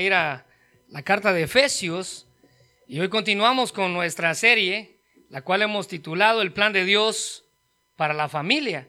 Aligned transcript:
ir 0.00 0.14
a 0.14 0.46
la 0.88 1.02
carta 1.02 1.32
de 1.32 1.44
Efesios 1.44 2.26
y 2.86 3.00
hoy 3.00 3.08
continuamos 3.08 3.72
con 3.72 3.92
nuestra 3.92 4.34
serie, 4.34 5.00
la 5.28 5.42
cual 5.42 5.62
hemos 5.62 5.88
titulado 5.88 6.42
El 6.42 6.52
plan 6.52 6.72
de 6.72 6.84
Dios 6.84 7.44
para 7.96 8.14
la 8.14 8.28
familia. 8.28 8.88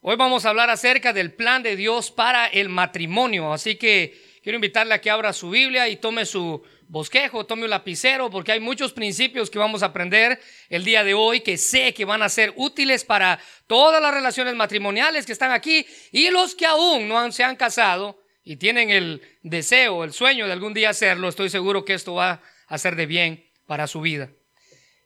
Hoy 0.00 0.16
vamos 0.16 0.44
a 0.44 0.50
hablar 0.50 0.70
acerca 0.70 1.12
del 1.12 1.32
plan 1.32 1.62
de 1.62 1.76
Dios 1.76 2.10
para 2.10 2.46
el 2.46 2.68
matrimonio, 2.68 3.52
así 3.52 3.76
que 3.76 4.38
quiero 4.42 4.56
invitarle 4.56 4.94
a 4.94 5.00
que 5.00 5.10
abra 5.10 5.32
su 5.32 5.50
Biblia 5.50 5.88
y 5.88 5.96
tome 5.96 6.26
su 6.26 6.62
bosquejo, 6.88 7.46
tome 7.46 7.64
un 7.64 7.70
lapicero, 7.70 8.30
porque 8.30 8.52
hay 8.52 8.60
muchos 8.60 8.92
principios 8.92 9.50
que 9.50 9.58
vamos 9.58 9.82
a 9.82 9.86
aprender 9.86 10.40
el 10.68 10.84
día 10.84 11.04
de 11.04 11.14
hoy 11.14 11.40
que 11.40 11.56
sé 11.56 11.94
que 11.94 12.04
van 12.04 12.22
a 12.22 12.28
ser 12.28 12.52
útiles 12.56 13.04
para 13.04 13.40
todas 13.66 14.00
las 14.02 14.12
relaciones 14.12 14.54
matrimoniales 14.54 15.26
que 15.26 15.32
están 15.32 15.50
aquí 15.50 15.86
y 16.12 16.30
los 16.30 16.54
que 16.54 16.66
aún 16.66 17.08
no 17.08 17.32
se 17.32 17.42
han 17.42 17.56
casado 17.56 18.23
y 18.44 18.56
tienen 18.56 18.90
el 18.90 19.22
deseo, 19.42 20.04
el 20.04 20.12
sueño 20.12 20.46
de 20.46 20.52
algún 20.52 20.74
día 20.74 20.90
hacerlo, 20.90 21.28
estoy 21.28 21.48
seguro 21.48 21.84
que 21.84 21.94
esto 21.94 22.14
va 22.14 22.42
a 22.66 22.78
ser 22.78 22.94
de 22.94 23.06
bien 23.06 23.44
para 23.66 23.86
su 23.86 24.00
vida. 24.02 24.30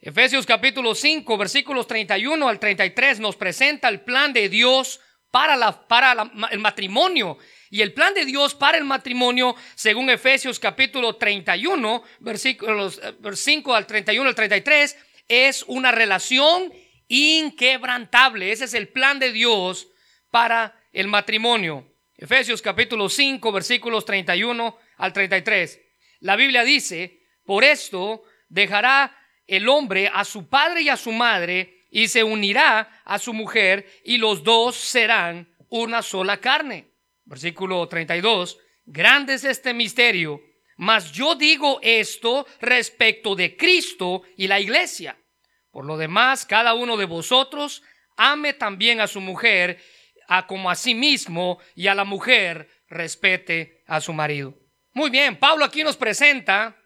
Efesios 0.00 0.46
capítulo 0.46 0.94
5, 0.94 1.36
versículos 1.36 1.86
31 1.86 2.48
al 2.48 2.58
33 2.58 3.20
nos 3.20 3.36
presenta 3.36 3.88
el 3.88 4.00
plan 4.00 4.32
de 4.32 4.48
Dios 4.48 5.00
para, 5.30 5.56
la, 5.56 5.86
para 5.86 6.30
el 6.50 6.58
matrimonio. 6.58 7.38
Y 7.70 7.82
el 7.82 7.92
plan 7.92 8.14
de 8.14 8.24
Dios 8.24 8.54
para 8.54 8.78
el 8.78 8.84
matrimonio, 8.84 9.54
según 9.74 10.08
Efesios 10.08 10.58
capítulo 10.58 11.16
31, 11.16 12.02
versículos 12.20 13.00
5 13.34 13.72
eh, 13.72 13.76
al 13.76 13.86
31 13.86 14.28
al 14.28 14.34
33, 14.34 14.96
es 15.28 15.64
una 15.64 15.92
relación 15.92 16.72
inquebrantable. 17.08 18.52
Ese 18.52 18.64
es 18.64 18.74
el 18.74 18.88
plan 18.88 19.18
de 19.18 19.32
Dios 19.32 19.88
para 20.30 20.80
el 20.92 21.08
matrimonio. 21.08 21.87
Efesios 22.20 22.60
capítulo 22.60 23.08
5, 23.08 23.52
versículos 23.52 24.04
31 24.04 24.76
al 24.96 25.12
33. 25.12 25.80
La 26.18 26.34
Biblia 26.34 26.64
dice, 26.64 27.22
por 27.44 27.62
esto 27.62 28.24
dejará 28.48 29.16
el 29.46 29.68
hombre 29.68 30.10
a 30.12 30.24
su 30.24 30.48
padre 30.48 30.82
y 30.82 30.88
a 30.88 30.96
su 30.96 31.12
madre 31.12 31.84
y 31.92 32.08
se 32.08 32.24
unirá 32.24 33.02
a 33.04 33.20
su 33.20 33.32
mujer 33.32 33.88
y 34.04 34.18
los 34.18 34.42
dos 34.42 34.74
serán 34.74 35.54
una 35.68 36.02
sola 36.02 36.38
carne. 36.38 36.88
Versículo 37.24 37.86
32. 37.86 38.58
Grande 38.84 39.34
es 39.34 39.44
este 39.44 39.72
misterio, 39.72 40.42
mas 40.76 41.12
yo 41.12 41.36
digo 41.36 41.78
esto 41.82 42.48
respecto 42.60 43.36
de 43.36 43.56
Cristo 43.56 44.22
y 44.36 44.48
la 44.48 44.58
iglesia. 44.58 45.16
Por 45.70 45.84
lo 45.84 45.96
demás, 45.96 46.44
cada 46.44 46.74
uno 46.74 46.96
de 46.96 47.04
vosotros 47.04 47.84
ame 48.16 48.54
también 48.54 49.00
a 49.00 49.06
su 49.06 49.20
mujer 49.20 49.80
a 50.28 50.46
como 50.46 50.70
a 50.70 50.76
sí 50.76 50.94
mismo 50.94 51.58
y 51.74 51.88
a 51.88 51.94
la 51.94 52.04
mujer 52.04 52.68
respete 52.88 53.82
a 53.86 54.00
su 54.00 54.12
marido. 54.12 54.54
Muy 54.92 55.10
bien, 55.10 55.36
Pablo 55.36 55.64
aquí 55.64 55.82
nos 55.82 55.96
presenta 55.96 56.76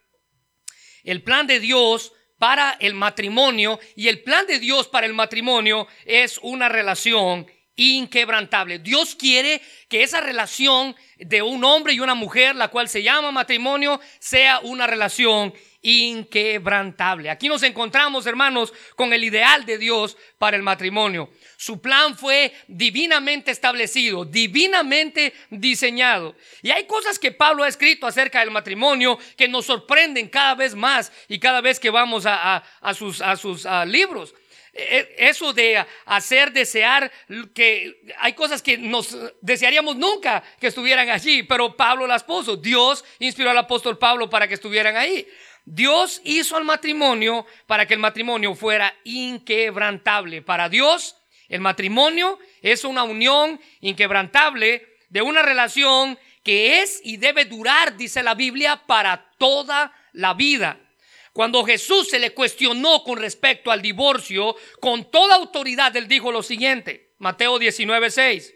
el 1.05 1.23
plan 1.23 1.47
de 1.47 1.61
Dios 1.61 2.13
para 2.39 2.77
el 2.81 2.95
matrimonio 2.95 3.79
y 3.95 4.09
el 4.09 4.23
plan 4.23 4.47
de 4.47 4.59
Dios 4.59 4.89
para 4.89 5.07
el 5.07 5.15
matrimonio 5.15 5.87
es 6.05 6.39
una 6.43 6.69
relación 6.69 7.47
inquebrantable. 7.77 8.79
Dios 8.79 9.15
quiere 9.15 9.61
que 9.89 10.03
esa 10.03 10.21
relación 10.21 10.95
de 11.19 11.43
un 11.43 11.65
hombre 11.65 11.95
y 11.95 12.01
una 12.01 12.15
mujer, 12.15 12.55
la 12.55 12.69
cual 12.69 12.89
se 12.89 13.03
llama 13.03 13.31
matrimonio, 13.31 14.01
sea 14.19 14.61
una 14.61 14.87
relación 14.87 15.55
inquebrantable. 15.83 17.29
Aquí 17.29 17.49
nos 17.49 17.63
encontramos, 17.63 18.27
hermanos, 18.27 18.73
con 18.97 19.13
el 19.13 19.25
ideal 19.25 19.67
de 19.67 19.79
Dios 19.79 20.17
para 20.39 20.57
el 20.57 20.63
matrimonio. 20.63 21.31
Su 21.57 21.81
plan 21.81 22.17
fue 22.17 22.55
divinamente 22.69 23.51
establecido, 23.51 24.25
divinamente 24.25 25.35
diseñado. 25.51 26.37
Y 26.63 26.71
hay 26.71 26.87
cosas 26.87 27.19
que 27.19 27.33
Pablo 27.33 27.65
ha 27.65 27.69
escrito 27.69 28.07
acerca 28.07 28.41
del 28.41 28.51
matrimonio 28.51 29.19
que 29.37 29.49
nos 29.49 29.67
sorprenden 29.67 30.29
cada 30.29 30.55
vez 30.55 30.75
más 30.75 31.13
y 31.29 31.39
cada 31.39 31.61
vez 31.61 31.79
que 31.79 31.91
vamos 31.91 32.25
a, 32.27 32.63
sus, 32.95 33.23
sus 33.39 33.67
libros. 33.87 34.35
E, 34.75 35.15
eso 35.19 35.53
de 35.53 35.85
hacer 36.07 36.51
desear 36.51 37.13
que 37.55 38.01
hay 38.19 38.33
cosas 38.33 38.63
que 38.63 38.79
nos 38.79 39.15
desearíamos 39.43 39.97
nunca 39.97 40.43
que 40.59 40.69
estuvieran 40.69 41.11
allí, 41.11 41.43
pero 41.43 41.77
Pablo 41.77 42.07
las 42.07 42.25
puso. 42.25 42.57
Dios 42.57 43.05
inspiró 43.19 43.51
al 43.51 43.59
apóstol 43.59 43.99
Pablo 43.99 44.31
para 44.31 44.49
que 44.49 44.55
estuvieran 44.55 44.97
ahí. 44.97 45.27
Dios 45.65 46.21
hizo 46.25 46.59
el 46.59 46.65
matrimonio 46.65 47.47
para 47.67 47.87
que 47.87 47.95
el 47.95 48.01
matrimonio 48.01 48.55
fuera 48.55 48.95
inquebrantable. 49.05 50.43
Para 50.43 50.69
Dios, 50.69 51.17
el 51.49 51.61
matrimonio 51.61 52.39
es 52.63 52.85
una 52.85 53.05
unión 53.05 53.61
inquebrantable 53.81 54.97
de 55.09 55.23
una 55.23 55.43
relación 55.43 56.19
que 56.43 56.81
es 56.81 57.01
y 57.05 57.17
debe 57.17 57.45
durar, 57.45 57.97
dice 57.97 58.23
la 58.23 58.35
Biblia, 58.35 58.83
para 58.87 59.31
toda 59.39 59.95
la 60.13 60.35
vida. 60.35 60.79
Cuando 61.33 61.65
Jesús 61.65 62.09
se 62.09 62.19
le 62.19 62.35
cuestionó 62.35 63.03
con 63.05 63.19
respecto 63.19 63.71
al 63.71 63.81
divorcio, 63.81 64.57
con 64.81 65.11
toda 65.11 65.37
autoridad 65.37 65.97
él 65.97 66.09
dijo 66.09 66.33
lo 66.33 66.43
siguiente, 66.43 67.15
Mateo 67.19 67.59
19, 67.59 68.11
6. 68.11 68.55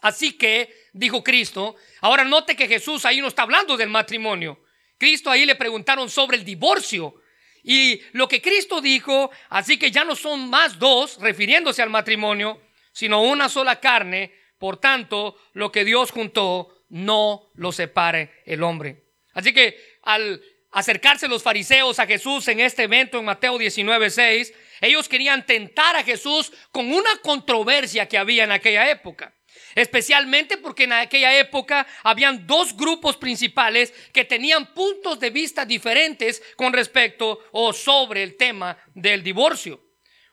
Así 0.00 0.32
que, 0.32 0.88
dijo 0.92 1.24
Cristo, 1.24 1.76
ahora 2.00 2.24
note 2.24 2.56
que 2.56 2.68
Jesús 2.68 3.04
ahí 3.04 3.20
no 3.20 3.28
está 3.28 3.42
hablando 3.42 3.76
del 3.76 3.88
matrimonio, 3.88 4.60
Cristo 4.98 5.30
ahí 5.30 5.46
le 5.46 5.54
preguntaron 5.54 6.10
sobre 6.10 6.36
el 6.36 6.44
divorcio. 6.44 7.22
Y 7.62 8.00
lo 8.12 8.28
que 8.28 8.42
Cristo 8.42 8.80
dijo, 8.80 9.30
así 9.48 9.78
que 9.78 9.90
ya 9.90 10.04
no 10.04 10.16
son 10.16 10.50
más 10.50 10.78
dos, 10.78 11.18
refiriéndose 11.20 11.82
al 11.82 11.90
matrimonio, 11.90 12.60
sino 12.92 13.22
una 13.22 13.48
sola 13.48 13.80
carne. 13.80 14.32
Por 14.58 14.78
tanto, 14.78 15.36
lo 15.52 15.70
que 15.70 15.84
Dios 15.84 16.10
juntó, 16.10 16.74
no 16.88 17.50
lo 17.54 17.70
separe 17.72 18.42
el 18.44 18.62
hombre. 18.62 19.04
Así 19.34 19.52
que 19.52 19.98
al 20.02 20.42
acercarse 20.72 21.28
los 21.28 21.42
fariseos 21.42 21.98
a 21.98 22.06
Jesús 22.06 22.48
en 22.48 22.60
este 22.60 22.84
evento 22.84 23.18
en 23.18 23.24
Mateo 23.24 23.58
19, 23.58 24.10
6, 24.10 24.54
ellos 24.80 25.08
querían 25.08 25.46
tentar 25.46 25.96
a 25.96 26.02
Jesús 26.02 26.52
con 26.72 26.92
una 26.92 27.16
controversia 27.22 28.08
que 28.08 28.18
había 28.18 28.44
en 28.44 28.52
aquella 28.52 28.90
época. 28.90 29.34
Especialmente 29.78 30.56
porque 30.56 30.84
en 30.84 30.92
aquella 30.92 31.38
época 31.38 31.86
habían 32.02 32.48
dos 32.48 32.76
grupos 32.76 33.16
principales 33.16 33.94
que 34.12 34.24
tenían 34.24 34.74
puntos 34.74 35.20
de 35.20 35.30
vista 35.30 35.64
diferentes 35.64 36.42
con 36.56 36.72
respecto 36.72 37.44
o 37.52 37.72
sobre 37.72 38.24
el 38.24 38.36
tema 38.36 38.76
del 38.92 39.22
divorcio. 39.22 39.80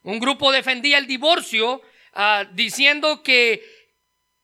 Un 0.01 0.19
grupo 0.19 0.51
defendía 0.51 0.97
el 0.97 1.05
divorcio 1.05 1.83
ah, 2.13 2.43
diciendo 2.53 3.21
que 3.21 3.63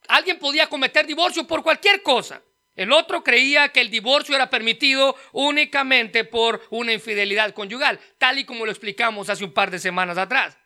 alguien 0.07 0.37
podía 0.37 0.67
cometer 0.67 1.07
divorcio 1.07 1.47
por 1.47 1.63
cualquier 1.63 2.03
cosa. 2.03 2.43
El 2.75 2.91
otro 2.91 3.23
creía 3.23 3.69
que 3.69 3.81
el 3.81 3.89
divorcio 3.89 4.35
era 4.35 4.51
permitido 4.51 5.15
únicamente 5.31 6.25
por 6.25 6.61
una 6.69 6.93
infidelidad 6.93 7.55
conyugal, 7.55 7.99
tal 8.19 8.37
y 8.37 8.45
como 8.45 8.65
lo 8.65 8.71
explicamos 8.71 9.29
hace 9.31 9.43
un 9.43 9.53
par 9.53 9.71
de 9.71 9.79
semanas 9.79 10.19
atrás. 10.19 10.60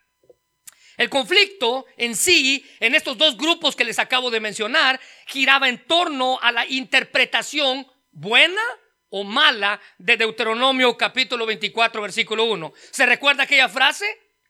El 0.97 1.09
conflicto 1.09 1.85
en 1.97 2.15
sí, 2.15 2.65
en 2.79 2.95
estos 2.95 3.17
dos 3.17 3.37
grupos 3.37 3.75
que 3.75 3.83
les 3.83 3.99
acabo 3.99 4.31
de 4.31 4.39
mencionar, 4.39 4.99
giraba 5.27 5.67
en 5.67 5.85
torno 5.85 6.39
a 6.41 6.51
la 6.51 6.65
interpretación 6.65 7.85
buena 8.11 8.61
o 9.09 9.23
mala 9.23 9.79
de 9.97 10.17
Deuteronomio 10.17 10.97
capítulo 10.97 11.45
24, 11.45 12.01
versículo 12.01 12.45
1. 12.45 12.73
¿Se 12.91 13.05
recuerda 13.05 13.43
aquella 13.43 13.69
frase? 13.69 14.05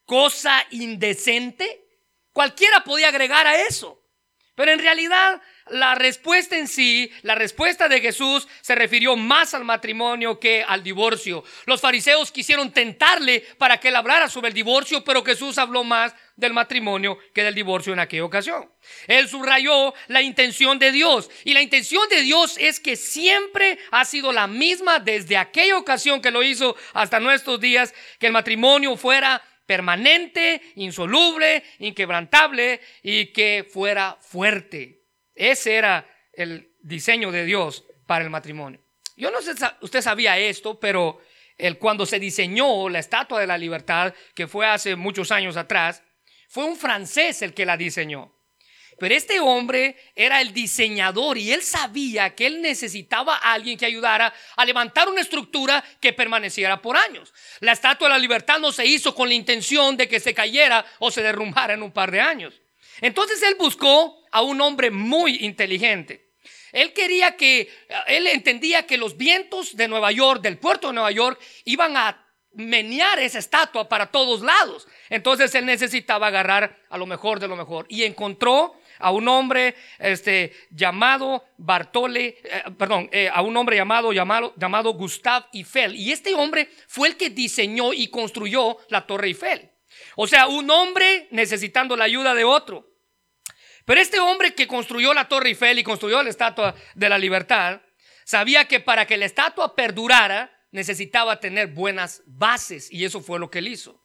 Cosa 0.06 0.66
indecente. 0.72 1.88
Cualquiera 2.32 2.84
podía 2.84 3.10
agregar 3.10 3.48
a 3.48 3.62
eso. 3.62 4.05
Pero 4.56 4.72
en 4.72 4.80
realidad 4.80 5.42
la 5.68 5.96
respuesta 5.96 6.58
en 6.58 6.68
sí, 6.68 7.12
la 7.24 7.36
respuesta 7.36 7.90
de 7.90 8.00
Jesús 8.00 8.48
se 8.62 8.76
refirió 8.76 9.16
más 9.16 9.54
al 9.54 9.66
matrimonio 9.66 10.40
que 10.40 10.64
al 10.64 10.84
divorcio. 10.84 11.44
Los 11.66 11.82
fariseos 11.82 12.32
quisieron 12.32 12.72
tentarle 12.72 13.42
para 13.58 13.80
que 13.80 13.90
él 13.90 13.96
hablara 13.96 14.30
sobre 14.30 14.50
el 14.50 14.54
divorcio, 14.54 15.04
pero 15.04 15.26
Jesús 15.26 15.58
habló 15.58 15.84
más 15.84 16.14
del 16.36 16.54
matrimonio 16.54 17.18
que 17.34 17.44
del 17.44 17.56
divorcio 17.56 17.94
en 17.94 18.00
aquella 18.00 18.26
ocasión. 18.26 18.72
Él 19.08 19.28
subrayó 19.28 19.94
la 20.08 20.22
intención 20.22 20.78
de 20.80 20.92
Dios 20.92 21.30
y 21.44 21.54
la 21.54 21.62
intención 21.62 22.08
de 22.10 22.22
Dios 22.22 22.58
es 22.60 22.80
que 22.80 22.96
siempre 22.96 23.80
ha 23.92 24.06
sido 24.06 24.32
la 24.32 24.48
misma 24.48 25.00
desde 25.00 25.38
aquella 25.38 25.78
ocasión 25.78 26.22
que 26.22 26.32
lo 26.32 26.44
hizo 26.44 26.76
hasta 26.94 27.20
nuestros 27.20 27.60
días, 27.60 27.94
que 28.20 28.28
el 28.28 28.34
matrimonio 28.34 28.96
fuera 28.98 29.42
permanente, 29.66 30.62
insoluble, 30.76 31.64
inquebrantable 31.80 32.80
y 33.04 33.28
que 33.28 33.68
fuera 33.70 34.18
fuerte. 34.22 35.04
Ese 35.34 35.76
era 35.76 36.08
el 36.34 36.72
diseño 36.82 37.32
de 37.32 37.46
Dios 37.46 37.86
para 38.06 38.24
el 38.24 38.30
matrimonio. 38.30 38.80
Yo 39.18 39.32
no 39.32 39.42
sé 39.42 39.56
si 39.56 39.64
usted 39.82 40.02
sabía 40.02 40.38
esto, 40.38 40.80
pero 40.80 41.22
el, 41.58 41.78
cuando 41.78 42.06
se 42.06 42.20
diseñó 42.20 42.90
la 42.90 43.00
Estatua 43.00 43.40
de 43.40 43.48
la 43.48 43.58
Libertad, 43.58 44.14
que 44.34 44.48
fue 44.48 44.68
hace 44.68 44.96
muchos 44.96 45.32
años 45.32 45.58
atrás, 45.58 46.04
fue 46.50 46.66
un 46.66 46.76
francés 46.76 47.42
el 47.42 47.54
que 47.54 47.66
la 47.66 47.78
diseñó. 47.78 48.35
Pero 48.98 49.14
este 49.14 49.40
hombre 49.40 49.98
era 50.16 50.40
el 50.42 50.54
diseñador 50.54 51.38
y 51.38 51.52
él 51.52 51.62
sabía 51.62 52.34
que 52.34 52.48
él 52.48 52.62
necesitaba 52.62 53.36
a 53.36 53.54
alguien 53.54 53.78
que 53.78 53.86
ayudara 53.86 54.34
a 54.56 54.66
levantar 54.66 55.10
una 55.10 55.22
estructura 55.22 55.84
que 56.00 56.14
permaneciera 56.14 56.82
por 56.82 56.96
años. 56.96 57.34
La 57.60 57.74
Estatua 57.74 58.08
de 58.08 58.14
la 58.14 58.20
Libertad 58.20 58.60
no 58.60 58.72
se 58.72 58.86
hizo 58.86 59.14
con 59.14 59.28
la 59.28 59.34
intención 59.34 59.98
de 59.98 60.08
que 60.08 60.20
se 60.20 60.34
cayera 60.34 60.86
o 61.00 61.12
se 61.12 61.22
derrumbara 61.22 61.74
en 61.74 61.84
un 61.84 61.92
par 61.92 62.10
de 62.12 62.22
años. 62.22 62.54
Entonces 63.02 63.42
él 63.44 63.56
buscó 63.60 64.24
a 64.32 64.42
un 64.42 64.62
hombre 64.62 64.92
muy 64.92 65.38
inteligente. 65.42 66.32
Él 66.72 66.94
quería 66.94 67.36
que, 67.38 67.70
él 68.08 68.28
entendía 68.28 68.86
que 68.86 68.98
los 68.98 69.18
vientos 69.18 69.76
de 69.76 69.88
Nueva 69.88 70.12
York, 70.12 70.42
del 70.42 70.58
puerto 70.58 70.88
de 70.88 70.94
Nueva 70.94 71.12
York, 71.12 71.40
iban 71.64 71.96
a 71.98 72.22
menear 72.54 73.20
esa 73.20 73.40
estatua 73.40 73.88
para 73.88 74.08
todos 74.08 74.42
lados. 74.42 74.88
Entonces 75.10 75.54
él 75.56 75.66
necesitaba 75.66 76.28
agarrar 76.28 76.78
a 76.90 76.98
lo 76.98 77.06
mejor 77.06 77.40
de 77.40 77.48
lo 77.48 77.56
mejor. 77.56 77.86
Y 77.90 78.04
encontró 78.04 78.76
a 79.00 79.12
un 79.12 79.28
hombre 79.28 79.76
este, 80.00 80.54
llamado 80.70 81.46
Bartole, 81.58 82.38
eh, 82.44 82.64
perdón, 82.78 83.10
eh, 83.12 83.30
a 83.32 83.42
un 83.42 83.56
hombre 83.58 83.76
llamado, 83.76 84.14
llamado, 84.14 84.54
llamado 84.58 84.94
Gustav 84.94 85.48
Eiffel. 85.54 85.96
Y 85.96 86.12
este 86.12 86.34
hombre 86.34 86.70
fue 86.88 87.10
el 87.10 87.18
que 87.18 87.30
diseñó 87.30 87.94
y 87.94 88.08
construyó 88.08 88.78
la 88.90 89.06
Torre 89.06 89.28
Eiffel. 89.28 89.72
O 90.16 90.28
sea, 90.28 90.48
un 90.48 90.70
hombre 90.70 91.28
necesitando 91.32 91.96
la 91.96 92.06
ayuda 92.06 92.34
de 92.34 92.44
otro. 92.44 92.90
Pero 93.86 94.02
este 94.02 94.20
hombre 94.20 94.56
que 94.56 94.68
construyó 94.68 95.14
la 95.14 95.28
Torre 95.28 95.50
Eiffel 95.50 95.80
y 95.80 95.84
construyó 95.84 96.22
la 96.24 96.30
Estatua 96.30 96.76
de 96.96 97.10
la 97.10 97.18
Libertad, 97.18 97.82
sabía 98.24 98.68
que 98.68 98.80
para 98.80 99.06
que 99.06 99.18
la 99.18 99.26
estatua 99.26 99.76
perdurara, 99.76 100.52
necesitaba 100.76 101.40
tener 101.40 101.68
buenas 101.68 102.22
bases 102.26 102.92
y 102.92 103.06
eso 103.06 103.22
fue 103.22 103.40
lo 103.40 103.50
que 103.50 103.60
él 103.60 103.70
hizo. 103.70 104.05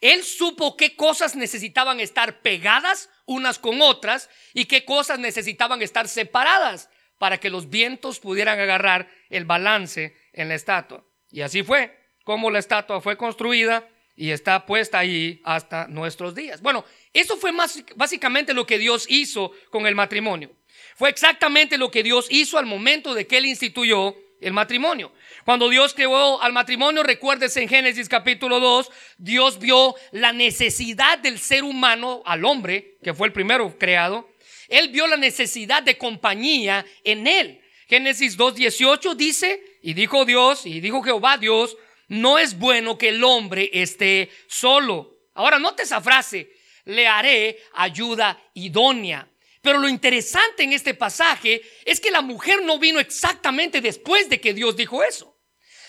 Él 0.00 0.22
supo 0.22 0.76
qué 0.76 0.94
cosas 0.96 1.34
necesitaban 1.34 2.00
estar 2.00 2.40
pegadas 2.40 3.10
unas 3.26 3.58
con 3.58 3.82
otras 3.82 4.30
y 4.54 4.66
qué 4.66 4.84
cosas 4.84 5.18
necesitaban 5.18 5.82
estar 5.82 6.08
separadas 6.08 6.88
para 7.18 7.38
que 7.38 7.50
los 7.50 7.68
vientos 7.68 8.20
pudieran 8.20 8.60
agarrar 8.60 9.08
el 9.28 9.44
balance 9.44 10.16
en 10.32 10.48
la 10.48 10.54
estatua. 10.54 11.04
Y 11.30 11.42
así 11.42 11.62
fue 11.62 11.98
como 12.24 12.50
la 12.50 12.58
estatua 12.58 13.00
fue 13.00 13.16
construida 13.16 13.88
y 14.14 14.30
está 14.30 14.66
puesta 14.66 14.98
ahí 14.98 15.40
hasta 15.44 15.86
nuestros 15.88 16.34
días. 16.34 16.60
Bueno, 16.60 16.84
eso 17.12 17.36
fue 17.36 17.52
más, 17.52 17.82
básicamente 17.96 18.52
lo 18.52 18.66
que 18.66 18.78
Dios 18.78 19.06
hizo 19.08 19.52
con 19.70 19.86
el 19.86 19.94
matrimonio. 19.94 20.50
Fue 20.96 21.08
exactamente 21.08 21.78
lo 21.78 21.90
que 21.90 22.02
Dios 22.02 22.26
hizo 22.30 22.58
al 22.58 22.66
momento 22.66 23.14
de 23.14 23.26
que 23.26 23.38
Él 23.38 23.46
instituyó 23.46 24.16
el 24.40 24.52
matrimonio. 24.52 25.12
Cuando 25.44 25.68
Dios 25.68 25.94
creó 25.94 26.40
al 26.40 26.52
matrimonio, 26.52 27.02
recuérdese 27.02 27.62
en 27.62 27.68
Génesis 27.68 28.08
capítulo 28.08 28.60
2, 28.60 28.90
Dios 29.18 29.58
vio 29.58 29.94
la 30.12 30.32
necesidad 30.32 31.18
del 31.18 31.38
ser 31.38 31.64
humano, 31.64 32.22
al 32.24 32.44
hombre, 32.44 32.96
que 33.02 33.14
fue 33.14 33.26
el 33.26 33.32
primero 33.32 33.76
creado. 33.78 34.28
Él 34.68 34.88
vio 34.88 35.06
la 35.06 35.16
necesidad 35.16 35.82
de 35.82 35.98
compañía 35.98 36.84
en 37.04 37.26
él. 37.26 37.60
Génesis 37.88 38.38
2.18 38.38 39.14
dice, 39.14 39.78
y 39.82 39.94
dijo 39.94 40.24
Dios, 40.24 40.66
y 40.66 40.80
dijo 40.80 41.02
Jehová 41.02 41.38
Dios, 41.38 41.76
no 42.08 42.38
es 42.38 42.58
bueno 42.58 42.98
que 42.98 43.08
el 43.08 43.22
hombre 43.24 43.70
esté 43.72 44.30
solo. 44.46 45.18
Ahora, 45.34 45.58
note 45.58 45.84
esa 45.84 46.00
frase, 46.00 46.52
le 46.84 47.06
haré 47.06 47.58
ayuda 47.74 48.42
idónea. 48.54 49.27
Pero 49.60 49.78
lo 49.78 49.88
interesante 49.88 50.62
en 50.62 50.72
este 50.72 50.94
pasaje 50.94 51.62
es 51.84 52.00
que 52.00 52.10
la 52.10 52.20
mujer 52.20 52.62
no 52.62 52.78
vino 52.78 53.00
exactamente 53.00 53.80
después 53.80 54.28
de 54.28 54.40
que 54.40 54.54
Dios 54.54 54.76
dijo 54.76 55.02
eso, 55.02 55.36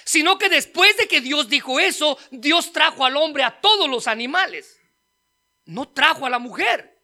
sino 0.05 0.37
que 0.37 0.49
después 0.49 0.97
de 0.97 1.07
que 1.07 1.21
Dios 1.21 1.49
dijo 1.49 1.79
eso, 1.79 2.17
Dios 2.31 2.73
trajo 2.73 3.05
al 3.05 3.15
hombre 3.17 3.43
a 3.43 3.61
todos 3.61 3.89
los 3.89 4.07
animales. 4.07 4.79
No 5.65 5.87
trajo 5.87 6.25
a 6.25 6.29
la 6.29 6.39
mujer. 6.39 6.99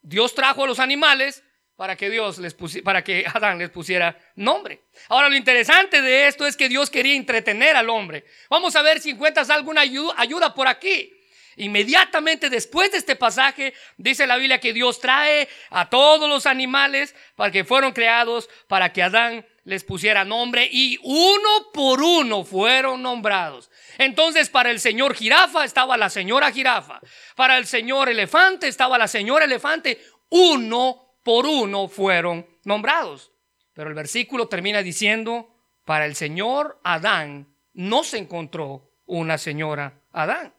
Dios 0.00 0.34
trajo 0.34 0.64
a 0.64 0.66
los 0.66 0.78
animales 0.78 1.42
para 1.76 1.96
que 1.96 2.08
Dios 2.08 2.38
les 2.38 2.56
para 2.82 3.04
que 3.04 3.26
Adán 3.34 3.58
les 3.58 3.70
pusiera 3.70 4.18
nombre. 4.34 4.84
Ahora 5.08 5.28
lo 5.28 5.36
interesante 5.36 6.00
de 6.00 6.26
esto 6.26 6.46
es 6.46 6.56
que 6.56 6.68
Dios 6.68 6.90
quería 6.90 7.14
entretener 7.14 7.76
al 7.76 7.90
hombre. 7.90 8.24
Vamos 8.48 8.74
a 8.76 8.82
ver 8.82 9.00
si 9.00 9.10
encuentras 9.10 9.50
alguna 9.50 9.82
ayuda 9.82 10.54
por 10.54 10.66
aquí. 10.66 11.12
Inmediatamente 11.56 12.50
después 12.50 12.92
de 12.92 12.98
este 12.98 13.16
pasaje, 13.16 13.72
dice 13.96 14.26
la 14.26 14.36
Biblia 14.36 14.60
que 14.60 14.74
Dios 14.74 15.00
trae 15.00 15.48
a 15.70 15.88
todos 15.88 16.28
los 16.28 16.46
animales 16.46 17.14
para 17.34 17.50
que 17.50 17.64
fueron 17.64 17.92
creados 17.92 18.48
para 18.68 18.92
que 18.92 19.02
Adán 19.02 19.46
les 19.64 19.82
pusiera 19.82 20.24
nombre 20.24 20.68
y 20.70 20.98
uno 21.02 21.70
por 21.72 22.02
uno 22.02 22.44
fueron 22.44 23.02
nombrados. 23.02 23.70
Entonces 23.98 24.50
para 24.50 24.70
el 24.70 24.80
señor 24.80 25.14
jirafa 25.14 25.64
estaba 25.64 25.96
la 25.96 26.10
señora 26.10 26.52
jirafa, 26.52 27.00
para 27.34 27.56
el 27.56 27.66
señor 27.66 28.08
elefante 28.08 28.68
estaba 28.68 28.98
la 28.98 29.08
señora 29.08 29.46
elefante, 29.46 30.00
uno 30.28 31.16
por 31.22 31.46
uno 31.46 31.88
fueron 31.88 32.46
nombrados. 32.64 33.32
Pero 33.72 33.88
el 33.88 33.94
versículo 33.94 34.46
termina 34.48 34.82
diciendo, 34.82 35.54
para 35.84 36.06
el 36.06 36.16
señor 36.16 36.80
Adán 36.84 37.48
no 37.72 38.04
se 38.04 38.18
encontró 38.18 38.90
una 39.06 39.38
señora 39.38 40.00
Adán. 40.12 40.55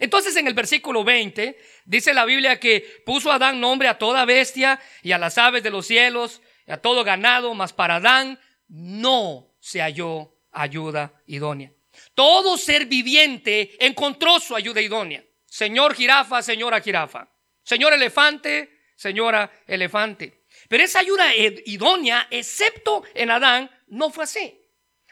Entonces 0.00 0.34
en 0.36 0.46
el 0.46 0.54
versículo 0.54 1.04
20 1.04 1.58
dice 1.84 2.14
la 2.14 2.24
Biblia 2.24 2.58
que 2.58 3.02
puso 3.04 3.30
Adán 3.30 3.60
nombre 3.60 3.86
a 3.86 3.98
toda 3.98 4.24
bestia 4.24 4.80
y 5.02 5.12
a 5.12 5.18
las 5.18 5.36
aves 5.36 5.62
de 5.62 5.70
los 5.70 5.86
cielos 5.86 6.40
y 6.66 6.72
a 6.72 6.78
todo 6.78 7.04
ganado, 7.04 7.54
mas 7.54 7.74
para 7.74 7.96
Adán 7.96 8.40
no 8.66 9.54
se 9.60 9.80
halló 9.80 10.34
ayuda 10.52 11.12
idónea. 11.26 11.72
Todo 12.14 12.56
ser 12.56 12.86
viviente 12.86 13.76
encontró 13.78 14.40
su 14.40 14.56
ayuda 14.56 14.80
idónea. 14.80 15.22
Señor 15.44 15.94
jirafa, 15.94 16.42
señora 16.42 16.80
jirafa. 16.80 17.28
Señor 17.62 17.92
elefante, 17.92 18.80
señora 18.96 19.52
elefante. 19.66 20.44
Pero 20.68 20.82
esa 20.82 21.00
ayuda 21.00 21.34
idónea, 21.34 22.26
excepto 22.30 23.02
en 23.14 23.30
Adán, 23.30 23.70
no 23.88 24.10
fue 24.10 24.24
así. 24.24 24.58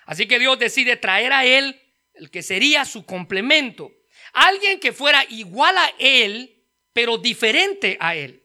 Así 0.06 0.26
que 0.26 0.38
Dios 0.38 0.58
decide 0.58 0.96
traer 0.96 1.32
a 1.32 1.44
él 1.44 1.78
el 2.14 2.30
que 2.30 2.42
sería 2.42 2.86
su 2.86 3.04
complemento 3.04 3.92
alguien 4.32 4.80
que 4.80 4.92
fuera 4.92 5.24
igual 5.28 5.76
a 5.76 5.92
él, 5.98 6.64
pero 6.92 7.18
diferente 7.18 7.96
a 8.00 8.14
él. 8.14 8.44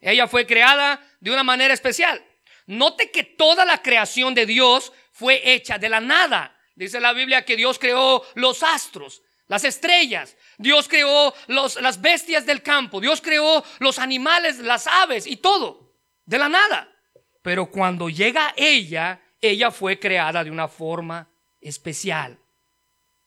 Ella 0.00 0.28
fue 0.28 0.46
creada 0.46 1.00
de 1.20 1.30
una 1.30 1.42
manera 1.42 1.74
especial. 1.74 2.24
Note 2.66 3.10
que 3.10 3.22
toda 3.22 3.64
la 3.64 3.82
creación 3.82 4.34
de 4.34 4.46
Dios 4.46 4.92
fue 5.12 5.52
hecha 5.52 5.78
de 5.78 5.88
la 5.88 6.00
nada. 6.00 6.56
Dice 6.74 7.00
la 7.00 7.12
Biblia 7.12 7.44
que 7.44 7.56
Dios 7.56 7.78
creó 7.78 8.22
los 8.34 8.62
astros, 8.62 9.22
las 9.48 9.64
estrellas, 9.64 10.36
Dios 10.58 10.88
creó 10.88 11.32
las 11.46 12.00
bestias 12.00 12.44
del 12.44 12.62
campo, 12.62 13.00
Dios 13.00 13.20
creó 13.22 13.64
los 13.78 13.98
animales, 13.98 14.58
las 14.58 14.86
aves 14.86 15.26
y 15.26 15.36
todo, 15.36 15.94
de 16.24 16.38
la 16.38 16.48
nada. 16.48 16.92
Pero 17.40 17.70
cuando 17.70 18.10
llega 18.10 18.52
ella, 18.56 19.22
ella 19.40 19.70
fue 19.70 19.98
creada 19.98 20.44
de 20.44 20.50
una 20.50 20.68
forma 20.68 21.30
especial. 21.60 22.38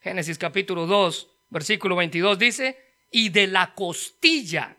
Génesis 0.01 0.37
capítulo 0.37 0.85
2, 0.85 1.28
versículo 1.49 1.95
22 1.95 2.39
dice, 2.39 2.77
y 3.11 3.29
de 3.29 3.47
la 3.47 3.73
costilla. 3.73 4.77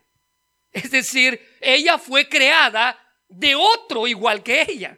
Es 0.73 0.91
decir, 0.91 1.57
ella 1.61 1.99
fue 1.99 2.29
creada 2.29 2.99
de 3.29 3.55
otro 3.55 4.07
igual 4.07 4.43
que 4.43 4.63
ella. 4.69 4.97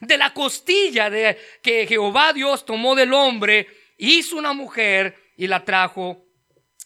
De 0.00 0.16
la 0.16 0.32
costilla 0.32 1.10
de 1.10 1.38
que 1.62 1.86
Jehová 1.86 2.32
Dios 2.32 2.64
tomó 2.64 2.94
del 2.94 3.12
hombre, 3.12 3.66
hizo 3.98 4.36
una 4.36 4.52
mujer 4.52 5.16
y 5.36 5.46
la 5.46 5.64
trajo 5.64 6.24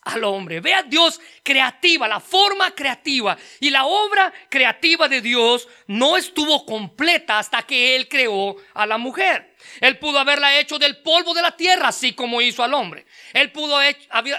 al 0.02 0.24
hombre. 0.24 0.60
Vea 0.60 0.82
Dios 0.82 1.20
creativa, 1.42 2.08
la 2.08 2.20
forma 2.20 2.70
creativa. 2.72 3.36
Y 3.60 3.70
la 3.70 3.86
obra 3.86 4.32
creativa 4.48 5.08
de 5.08 5.20
Dios 5.20 5.68
no 5.86 6.16
estuvo 6.16 6.64
completa 6.64 7.38
hasta 7.38 7.62
que 7.62 7.96
Él 7.96 8.08
creó 8.08 8.56
a 8.74 8.86
la 8.86 8.98
mujer. 8.98 9.55
Él 9.80 9.98
pudo 9.98 10.18
haberla 10.18 10.58
hecho 10.58 10.78
del 10.78 10.98
polvo 10.98 11.34
de 11.34 11.42
la 11.42 11.56
tierra, 11.56 11.88
así 11.88 12.12
como 12.12 12.40
hizo 12.40 12.62
al 12.62 12.74
hombre. 12.74 13.06
Él 13.32 13.52
pudo 13.52 13.78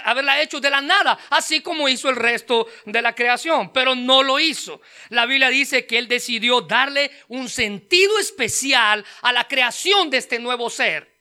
haberla 0.04 0.40
hecho 0.40 0.60
de 0.60 0.70
la 0.70 0.80
nada, 0.80 1.18
así 1.30 1.60
como 1.60 1.88
hizo 1.88 2.08
el 2.08 2.16
resto 2.16 2.66
de 2.84 3.02
la 3.02 3.14
creación, 3.14 3.72
pero 3.72 3.94
no 3.94 4.22
lo 4.22 4.38
hizo. 4.38 4.80
La 5.10 5.26
Biblia 5.26 5.48
dice 5.48 5.86
que 5.86 5.98
Él 5.98 6.08
decidió 6.08 6.60
darle 6.60 7.10
un 7.28 7.48
sentido 7.48 8.18
especial 8.18 9.04
a 9.22 9.32
la 9.32 9.46
creación 9.46 10.10
de 10.10 10.18
este 10.18 10.38
nuevo 10.38 10.70
ser. 10.70 11.16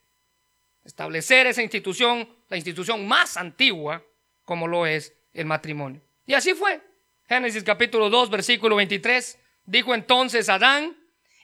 Establecer 0.83 1.47
esa 1.47 1.61
institución, 1.61 2.29
la 2.47 2.57
institución 2.57 3.07
más 3.07 3.37
antigua 3.37 4.03
como 4.43 4.67
lo 4.67 4.85
es 4.85 5.13
el 5.33 5.45
matrimonio. 5.45 6.01
Y 6.25 6.33
así 6.33 6.53
fue. 6.53 6.81
Génesis 7.27 7.63
capítulo 7.63 8.09
2, 8.09 8.29
versículo 8.29 8.77
23. 8.77 9.37
Dijo 9.65 9.93
entonces 9.93 10.47
Adán, 10.47 10.95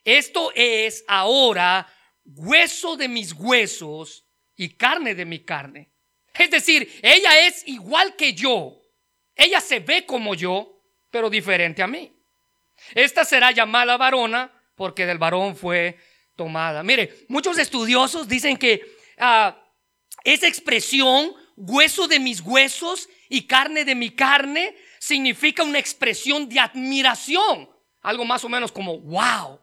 esto 0.05 0.51
es 0.55 1.03
ahora 1.09 1.85
hueso 2.25 2.95
de 2.95 3.07
mis 3.07 3.33
huesos 3.33 4.25
y 4.55 4.69
carne 4.75 5.15
de 5.15 5.25
mi 5.25 5.39
carne. 5.43 5.91
Es 6.33 6.49
decir, 6.49 6.99
ella 7.01 7.47
es 7.47 7.67
igual 7.67 8.15
que 8.15 8.33
yo. 8.33 8.81
Ella 9.35 9.61
se 9.61 9.79
ve 9.79 10.05
como 10.05 10.35
yo, 10.35 10.81
pero 11.09 11.29
diferente 11.29 11.81
a 11.83 11.87
mí. 11.87 12.15
Esta 12.93 13.23
será 13.25 13.51
llamada 13.51 13.97
varona 13.97 14.51
porque 14.75 15.05
del 15.05 15.17
varón 15.17 15.55
fue 15.55 15.97
tomada. 16.35 16.83
Mire, 16.83 17.25
muchos 17.27 17.57
estudiosos 17.57 18.27
dicen 18.27 18.57
que 18.57 18.81
ah, 19.17 19.57
esa 20.23 20.47
expresión 20.47 21.35
hueso 21.55 22.07
de 22.07 22.19
mis 22.19 22.41
huesos 22.41 23.09
y 23.29 23.47
carne 23.47 23.85
de 23.85 23.95
mi 23.95 24.11
carne, 24.11 24.75
significa 24.99 25.63
una 25.63 25.79
expresión 25.79 26.47
de 26.47 26.59
admiración. 26.59 27.69
Algo 28.01 28.25
más 28.25 28.43
o 28.43 28.49
menos 28.49 28.71
como, 28.71 28.99
wow. 28.99 29.59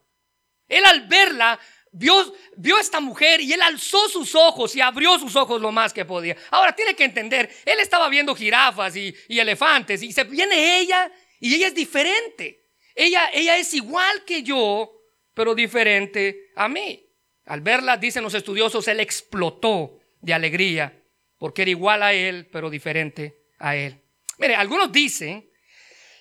Él 0.69 0.85
al 0.85 1.07
verla 1.09 1.59
vio, 1.93 2.35
vio 2.57 2.77
a 2.77 2.81
esta 2.81 3.01
mujer 3.01 3.41
y 3.41 3.53
él 3.53 3.63
alzó 3.63 4.09
sus 4.09 4.35
ojos 4.35 4.75
y 4.77 4.81
abrió 4.81 5.19
sus 5.19 5.37
ojos 5.37 5.61
lo 5.61 5.73
más 5.73 5.93
que 5.93 6.05
podía. 6.05 6.37
Ahora 6.51 6.75
tiene 6.75 6.95
que 6.95 7.05
entender, 7.05 7.51
él 7.65 7.81
estaba 7.81 8.09
viendo 8.09 8.35
jirafas 8.35 8.97
y, 8.97 9.15
elefantes 9.29 10.03
y 10.03 10.13
se 10.13 10.25
viene 10.25 10.79
ella 10.81 11.11
y 11.41 11.55
ella 11.55 11.69
es 11.69 11.75
diferente. 11.75 12.69
Ella, 12.95 13.31
ella 13.33 13.57
es 13.57 13.73
igual 13.75 14.25
que 14.25 14.43
yo, 14.43 14.93
pero 15.35 15.55
diferente 15.55 16.51
a 16.57 16.69
mí. 16.69 17.07
Al 17.47 17.63
verla, 17.63 17.97
dicen 17.97 18.23
los 18.23 18.35
estudiosos, 18.35 18.87
él 18.89 19.01
explotó 19.01 19.99
de 20.21 20.35
alegría, 20.35 21.03
porque 21.39 21.63
era 21.63 21.71
igual 21.71 22.03
a 22.03 22.13
él, 22.13 22.47
pero 22.53 22.69
diferente 22.69 23.47
a 23.59 23.75
él. 23.75 24.01
Mire, 24.39 24.55
algunos 24.55 24.93
dicen 24.93 25.50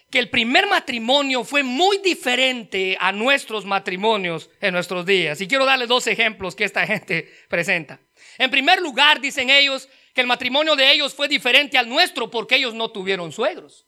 que 0.09 0.19
el 0.19 0.29
primer 0.29 0.67
matrimonio 0.67 1.43
fue 1.43 1.61
muy 1.61 1.99
diferente 1.99 2.97
a 2.99 3.11
nuestros 3.11 3.65
matrimonios 3.65 4.49
en 4.59 4.73
nuestros 4.73 5.05
días. 5.05 5.39
Y 5.41 5.47
quiero 5.47 5.65
darle 5.65 5.85
dos 5.85 6.07
ejemplos 6.07 6.55
que 6.55 6.63
esta 6.63 6.85
gente 6.87 7.31
presenta. 7.47 7.99
En 8.37 8.49
primer 8.49 8.81
lugar, 8.81 9.21
dicen 9.21 9.49
ellos 9.49 9.87
que 10.13 10.21
el 10.21 10.27
matrimonio 10.27 10.75
de 10.75 10.91
ellos 10.91 11.13
fue 11.13 11.27
diferente 11.27 11.77
al 11.77 11.87
nuestro 11.87 12.29
porque 12.31 12.55
ellos 12.55 12.73
no 12.73 12.91
tuvieron 12.91 13.31
suegros. 13.31 13.85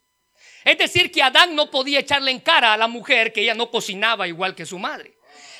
Es 0.63 0.77
decir, 0.77 1.11
que 1.11 1.23
Adán 1.23 1.55
no 1.55 1.71
podía 1.71 1.99
echarle 1.99 2.29
en 2.29 2.39
cara 2.39 2.73
a 2.73 2.77
la 2.77 2.87
mujer 2.87 3.33
que 3.33 3.41
ella 3.41 3.55
no 3.55 3.71
cocinaba 3.71 4.27
igual 4.27 4.53
que 4.53 4.65
su 4.65 4.77
madre. 4.77 5.15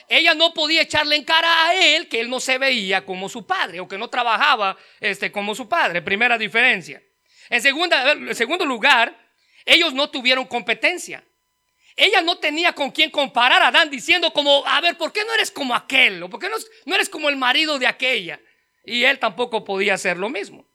Ella 0.08 0.36
no 0.36 0.54
podía 0.54 0.82
echarle 0.82 1.16
en 1.16 1.24
cara 1.24 1.68
a 1.68 1.74
él 1.74 2.08
que 2.08 2.20
él 2.20 2.30
no 2.30 2.40
se 2.40 2.58
veía 2.58 3.04
como 3.06 3.30
su 3.30 3.48
padre 3.48 3.80
o 3.80 3.88
que 3.88 3.98
no 3.98 4.10
trabajaba 4.10 4.78
este, 5.00 5.32
como 5.32 5.56
su 5.56 5.68
padre. 5.68 6.02
Primera 6.02 6.38
diferencia. 6.38 7.02
En, 7.50 7.62
segunda, 7.62 8.12
en 8.12 8.36
segundo 8.36 8.66
lugar, 8.66 9.21
ellos 9.66 9.94
no 9.94 10.10
tuvieron 10.10 10.46
competencia. 10.46 11.24
Ella 11.96 12.22
no 12.22 12.38
tenía 12.38 12.74
con 12.74 12.92
quién 12.92 13.12
comparar 13.12 13.62
a 13.62 13.68
Adán 13.68 13.90
diciendo 13.90 14.32
como, 14.32 14.66
a 14.66 14.80
ver, 14.82 14.98
¿por 14.98 15.12
qué 15.12 15.24
no 15.26 15.34
eres 15.34 15.52
como 15.52 15.76
aquel? 15.76 16.24
¿O 16.24 16.30
por 16.30 16.40
qué 16.40 16.50
no, 16.50 16.56
no 16.86 16.96
eres 16.96 17.10
como 17.10 17.30
el 17.30 17.36
marido 17.36 17.80
de 17.80 17.88
aquella? 17.88 18.40
Y 18.86 19.04
él 19.04 19.20
tampoco 19.20 19.64
podía 19.64 19.96
hacer 19.96 20.18
lo 20.18 20.30
mismo. 20.30 20.66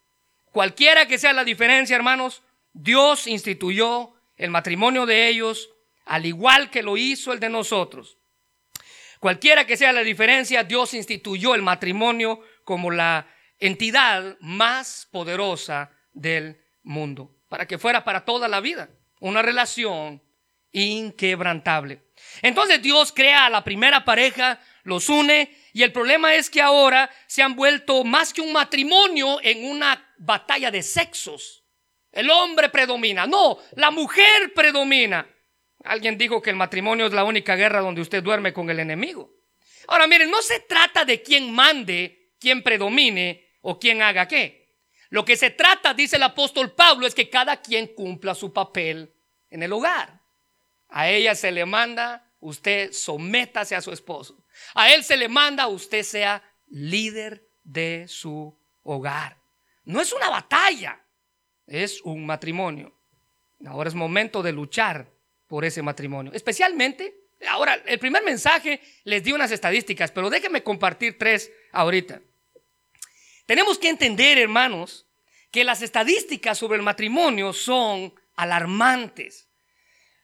Cualquiera 0.53 1.07
que 1.07 1.19
sea 1.19 1.33
la 1.33 1.45
diferencia, 1.45 1.97
hermanos, 1.97 2.43
Dios 2.73 3.27
instituyó 3.27 4.15
el 4.37 4.51
matrimonio 4.51 5.07
de 5.07 5.29
ellos 5.29 5.71
al 6.05 6.27
igual 6.27 6.71
que 6.71 6.83
lo 6.83 6.97
hizo 6.97 7.33
el 7.33 7.41
de 7.41 7.49
nosotros. 7.49 8.19
Cualquiera 9.19 9.67
que 9.67 9.77
sea 9.77 9.93
la 9.93 10.03
diferencia, 10.03 10.63
Dios 10.63 10.95
instituyó 10.95 11.55
el 11.55 11.63
matrimonio 11.63 12.41
como 12.65 12.91
la 12.91 13.27
entidad 13.59 14.37
más 14.41 15.09
poderosa 15.11 15.91
del 16.13 16.63
mundo 16.83 17.36
para 17.49 17.67
que 17.67 17.79
fuera 17.79 18.05
para 18.05 18.25
toda 18.25 18.49
la 18.49 18.61
vida. 18.61 18.89
Una 19.21 19.43
relación 19.43 20.23
inquebrantable. 20.73 22.03
Entonces 22.43 22.83
Dios 22.83 23.13
crea 23.13 23.47
a 23.47 23.51
la 23.51 23.65
primera 23.65 24.05
pareja, 24.05 24.61
los 24.83 25.09
une 25.09 25.57
y 25.73 25.83
el 25.83 25.93
problema 25.93 26.35
es 26.35 26.51
que 26.51 26.63
ahora 26.63 27.11
se 27.27 27.43
han 27.43 27.57
vuelto 27.57 28.05
más 28.05 28.33
que 28.33 28.41
un 28.41 28.53
matrimonio 28.53 29.39
en 29.43 29.65
una 29.65 30.15
batalla 30.19 30.71
de 30.71 30.83
sexos. 30.83 31.65
El 32.13 32.31
hombre 32.31 32.69
predomina, 32.69 33.27
no, 33.27 33.59
la 33.73 33.91
mujer 33.91 34.53
predomina. 34.55 35.27
Alguien 35.85 36.17
dijo 36.19 36.41
que 36.41 36.51
el 36.51 36.57
matrimonio 36.57 37.07
es 37.07 37.13
la 37.13 37.25
única 37.25 37.57
guerra 37.57 37.81
donde 37.81 38.01
usted 38.01 38.23
duerme 38.23 38.53
con 38.53 38.71
el 38.71 38.81
enemigo. 38.81 39.31
Ahora 39.89 40.07
miren, 40.07 40.31
no 40.31 40.43
se 40.43 40.61
trata 40.61 41.05
de 41.05 41.23
quién 41.23 41.53
mande, 41.53 42.33
quién 42.41 42.63
predomine 42.63 43.51
o 43.61 43.79
quién 43.79 44.03
haga 44.03 44.27
qué. 44.27 44.66
Lo 45.11 45.25
que 45.25 45.37
se 45.37 45.51
trata, 45.51 45.95
dice 45.95 46.17
el 46.17 46.23
apóstol 46.23 46.73
Pablo, 46.73 47.07
es 47.07 47.15
que 47.15 47.31
cada 47.31 47.61
quien 47.61 47.89
cumpla 47.89 48.35
su 48.35 48.53
papel 48.53 49.15
en 49.51 49.63
el 49.63 49.73
hogar. 49.73 50.21
A 50.89 51.09
ella 51.09 51.35
se 51.35 51.53
le 51.53 51.65
manda, 51.65 52.33
usted 52.41 52.93
sométase 52.93 53.75
a 53.75 53.81
su 53.81 53.93
esposo. 53.93 54.45
A 54.75 54.93
él 54.93 55.05
se 55.05 55.17
le 55.17 55.29
manda, 55.29 55.69
usted 55.69 56.03
sea 56.03 56.43
líder 56.69 57.49
de 57.63 58.07
su 58.09 58.59
hogar. 58.83 59.39
No 59.85 60.01
es 60.01 60.13
una 60.13 60.31
batalla, 60.31 61.01
es 61.67 62.01
un 62.03 62.27
matrimonio. 62.27 62.93
Ahora 63.67 63.89
es 63.89 63.95
momento 63.95 64.43
de 64.43 64.53
luchar 64.53 65.11
por 65.47 65.65
ese 65.65 65.83
matrimonio. 65.83 66.33
Especialmente, 66.35 67.15
ahora, 67.49 67.75
el 67.87 67.99
primer 67.99 68.23
mensaje 68.25 68.81
les 69.05 69.23
di 69.23 69.33
unas 69.33 69.51
estadísticas, 69.51 70.11
pero 70.11 70.31
déjenme 70.31 70.63
compartir 70.63 71.17
tres 71.19 71.51
ahorita. 71.73 72.21
Tenemos 73.47 73.79
que 73.79 73.89
entender, 73.89 74.39
hermanos, 74.39 75.07
que 75.51 75.65
las 75.65 75.81
estadísticas 75.81 76.59
sobre 76.59 76.77
el 76.77 76.83
matrimonio 76.83 77.53
son 77.53 78.13
alarmantes. 78.35 79.49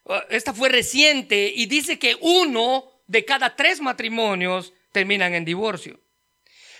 Uh, 0.04 0.14
esta 0.28 0.52
fue 0.52 0.68
reciente 0.68 1.52
y 1.54 1.66
dice 1.66 1.98
que 1.98 2.16
uno 2.20 2.90
de 3.06 3.24
cada 3.24 3.54
tres 3.54 3.80
matrimonios 3.80 4.72
terminan 4.90 5.34
en 5.34 5.44
divorcio. 5.44 6.00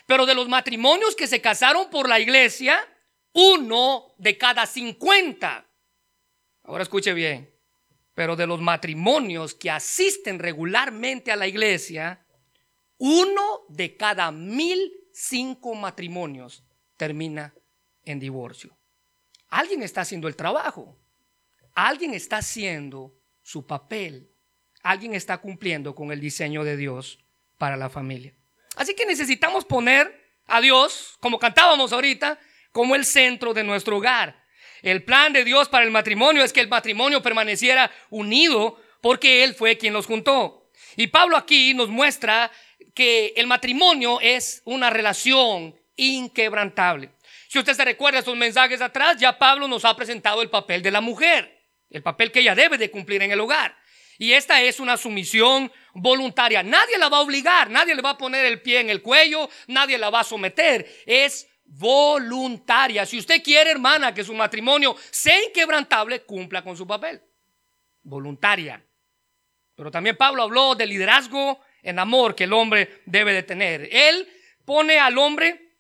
Pero 0.06 0.26
de 0.26 0.34
los 0.34 0.48
matrimonios 0.48 1.14
que 1.14 1.28
se 1.28 1.40
casaron 1.40 1.88
por 1.88 2.08
la 2.08 2.18
iglesia, 2.18 2.86
uno 3.32 4.12
de 4.18 4.36
cada 4.36 4.66
cincuenta. 4.66 5.64
Ahora 6.64 6.82
escuche 6.82 7.14
bien. 7.14 7.50
Pero 8.14 8.36
de 8.36 8.46
los 8.46 8.60
matrimonios 8.60 9.54
que 9.54 9.70
asisten 9.70 10.38
regularmente 10.38 11.32
a 11.32 11.36
la 11.36 11.46
iglesia, 11.46 12.26
uno 12.98 13.62
de 13.68 13.96
cada 13.96 14.30
mil 14.32 15.01
cinco 15.12 15.74
matrimonios 15.74 16.62
termina 16.96 17.54
en 18.04 18.18
divorcio. 18.18 18.76
Alguien 19.48 19.82
está 19.82 20.02
haciendo 20.02 20.28
el 20.28 20.36
trabajo. 20.36 20.96
Alguien 21.74 22.14
está 22.14 22.38
haciendo 22.38 23.14
su 23.42 23.66
papel. 23.66 24.30
Alguien 24.82 25.14
está 25.14 25.38
cumpliendo 25.38 25.94
con 25.94 26.10
el 26.12 26.20
diseño 26.20 26.64
de 26.64 26.76
Dios 26.76 27.18
para 27.58 27.76
la 27.76 27.90
familia. 27.90 28.34
Así 28.76 28.94
que 28.94 29.06
necesitamos 29.06 29.64
poner 29.64 30.22
a 30.46 30.60
Dios, 30.60 31.16
como 31.20 31.38
cantábamos 31.38 31.92
ahorita, 31.92 32.38
como 32.72 32.94
el 32.94 33.04
centro 33.04 33.54
de 33.54 33.64
nuestro 33.64 33.98
hogar. 33.98 34.42
El 34.82 35.04
plan 35.04 35.32
de 35.32 35.44
Dios 35.44 35.68
para 35.68 35.84
el 35.84 35.90
matrimonio 35.90 36.42
es 36.42 36.52
que 36.52 36.60
el 36.60 36.68
matrimonio 36.68 37.22
permaneciera 37.22 37.90
unido 38.10 38.80
porque 39.00 39.44
Él 39.44 39.54
fue 39.54 39.78
quien 39.78 39.92
los 39.92 40.06
juntó. 40.06 40.70
Y 40.96 41.06
Pablo 41.08 41.36
aquí 41.36 41.74
nos 41.74 41.88
muestra 41.88 42.50
que 42.94 43.34
el 43.36 43.46
matrimonio 43.46 44.20
es 44.20 44.62
una 44.64 44.90
relación 44.90 45.74
inquebrantable. 45.96 47.10
Si 47.48 47.58
usted 47.58 47.74
se 47.74 47.84
recuerda 47.84 48.20
estos 48.20 48.36
mensajes 48.36 48.80
atrás, 48.80 49.18
ya 49.18 49.38
Pablo 49.38 49.68
nos 49.68 49.84
ha 49.84 49.94
presentado 49.94 50.42
el 50.42 50.50
papel 50.50 50.82
de 50.82 50.90
la 50.90 51.00
mujer, 51.00 51.66
el 51.90 52.02
papel 52.02 52.32
que 52.32 52.40
ella 52.40 52.54
debe 52.54 52.78
de 52.78 52.90
cumplir 52.90 53.22
en 53.22 53.30
el 53.30 53.40
hogar. 53.40 53.76
Y 54.18 54.32
esta 54.32 54.62
es 54.62 54.80
una 54.80 54.96
sumisión 54.96 55.72
voluntaria. 55.94 56.62
Nadie 56.62 56.98
la 56.98 57.08
va 57.08 57.18
a 57.18 57.22
obligar, 57.22 57.70
nadie 57.70 57.94
le 57.94 58.02
va 58.02 58.10
a 58.10 58.18
poner 58.18 58.44
el 58.44 58.62
pie 58.62 58.80
en 58.80 58.90
el 58.90 59.02
cuello, 59.02 59.48
nadie 59.66 59.98
la 59.98 60.10
va 60.10 60.20
a 60.20 60.24
someter. 60.24 60.86
Es 61.06 61.48
voluntaria. 61.64 63.04
Si 63.06 63.18
usted 63.18 63.42
quiere, 63.42 63.70
hermana, 63.70 64.14
que 64.14 64.24
su 64.24 64.34
matrimonio 64.34 64.96
sea 65.10 65.42
inquebrantable, 65.44 66.22
cumpla 66.22 66.62
con 66.62 66.76
su 66.76 66.86
papel. 66.86 67.20
Voluntaria. 68.02 68.84
Pero 69.74 69.90
también 69.90 70.16
Pablo 70.16 70.42
habló 70.42 70.74
de 70.74 70.86
liderazgo 70.86 71.60
en 71.82 71.98
amor 71.98 72.34
que 72.34 72.44
el 72.44 72.52
hombre 72.52 73.02
debe 73.06 73.32
de 73.32 73.42
tener. 73.42 73.88
Él 73.92 74.28
pone 74.64 74.98
al 74.98 75.18
hombre 75.18 75.72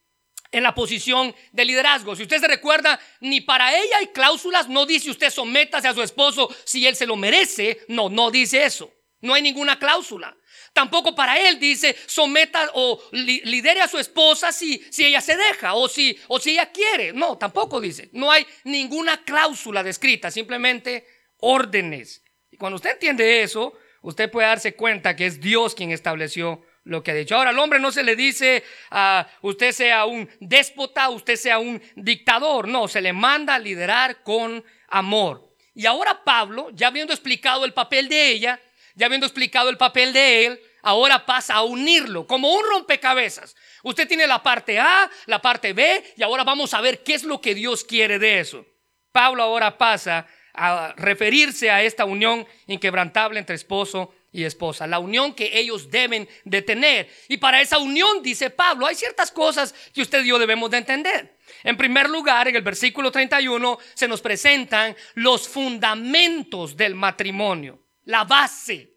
en 0.50 0.62
la 0.62 0.74
posición 0.74 1.34
de 1.52 1.64
liderazgo. 1.64 2.14
Si 2.14 2.22
usted 2.22 2.40
se 2.40 2.48
recuerda, 2.48 3.00
ni 3.20 3.40
para 3.40 3.74
ella 3.74 3.98
hay 3.98 4.08
cláusulas, 4.08 4.68
no 4.68 4.84
dice 4.84 5.10
usted 5.10 5.30
sométase 5.30 5.88
a 5.88 5.94
su 5.94 6.02
esposo 6.02 6.54
si 6.64 6.86
él 6.86 6.94
se 6.94 7.06
lo 7.06 7.16
merece, 7.16 7.80
no, 7.88 8.08
no 8.10 8.30
dice 8.30 8.64
eso. 8.64 8.92
No 9.22 9.34
hay 9.34 9.42
ninguna 9.42 9.78
cláusula. 9.78 10.36
Tampoco 10.72 11.14
para 11.14 11.38
él 11.38 11.58
dice 11.58 11.96
someta 12.06 12.70
o 12.74 13.00
lidere 13.12 13.80
a 13.80 13.88
su 13.88 13.98
esposa 13.98 14.52
si, 14.52 14.78
si 14.90 15.04
ella 15.04 15.20
se 15.20 15.36
deja 15.36 15.74
o 15.74 15.88
si, 15.88 16.18
o 16.28 16.38
si 16.40 16.50
ella 16.50 16.70
quiere. 16.72 17.12
No, 17.12 17.38
tampoco 17.38 17.80
dice. 17.80 18.10
No 18.12 18.30
hay 18.30 18.46
ninguna 18.64 19.22
cláusula 19.22 19.82
descrita, 19.82 20.30
simplemente 20.30 21.06
órdenes. 21.38 22.24
Y 22.50 22.56
cuando 22.56 22.76
usted 22.76 22.92
entiende 22.92 23.42
eso, 23.42 23.74
usted 24.02 24.30
puede 24.30 24.48
darse 24.48 24.74
cuenta 24.74 25.16
que 25.16 25.26
es 25.26 25.40
Dios 25.40 25.74
quien 25.74 25.90
estableció 25.90 26.62
lo 26.84 27.02
que 27.02 27.12
ha 27.12 27.14
dicho. 27.14 27.36
Ahora, 27.36 27.50
al 27.50 27.58
hombre 27.58 27.78
no 27.78 27.90
se 27.92 28.02
le 28.02 28.16
dice 28.16 28.64
a 28.90 29.20
ah, 29.20 29.28
usted 29.42 29.72
sea 29.72 30.04
un 30.04 30.28
déspota, 30.40 31.08
usted 31.10 31.36
sea 31.36 31.58
un 31.58 31.80
dictador. 31.96 32.68
No, 32.68 32.88
se 32.88 33.00
le 33.00 33.12
manda 33.12 33.54
a 33.54 33.58
liderar 33.58 34.22
con 34.22 34.64
amor. 34.88 35.52
Y 35.74 35.86
ahora 35.86 36.22
Pablo, 36.24 36.70
ya 36.72 36.88
habiendo 36.88 37.12
explicado 37.12 37.64
el 37.64 37.72
papel 37.72 38.08
de 38.08 38.30
ella, 38.30 38.60
ya 38.94 39.06
habiendo 39.06 39.26
explicado 39.26 39.70
el 39.70 39.78
papel 39.78 40.12
de 40.12 40.46
él, 40.46 40.60
ahora 40.82 41.24
pasa 41.24 41.54
a 41.54 41.62
unirlo 41.62 42.26
como 42.26 42.52
un 42.52 42.62
rompecabezas. 42.68 43.56
Usted 43.82 44.06
tiene 44.06 44.26
la 44.26 44.42
parte 44.42 44.78
A, 44.78 45.10
la 45.26 45.40
parte 45.40 45.72
B, 45.72 46.14
y 46.16 46.22
ahora 46.22 46.44
vamos 46.44 46.74
a 46.74 46.80
ver 46.80 47.02
qué 47.02 47.14
es 47.14 47.24
lo 47.24 47.40
que 47.40 47.54
Dios 47.54 47.84
quiere 47.84 48.18
de 48.18 48.40
eso. 48.40 48.66
Pablo 49.12 49.42
ahora 49.42 49.78
pasa 49.78 50.26
a 50.54 50.94
referirse 50.96 51.70
a 51.70 51.82
esta 51.82 52.04
unión 52.04 52.46
inquebrantable 52.66 53.38
entre 53.38 53.56
esposo 53.56 54.14
y 54.32 54.44
esposa, 54.44 54.86
la 54.86 54.98
unión 54.98 55.34
que 55.34 55.58
ellos 55.58 55.90
deben 55.90 56.28
de 56.44 56.62
tener. 56.62 57.10
Y 57.28 57.36
para 57.36 57.60
esa 57.60 57.78
unión, 57.78 58.22
dice 58.22 58.50
Pablo, 58.50 58.86
hay 58.86 58.94
ciertas 58.94 59.30
cosas 59.30 59.74
que 59.92 60.02
usted 60.02 60.24
y 60.24 60.28
yo 60.28 60.38
debemos 60.38 60.70
de 60.70 60.78
entender. 60.78 61.36
En 61.62 61.76
primer 61.76 62.08
lugar, 62.08 62.48
en 62.48 62.56
el 62.56 62.62
versículo 62.62 63.10
31 63.10 63.78
se 63.94 64.08
nos 64.08 64.22
presentan 64.22 64.96
los 65.14 65.46
fundamentos 65.46 66.76
del 66.76 66.94
matrimonio, 66.94 67.86
la 68.04 68.24
base, 68.24 68.94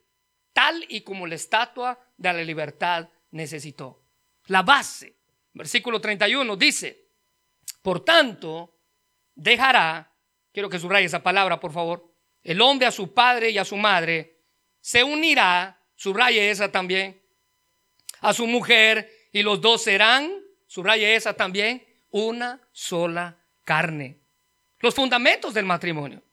tal 0.54 0.86
y 0.88 1.02
como 1.02 1.28
la 1.28 1.36
estatua 1.36 2.00
de 2.18 2.32
la 2.32 2.44
libertad 2.44 3.10
necesitó. 3.32 4.02
La 4.48 4.62
base. 4.64 5.16
Versículo 5.54 6.00
31 6.00 6.56
dice, 6.56 7.08
por 7.82 8.04
tanto, 8.04 8.78
dejará 9.36 10.15
quiero 10.56 10.70
que 10.70 10.80
subraye 10.80 11.06
esa 11.06 11.22
palabra, 11.22 11.60
por 11.60 11.74
favor, 11.74 12.10
el 12.42 12.62
hombre 12.62 12.88
a 12.88 12.92
su 12.92 13.14
padre 13.14 13.50
y 13.50 13.58
a 13.58 13.66
su 13.66 13.76
madre, 13.76 14.38
se 14.80 15.04
unirá 15.04 15.82
subraye 15.98 16.50
esa 16.50 16.72
también, 16.72 17.22
a 18.22 18.34
su 18.34 18.48
mujer 18.48 19.12
y 19.34 19.44
los 19.44 19.60
dos 19.60 19.84
serán, 19.84 20.32
subraye 20.66 21.14
esa 21.14 21.34
también, 21.34 21.86
una 22.10 22.62
sola 22.72 23.38
carne. 23.66 24.22
Los 24.80 24.96
fundamentos 24.96 25.54
del 25.54 25.66
matrimonio. 25.66 26.24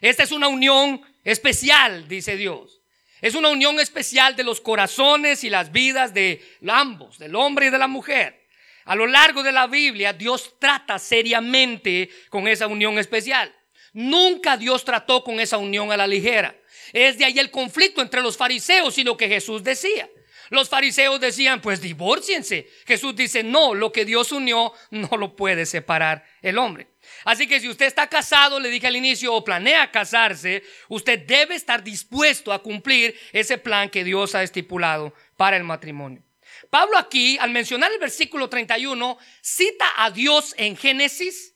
Esta 0.00 0.22
es 0.22 0.30
una 0.30 0.46
unión 0.46 1.02
especial, 1.24 2.06
dice 2.06 2.36
Dios. 2.36 2.80
Es 3.20 3.34
una 3.34 3.48
unión 3.48 3.80
especial 3.80 4.36
de 4.36 4.44
los 4.44 4.60
corazones 4.60 5.42
y 5.42 5.50
las 5.50 5.72
vidas 5.72 6.14
de 6.14 6.40
ambos, 6.68 7.18
del 7.18 7.34
hombre 7.34 7.66
y 7.66 7.70
de 7.70 7.78
la 7.78 7.88
mujer. 7.88 8.45
A 8.86 8.94
lo 8.94 9.06
largo 9.06 9.42
de 9.42 9.52
la 9.52 9.66
Biblia, 9.66 10.12
Dios 10.12 10.54
trata 10.58 10.98
seriamente 10.98 12.08
con 12.30 12.46
esa 12.46 12.68
unión 12.68 12.98
especial. 12.98 13.54
Nunca 13.92 14.56
Dios 14.56 14.84
trató 14.84 15.24
con 15.24 15.40
esa 15.40 15.58
unión 15.58 15.90
a 15.90 15.96
la 15.96 16.06
ligera. 16.06 16.56
Es 16.92 17.18
de 17.18 17.24
ahí 17.24 17.38
el 17.38 17.50
conflicto 17.50 18.00
entre 18.00 18.22
los 18.22 18.36
fariseos 18.36 18.96
y 18.98 19.04
lo 19.04 19.16
que 19.16 19.28
Jesús 19.28 19.64
decía. 19.64 20.08
Los 20.50 20.68
fariseos 20.68 21.20
decían, 21.20 21.60
pues 21.60 21.80
divórciense. 21.80 22.68
Jesús 22.86 23.16
dice, 23.16 23.42
no, 23.42 23.74
lo 23.74 23.90
que 23.90 24.04
Dios 24.04 24.30
unió 24.30 24.72
no 24.90 25.16
lo 25.16 25.34
puede 25.34 25.66
separar 25.66 26.24
el 26.40 26.56
hombre. 26.56 26.88
Así 27.24 27.48
que 27.48 27.58
si 27.58 27.68
usted 27.68 27.86
está 27.86 28.06
casado, 28.06 28.60
le 28.60 28.68
dije 28.68 28.86
al 28.86 28.94
inicio, 28.94 29.34
o 29.34 29.42
planea 29.42 29.90
casarse, 29.90 30.62
usted 30.88 31.26
debe 31.26 31.56
estar 31.56 31.82
dispuesto 31.82 32.52
a 32.52 32.62
cumplir 32.62 33.18
ese 33.32 33.58
plan 33.58 33.90
que 33.90 34.04
Dios 34.04 34.36
ha 34.36 34.44
estipulado 34.44 35.12
para 35.36 35.56
el 35.56 35.64
matrimonio. 35.64 36.25
Pablo 36.70 36.98
aquí, 36.98 37.38
al 37.38 37.50
mencionar 37.50 37.92
el 37.92 37.98
versículo 37.98 38.48
31, 38.48 39.18
cita 39.40 39.84
a 39.96 40.10
Dios 40.10 40.54
en 40.58 40.76
Génesis, 40.76 41.54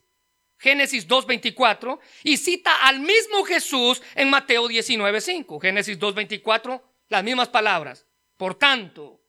Génesis 0.59 1.09
2.24, 1.09 1.99
y 2.23 2.37
cita 2.37 2.87
al 2.87 3.01
mismo 3.01 3.45
Jesús 3.45 4.03
en 4.15 4.31
Mateo 4.31 4.69
19.5. 4.69 5.61
Génesis 5.61 5.99
2.24, 5.99 6.83
las 7.09 7.25
mismas 7.25 7.49
palabras. 7.49 8.07
Por 8.37 8.55
tanto, 8.55 9.23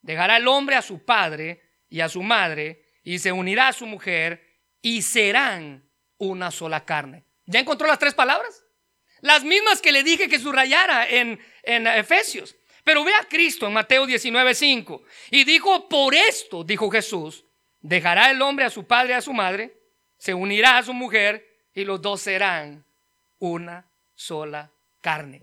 dejará 0.00 0.36
el 0.36 0.48
hombre 0.48 0.76
a 0.76 0.82
su 0.82 1.04
padre 1.04 1.62
y 1.88 2.00
a 2.00 2.08
su 2.08 2.22
madre, 2.22 2.84
y 3.04 3.18
se 3.18 3.32
unirá 3.32 3.68
a 3.68 3.72
su 3.72 3.86
mujer, 3.86 4.60
y 4.80 5.02
serán 5.02 5.88
una 6.18 6.50
sola 6.50 6.84
carne. 6.84 7.24
¿Ya 7.46 7.60
encontró 7.60 7.86
las 7.86 7.98
tres 7.98 8.14
palabras? 8.14 8.64
Las 9.20 9.44
mismas 9.44 9.80
que 9.80 9.92
le 9.92 10.02
dije 10.02 10.28
que 10.28 10.38
subrayara 10.38 11.08
en, 11.08 11.40
en 11.62 11.86
Efesios. 11.86 12.56
Pero 12.84 13.04
ve 13.04 13.14
a 13.14 13.24
Cristo 13.28 13.66
en 13.66 13.72
Mateo 13.72 14.06
19:5 14.06 15.02
y 15.30 15.44
dijo, 15.44 15.88
por 15.88 16.14
esto, 16.14 16.64
dijo 16.64 16.90
Jesús, 16.90 17.44
dejará 17.80 18.30
el 18.30 18.42
hombre 18.42 18.64
a 18.64 18.70
su 18.70 18.86
padre 18.86 19.10
y 19.12 19.16
a 19.16 19.20
su 19.20 19.32
madre, 19.32 19.76
se 20.18 20.34
unirá 20.34 20.78
a 20.78 20.82
su 20.82 20.92
mujer 20.92 21.46
y 21.74 21.84
los 21.84 22.00
dos 22.00 22.22
serán 22.22 22.84
una 23.38 23.86
sola 24.14 24.70
carne. 25.00 25.42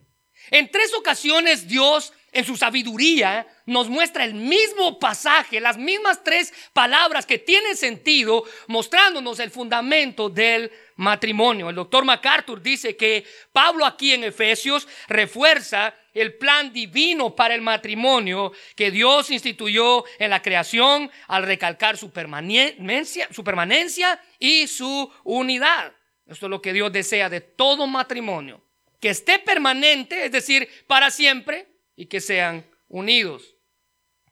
En 0.52 0.70
tres 0.72 0.94
ocasiones 0.94 1.68
Dios 1.68 2.14
en 2.32 2.46
su 2.46 2.56
sabiduría 2.56 3.48
nos 3.66 3.90
muestra 3.90 4.24
el 4.24 4.34
mismo 4.34 5.00
pasaje, 5.00 5.60
las 5.60 5.78
mismas 5.78 6.24
tres 6.24 6.54
palabras 6.74 7.26
que 7.26 7.40
tienen 7.40 7.76
sentido, 7.76 8.44
mostrándonos 8.68 9.40
el 9.40 9.52
fundamento 9.52 10.30
del 10.30 10.72
matrimonio. 11.00 11.70
El 11.70 11.76
doctor 11.76 12.04
MacArthur 12.04 12.62
dice 12.62 12.96
que 12.98 13.26
Pablo 13.54 13.86
aquí 13.86 14.14
en 14.14 14.26
Efesios 14.26 14.88
refuerza 15.08 15.96
el 16.14 16.36
plan 16.36 16.74
divino 16.74 17.36
para 17.36 17.56
el 17.56 17.62
matrimonio 17.62 18.52
que 18.76 18.92
Dios 18.92 19.32
instituyó 19.32 20.04
en 20.20 20.30
la 20.30 20.42
creación 20.42 21.10
al 21.28 21.44
recalcar 21.44 21.98
su 21.98 22.12
permanencia, 22.12 23.30
su 23.32 23.44
permanencia 23.46 24.22
y 24.40 24.68
su 24.68 25.10
unidad. 25.24 25.94
Esto 26.28 26.48
es 26.48 26.50
lo 26.50 26.62
que 26.62 26.74
Dios 26.74 26.92
desea 26.92 27.30
de 27.30 27.40
todo 27.40 27.88
matrimonio, 27.88 28.62
que 29.00 29.10
esté 29.10 29.40
permanente, 29.40 30.26
es 30.26 30.32
decir, 30.34 30.68
para 30.86 31.12
siempre, 31.12 31.68
y 31.96 32.08
que 32.08 32.20
sean 32.20 32.66
unidos. 32.90 33.56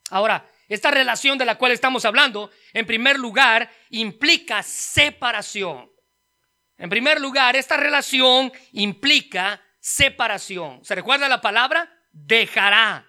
Ahora, 0.09 0.49
esta 0.67 0.91
relación 0.91 1.37
de 1.37 1.45
la 1.45 1.57
cual 1.57 1.71
estamos 1.71 2.03
hablando, 2.03 2.51
en 2.73 2.85
primer 2.85 3.17
lugar, 3.17 3.71
implica 3.89 4.61
separación. 4.63 5.89
En 6.77 6.89
primer 6.89 7.19
lugar, 7.19 7.55
esta 7.55 7.77
relación 7.77 8.51
implica 8.71 9.61
separación. 9.79 10.83
¿Se 10.83 10.95
recuerda 10.95 11.27
la 11.27 11.41
palabra? 11.41 11.91
Dejará. 12.11 13.05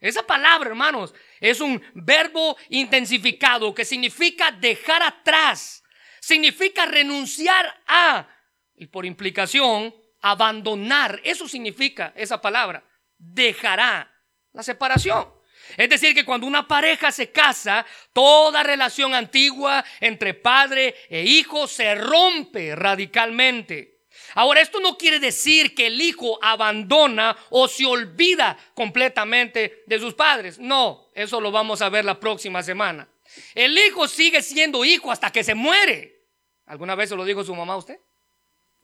Esa 0.00 0.26
palabra, 0.26 0.70
hermanos, 0.70 1.14
es 1.40 1.60
un 1.60 1.80
verbo 1.94 2.56
intensificado 2.68 3.72
que 3.74 3.84
significa 3.84 4.50
dejar 4.50 5.02
atrás. 5.02 5.84
Significa 6.20 6.86
renunciar 6.86 7.82
a, 7.86 8.28
y 8.74 8.86
por 8.86 9.06
implicación, 9.06 9.94
abandonar. 10.20 11.20
Eso 11.24 11.48
significa 11.48 12.12
esa 12.16 12.40
palabra 12.40 12.84
dejará 13.22 14.10
la 14.52 14.62
separación. 14.62 15.28
Es 15.76 15.88
decir, 15.88 16.14
que 16.14 16.24
cuando 16.24 16.46
una 16.46 16.66
pareja 16.66 17.10
se 17.10 17.30
casa, 17.30 17.84
toda 18.12 18.62
relación 18.62 19.14
antigua 19.14 19.84
entre 20.00 20.34
padre 20.34 20.94
e 21.08 21.22
hijo 21.22 21.66
se 21.66 21.94
rompe 21.94 22.74
radicalmente. 22.74 23.92
Ahora, 24.34 24.60
esto 24.60 24.80
no 24.80 24.96
quiere 24.96 25.20
decir 25.20 25.74
que 25.74 25.86
el 25.86 26.00
hijo 26.00 26.38
abandona 26.42 27.36
o 27.50 27.68
se 27.68 27.84
olvida 27.84 28.56
completamente 28.74 29.82
de 29.86 29.98
sus 29.98 30.14
padres. 30.14 30.58
No, 30.58 31.08
eso 31.14 31.40
lo 31.40 31.50
vamos 31.50 31.82
a 31.82 31.88
ver 31.88 32.04
la 32.04 32.18
próxima 32.18 32.62
semana. 32.62 33.08
El 33.54 33.76
hijo 33.78 34.08
sigue 34.08 34.42
siendo 34.42 34.84
hijo 34.84 35.10
hasta 35.10 35.30
que 35.30 35.44
se 35.44 35.54
muere. 35.54 36.20
¿Alguna 36.66 36.94
vez 36.94 37.10
se 37.10 37.16
lo 37.16 37.24
dijo 37.24 37.44
su 37.44 37.54
mamá 37.54 37.74
a 37.74 37.78
usted? 37.78 37.98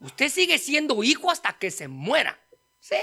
Usted 0.01 0.29
sigue 0.29 0.59
siendo 0.59 1.03
hijo 1.03 1.31
hasta 1.31 1.59
que 1.59 1.71
se 1.71 1.89
muera. 1.89 2.39
Sí. 2.81 2.97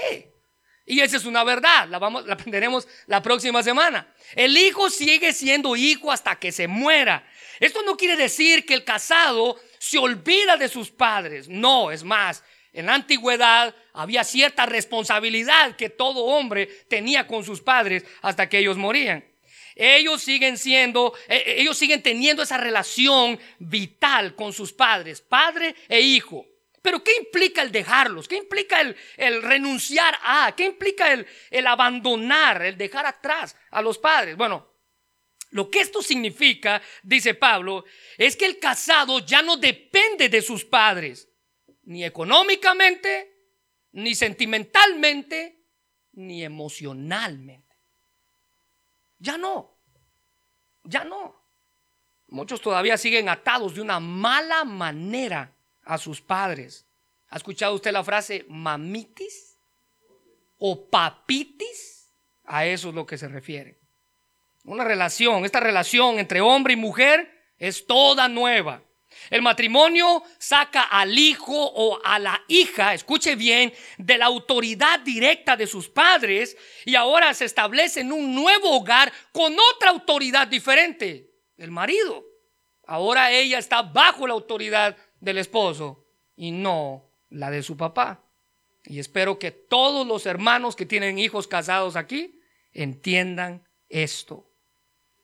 Y 0.86 1.00
esa 1.00 1.16
es 1.16 1.24
una 1.24 1.42
verdad, 1.42 1.88
la, 1.88 1.98
vamos, 1.98 2.24
la 2.26 2.34
aprenderemos 2.34 2.86
la 3.06 3.20
próxima 3.20 3.60
semana. 3.62 4.06
El 4.36 4.56
hijo 4.56 4.88
sigue 4.88 5.32
siendo 5.32 5.74
hijo 5.74 6.12
hasta 6.12 6.36
que 6.36 6.52
se 6.52 6.68
muera. 6.68 7.26
Esto 7.58 7.82
no 7.82 7.96
quiere 7.96 8.16
decir 8.16 8.64
que 8.64 8.74
el 8.74 8.84
casado 8.84 9.58
se 9.80 9.98
olvida 9.98 10.56
de 10.56 10.68
sus 10.68 10.90
padres. 10.90 11.48
No, 11.48 11.90
es 11.90 12.04
más, 12.04 12.44
en 12.72 12.86
la 12.86 12.94
antigüedad 12.94 13.74
había 13.94 14.22
cierta 14.22 14.64
responsabilidad 14.66 15.74
que 15.74 15.90
todo 15.90 16.24
hombre 16.24 16.66
tenía 16.88 17.26
con 17.26 17.42
sus 17.42 17.60
padres 17.60 18.04
hasta 18.22 18.48
que 18.48 18.58
ellos 18.58 18.76
morían. 18.76 19.24
Ellos 19.74 20.22
siguen 20.22 20.56
siendo, 20.56 21.14
eh, 21.28 21.42
eh, 21.46 21.54
ellos 21.58 21.76
siguen 21.76 22.02
teniendo 22.02 22.42
esa 22.42 22.58
relación 22.58 23.38
vital 23.58 24.34
con 24.34 24.52
sus 24.52 24.72
padres, 24.72 25.20
padre 25.20 25.74
e 25.88 26.00
hijo. 26.00 26.46
Pero 26.86 27.02
¿qué 27.02 27.16
implica 27.16 27.62
el 27.62 27.72
dejarlos? 27.72 28.28
¿Qué 28.28 28.36
implica 28.36 28.80
el, 28.80 29.42
renunciar 29.42 30.16
a? 30.22 30.54
¿Qué 30.54 30.66
implica 30.66 31.12
el, 31.12 31.66
abandonar, 31.66 32.62
el 32.62 32.78
dejar 32.78 33.04
atrás 33.06 33.56
a 33.72 33.82
los 33.82 33.98
padres? 33.98 34.36
Bueno, 34.36 34.68
lo 35.50 35.68
que 35.68 35.80
esto 35.80 36.00
significa, 36.00 36.80
dice 37.02 37.34
Pablo, 37.34 37.84
es 38.16 38.36
que 38.36 38.46
el 38.46 38.60
casado 38.60 39.18
ya 39.18 39.42
no 39.42 39.56
depende 39.56 40.28
de 40.28 40.40
sus 40.40 40.64
padres, 40.64 41.28
ni 41.82 42.04
económicamente, 42.04 43.34
ni 43.90 44.14
sentimentalmente, 44.14 45.64
ni 46.12 46.44
emocionalmente. 46.44 47.76
Ya 49.18 49.36
no, 49.36 49.76
ya 50.84 51.02
no. 51.02 51.34
Muchos 52.28 52.60
todavía 52.60 52.96
siguen 52.96 53.28
atados 53.28 53.74
de 53.74 53.80
una 53.80 53.98
mala 53.98 54.62
manera 54.62 55.55
a 55.86 55.96
sus 55.96 56.20
padres. 56.20 56.84
¿Ha 57.30 57.36
escuchado 57.36 57.74
usted 57.74 57.92
la 57.92 58.04
frase 58.04 58.44
mamitis 58.48 59.56
o 60.58 60.88
papitis? 60.88 62.10
A 62.44 62.66
eso 62.66 62.90
es 62.90 62.94
lo 62.94 63.06
que 63.06 63.16
se 63.16 63.28
refiere. 63.28 63.78
Una 64.64 64.84
relación, 64.84 65.44
esta 65.44 65.60
relación 65.60 66.18
entre 66.18 66.40
hombre 66.40 66.74
y 66.74 66.76
mujer 66.76 67.52
es 67.58 67.86
toda 67.86 68.28
nueva. 68.28 68.82
El 69.30 69.42
matrimonio 69.42 70.22
saca 70.38 70.82
al 70.82 71.16
hijo 71.18 71.54
o 71.54 72.00
a 72.04 72.18
la 72.18 72.42
hija, 72.48 72.92
escuche 72.92 73.34
bien, 73.34 73.72
de 73.96 74.18
la 74.18 74.26
autoridad 74.26 75.00
directa 75.00 75.56
de 75.56 75.66
sus 75.66 75.88
padres 75.88 76.56
y 76.84 76.94
ahora 76.94 77.32
se 77.32 77.44
establece 77.44 78.00
en 78.00 78.12
un 78.12 78.34
nuevo 78.34 78.76
hogar 78.76 79.12
con 79.32 79.56
otra 79.74 79.90
autoridad 79.90 80.46
diferente, 80.46 81.30
el 81.56 81.70
marido. 81.70 82.24
Ahora 82.86 83.32
ella 83.32 83.58
está 83.58 83.82
bajo 83.82 84.26
la 84.26 84.34
autoridad 84.34 84.96
del 85.20 85.38
esposo 85.38 86.04
y 86.36 86.50
no 86.50 87.04
la 87.30 87.50
de 87.50 87.62
su 87.62 87.76
papá. 87.76 88.20
Y 88.84 88.98
espero 88.98 89.38
que 89.38 89.50
todos 89.50 90.06
los 90.06 90.26
hermanos 90.26 90.76
que 90.76 90.86
tienen 90.86 91.18
hijos 91.18 91.48
casados 91.48 91.96
aquí 91.96 92.40
entiendan 92.72 93.66
esto. 93.88 94.46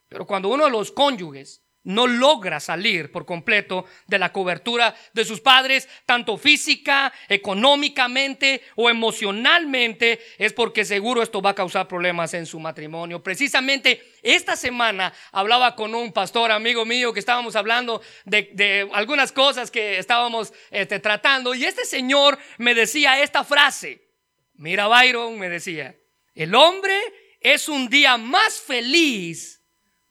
Pero 0.08 0.26
cuando 0.26 0.48
uno 0.48 0.64
de 0.64 0.70
los 0.70 0.90
cónyuges 0.90 1.62
no 1.84 2.06
logra 2.06 2.60
salir 2.60 3.10
por 3.10 3.26
completo 3.26 3.84
de 4.06 4.18
la 4.18 4.32
cobertura 4.32 4.94
de 5.12 5.24
sus 5.24 5.40
padres, 5.40 5.88
tanto 6.06 6.36
física, 6.36 7.12
económicamente 7.28 8.62
o 8.76 8.88
emocionalmente, 8.88 10.20
es 10.38 10.52
porque 10.52 10.84
seguro 10.84 11.22
esto 11.22 11.42
va 11.42 11.50
a 11.50 11.54
causar 11.54 11.88
problemas 11.88 12.34
en 12.34 12.46
su 12.46 12.60
matrimonio. 12.60 13.22
Precisamente 13.22 14.02
esta 14.22 14.56
semana 14.56 15.12
hablaba 15.32 15.74
con 15.74 15.94
un 15.94 16.12
pastor 16.12 16.52
amigo 16.52 16.84
mío 16.84 17.12
que 17.12 17.20
estábamos 17.20 17.56
hablando 17.56 18.02
de, 18.24 18.88
algunas 18.92 19.32
cosas 19.32 19.70
que 19.70 19.98
estábamos 19.98 20.52
este, 20.70 21.00
tratando 21.00 21.54
y 21.54 21.64
este 21.64 21.84
señor 21.84 22.38
me 22.58 22.74
decía 22.74 23.22
esta 23.22 23.44
frase, 23.44 24.08
mira 24.54 24.86
Byron, 24.86 25.38
me 25.38 25.48
decía, 25.48 25.96
el 26.34 26.54
hombre 26.54 26.94
es 27.40 27.68
un 27.68 27.88
día 27.88 28.16
más 28.16 28.60
feliz 28.60 29.61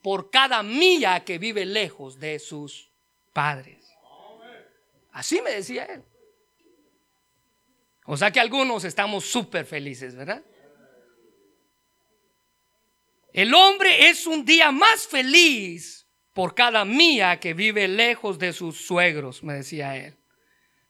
por 0.01 0.29
cada 0.29 0.63
milla 0.63 1.23
que 1.23 1.37
vive 1.37 1.65
lejos 1.65 2.19
de 2.19 2.39
sus 2.39 2.89
padres. 3.33 3.85
Así 5.11 5.41
me 5.41 5.51
decía 5.51 5.85
él. 5.85 6.03
O 8.05 8.17
sea 8.17 8.31
que 8.31 8.39
algunos 8.39 8.83
estamos 8.83 9.25
súper 9.25 9.65
felices, 9.65 10.15
¿verdad? 10.15 10.43
El 13.33 13.53
hombre 13.53 14.09
es 14.09 14.27
un 14.27 14.43
día 14.43 14.71
más 14.71 15.07
feliz 15.07 16.05
por 16.33 16.55
cada 16.55 16.83
mía 16.85 17.39
que 17.39 17.53
vive 17.53 17.87
lejos 17.87 18.39
de 18.39 18.53
sus 18.53 18.85
suegros, 18.85 19.43
me 19.43 19.53
decía 19.53 19.95
él. 19.95 20.15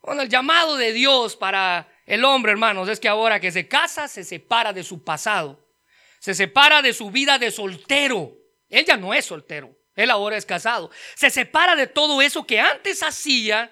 Bueno, 0.02 0.24
el 0.24 0.30
llamado 0.30 0.78
de 0.78 0.94
Dios 0.94 1.36
para 1.36 1.88
el 2.06 2.26
hombre, 2.26 2.52
hermanos, 2.52 2.90
es 2.90 3.00
que 3.00 3.08
ahora 3.08 3.40
que 3.40 3.52
se 3.52 3.68
casa, 3.68 4.08
se 4.08 4.24
separa 4.24 4.74
de 4.74 4.84
su 4.84 5.04
pasado. 5.04 5.64
Se 6.20 6.34
separa 6.34 6.82
de 6.82 6.94
su 6.94 7.12
vida 7.12 7.38
de 7.38 7.52
soltero. 7.52 8.36
Él 8.72 8.86
ya 8.86 8.98
no 8.98 9.14
es 9.14 9.26
soltero. 9.26 9.78
Él 9.96 10.10
ahora 10.10 10.38
es 10.38 10.46
casado. 10.46 10.90
Se 11.16 11.30
separa 11.30 11.76
de 11.76 11.86
todo 11.86 12.22
eso 12.22 12.48
que 12.48 12.60
antes 12.60 13.04
hacía. 13.04 13.72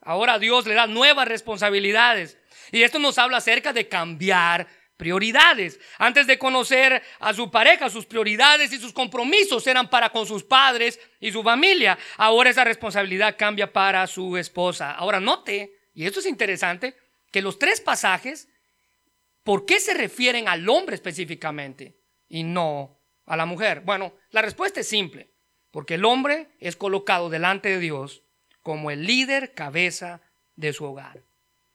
Ahora 0.00 0.38
Dios 0.38 0.66
le 0.66 0.74
da 0.74 0.86
nuevas 0.86 1.28
responsabilidades. 1.28 2.38
Y 2.72 2.82
esto 2.82 2.98
nos 2.98 3.18
habla 3.18 3.38
acerca 3.38 3.72
de 3.72 3.88
cambiar 3.88 4.68
prioridades. 4.96 5.80
Antes 5.98 6.26
de 6.26 6.38
conocer 6.38 7.02
a 7.18 7.34
su 7.34 7.50
pareja, 7.50 7.90
sus 7.90 8.06
prioridades 8.06 8.72
y 8.72 8.78
sus 8.78 8.92
compromisos 8.92 9.66
eran 9.66 9.90
para 9.90 10.10
con 10.10 10.26
sus 10.26 10.44
padres 10.44 11.00
y 11.20 11.32
su 11.32 11.42
familia. 11.42 11.98
Ahora 12.16 12.50
esa 12.50 12.64
responsabilidad 12.64 13.36
cambia 13.36 13.72
para 13.72 14.06
su 14.06 14.36
esposa. 14.36 14.92
Ahora 14.92 15.20
note, 15.20 15.72
y 15.94 16.06
esto 16.06 16.20
es 16.20 16.26
interesante, 16.26 16.96
que 17.32 17.42
los 17.42 17.58
tres 17.58 17.80
pasajes, 17.80 18.48
¿por 19.42 19.66
qué 19.66 19.80
se 19.80 19.94
refieren 19.94 20.48
al 20.48 20.68
hombre 20.68 20.94
específicamente 20.94 21.96
y 22.28 22.44
no 22.44 22.97
a 23.28 23.36
la 23.36 23.46
mujer? 23.46 23.82
Bueno, 23.82 24.14
la 24.30 24.42
respuesta 24.42 24.80
es 24.80 24.88
simple, 24.88 25.32
porque 25.70 25.94
el 25.94 26.04
hombre 26.04 26.48
es 26.58 26.76
colocado 26.76 27.30
delante 27.30 27.68
de 27.68 27.78
Dios 27.78 28.22
como 28.62 28.90
el 28.90 29.06
líder 29.06 29.54
cabeza 29.54 30.20
de 30.56 30.72
su 30.72 30.84
hogar. 30.84 31.22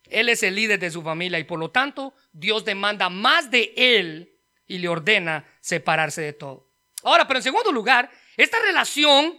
Él 0.09 0.29
es 0.29 0.43
el 0.43 0.55
líder 0.55 0.79
de 0.79 0.91
su 0.91 1.01
familia 1.01 1.39
y 1.39 1.43
por 1.43 1.59
lo 1.59 1.71
tanto 1.71 2.13
Dios 2.31 2.65
demanda 2.65 3.09
más 3.09 3.49
de 3.49 3.73
él 3.75 4.37
y 4.67 4.77
le 4.77 4.89
ordena 4.89 5.45
separarse 5.61 6.21
de 6.21 6.33
todo. 6.33 6.71
Ahora, 7.03 7.27
pero 7.27 7.39
en 7.39 7.43
segundo 7.43 7.71
lugar, 7.71 8.09
esta 8.37 8.59
relación 8.59 9.37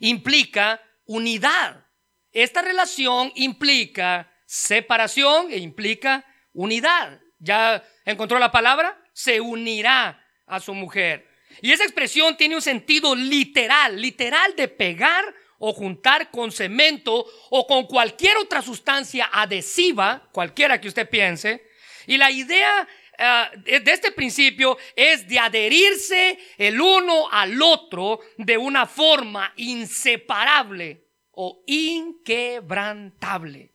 implica 0.00 0.80
unidad. 1.04 1.86
Esta 2.32 2.62
relación 2.62 3.32
implica 3.34 4.32
separación 4.46 5.50
e 5.50 5.58
implica 5.58 6.24
unidad. 6.52 7.20
¿Ya 7.38 7.84
encontró 8.04 8.38
la 8.38 8.52
palabra? 8.52 9.02
Se 9.12 9.40
unirá 9.40 10.25
a 10.46 10.60
su 10.60 10.74
mujer. 10.74 11.26
Y 11.60 11.72
esa 11.72 11.84
expresión 11.84 12.36
tiene 12.36 12.54
un 12.54 12.62
sentido 12.62 13.14
literal, 13.14 14.00
literal 14.00 14.54
de 14.56 14.68
pegar 14.68 15.24
o 15.58 15.72
juntar 15.72 16.30
con 16.30 16.52
cemento 16.52 17.26
o 17.50 17.66
con 17.66 17.86
cualquier 17.86 18.36
otra 18.36 18.62
sustancia 18.62 19.28
adhesiva, 19.32 20.28
cualquiera 20.32 20.80
que 20.80 20.88
usted 20.88 21.08
piense. 21.08 21.66
Y 22.06 22.18
la 22.18 22.30
idea 22.30 22.86
eh, 23.18 23.80
de 23.80 23.90
este 23.90 24.12
principio 24.12 24.76
es 24.94 25.26
de 25.26 25.38
adherirse 25.38 26.38
el 26.58 26.78
uno 26.80 27.28
al 27.30 27.60
otro 27.62 28.20
de 28.36 28.58
una 28.58 28.86
forma 28.86 29.52
inseparable 29.56 31.06
o 31.30 31.62
inquebrantable. 31.66 33.72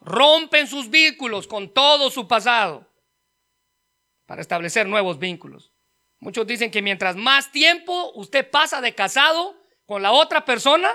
Rompen 0.00 0.66
sus 0.66 0.88
vínculos 0.88 1.46
con 1.46 1.74
todo 1.74 2.10
su 2.10 2.26
pasado 2.26 2.89
para 4.30 4.42
establecer 4.42 4.86
nuevos 4.86 5.18
vínculos. 5.18 5.72
Muchos 6.20 6.46
dicen 6.46 6.70
que 6.70 6.82
mientras 6.82 7.16
más 7.16 7.50
tiempo 7.50 8.12
usted 8.14 8.48
pasa 8.48 8.80
de 8.80 8.94
casado, 8.94 9.60
con 9.86 10.02
la 10.02 10.12
otra 10.12 10.44
persona, 10.44 10.88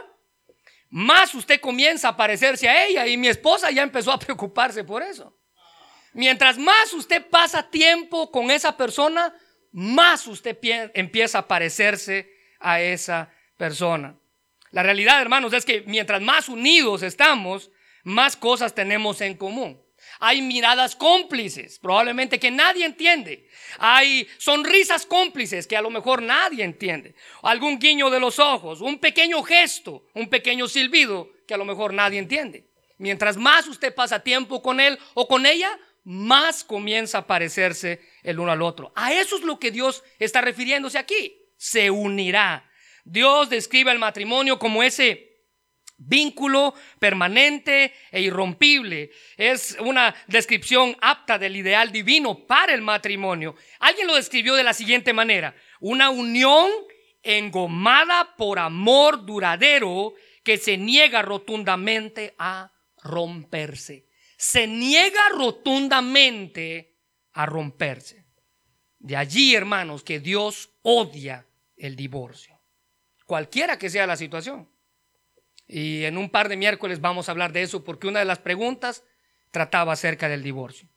más 0.90 1.36
usted 1.36 1.60
comienza 1.60 2.08
a 2.08 2.16
parecerse 2.16 2.70
a 2.70 2.86
ella 2.86 3.06
y 3.08 3.18
mi 3.18 3.28
esposa 3.28 3.72
ya 3.72 3.84
empezó 3.84 4.14
a 4.14 4.20
preocuparse 4.20 4.86
por 4.86 5.04
eso. 5.04 5.38
Mientras 6.14 6.58
más 6.58 6.94
usted 6.94 7.28
pasa 7.30 7.70
tiempo 7.70 8.32
con 8.32 8.52
esa 8.52 8.78
persona, 8.78 9.36
más 9.74 10.28
usted 10.28 10.58
empieza 10.94 11.40
a 11.40 11.48
parecerse 11.50 12.32
a 12.62 12.80
esa 12.80 13.34
persona. 13.58 14.18
La 14.72 14.82
realidad, 14.82 15.22
hermanos, 15.22 15.52
es 15.52 15.66
que 15.66 15.82
mientras 15.82 16.22
más 16.22 16.48
unidos 16.48 17.04
estamos, 17.04 17.70
más 18.06 18.38
cosas 18.38 18.74
tenemos 18.74 19.20
en 19.20 19.36
común. 19.36 19.85
Hay 20.20 20.42
miradas 20.42 20.96
cómplices, 20.96 21.80
probablemente 21.80 22.40
que 22.40 22.52
nadie 22.52 22.86
entiende. 22.86 23.48
Hay 23.80 24.28
sonrisas 24.38 25.06
cómplices 25.06 25.68
que 25.68 25.78
a 25.78 25.82
lo 25.82 25.90
mejor 25.90 26.22
nadie 26.22 26.64
entiende. 26.64 27.16
Algún 27.42 27.80
guiño 27.80 28.10
de 28.10 28.20
los 28.20 28.40
ojos, 28.40 28.82
un 28.82 29.00
pequeño 29.00 29.44
gesto, 29.44 30.06
un 30.14 30.30
pequeño 30.30 30.68
silbido 30.68 31.30
que 31.48 31.54
a 31.54 31.58
lo 31.58 31.66
mejor 31.66 31.94
nadie 31.94 32.20
entiende. 32.20 32.66
Mientras 32.98 33.38
más 33.38 33.68
usted 33.68 33.94
pasa 33.94 34.24
tiempo 34.24 34.62
con 34.62 34.80
él 34.80 34.98
o 35.14 35.28
con 35.28 35.46
ella, 35.46 35.78
más 36.06 36.64
comienza 36.64 37.20
a 37.20 37.28
parecerse 37.28 38.02
el 38.24 38.40
uno 38.40 38.52
al 38.52 38.62
otro. 38.62 38.94
A 38.96 39.14
eso 39.14 39.38
es 39.38 39.44
lo 39.44 39.60
que 39.60 39.72
Dios 39.72 40.04
está 40.20 40.42
refiriéndose 40.42 40.98
aquí. 40.98 41.36
Se 41.58 41.90
unirá. 41.90 42.70
Dios 43.04 43.50
describe 43.50 43.92
el 43.92 44.00
matrimonio 44.00 44.58
como 44.60 44.82
ese 44.82 45.35
vínculo 45.98 46.74
permanente 47.00 47.94
e 48.12 48.22
irrompible. 48.22 49.12
Es 49.38 49.78
una 49.80 50.16
descripción 50.28 50.96
apta 51.02 51.38
del 51.38 51.56
ideal 51.56 51.92
divino 51.92 52.46
para 52.46 52.74
el 52.74 52.82
matrimonio. 52.82 53.56
Alguien 53.80 54.08
lo 54.08 54.16
describió 54.16 54.56
de 54.56 54.64
la 54.64 54.74
siguiente 54.74 55.14
manera, 55.14 55.56
una 55.80 56.10
unión 56.10 56.70
engomada 57.24 58.36
por 58.36 58.60
amor 58.60 59.26
duradero 59.26 60.14
que 60.44 60.58
se 60.58 60.78
niega 60.78 61.22
rotundamente 61.22 62.36
a 62.38 62.72
romperse. 63.04 64.08
Se 64.38 64.68
niega 64.68 65.30
rotundamente 65.30 66.96
a 67.34 67.46
romperse. 67.46 68.26
De 69.00 69.16
allí, 69.16 69.56
hermanos, 69.56 70.04
que 70.04 70.20
Dios 70.20 70.70
odia 70.82 71.48
el 71.78 71.96
divorcio, 71.96 72.60
cualquiera 73.26 73.78
que 73.78 73.90
sea 73.90 74.08
la 74.08 74.16
situación. 74.16 74.70
Y 75.68 76.04
en 76.04 76.18
un 76.18 76.30
par 76.30 76.50
de 76.50 76.58
miércoles 76.58 77.02
vamos 77.02 77.28
a 77.28 77.32
hablar 77.32 77.52
de 77.52 77.64
eso 77.64 77.84
porque 77.84 78.08
una 78.08 78.20
de 78.20 78.26
las 78.26 78.40
preguntas 78.40 79.04
trataba 79.52 79.94
acerca 79.94 80.30
del 80.30 80.44
divorcio. 80.44 80.88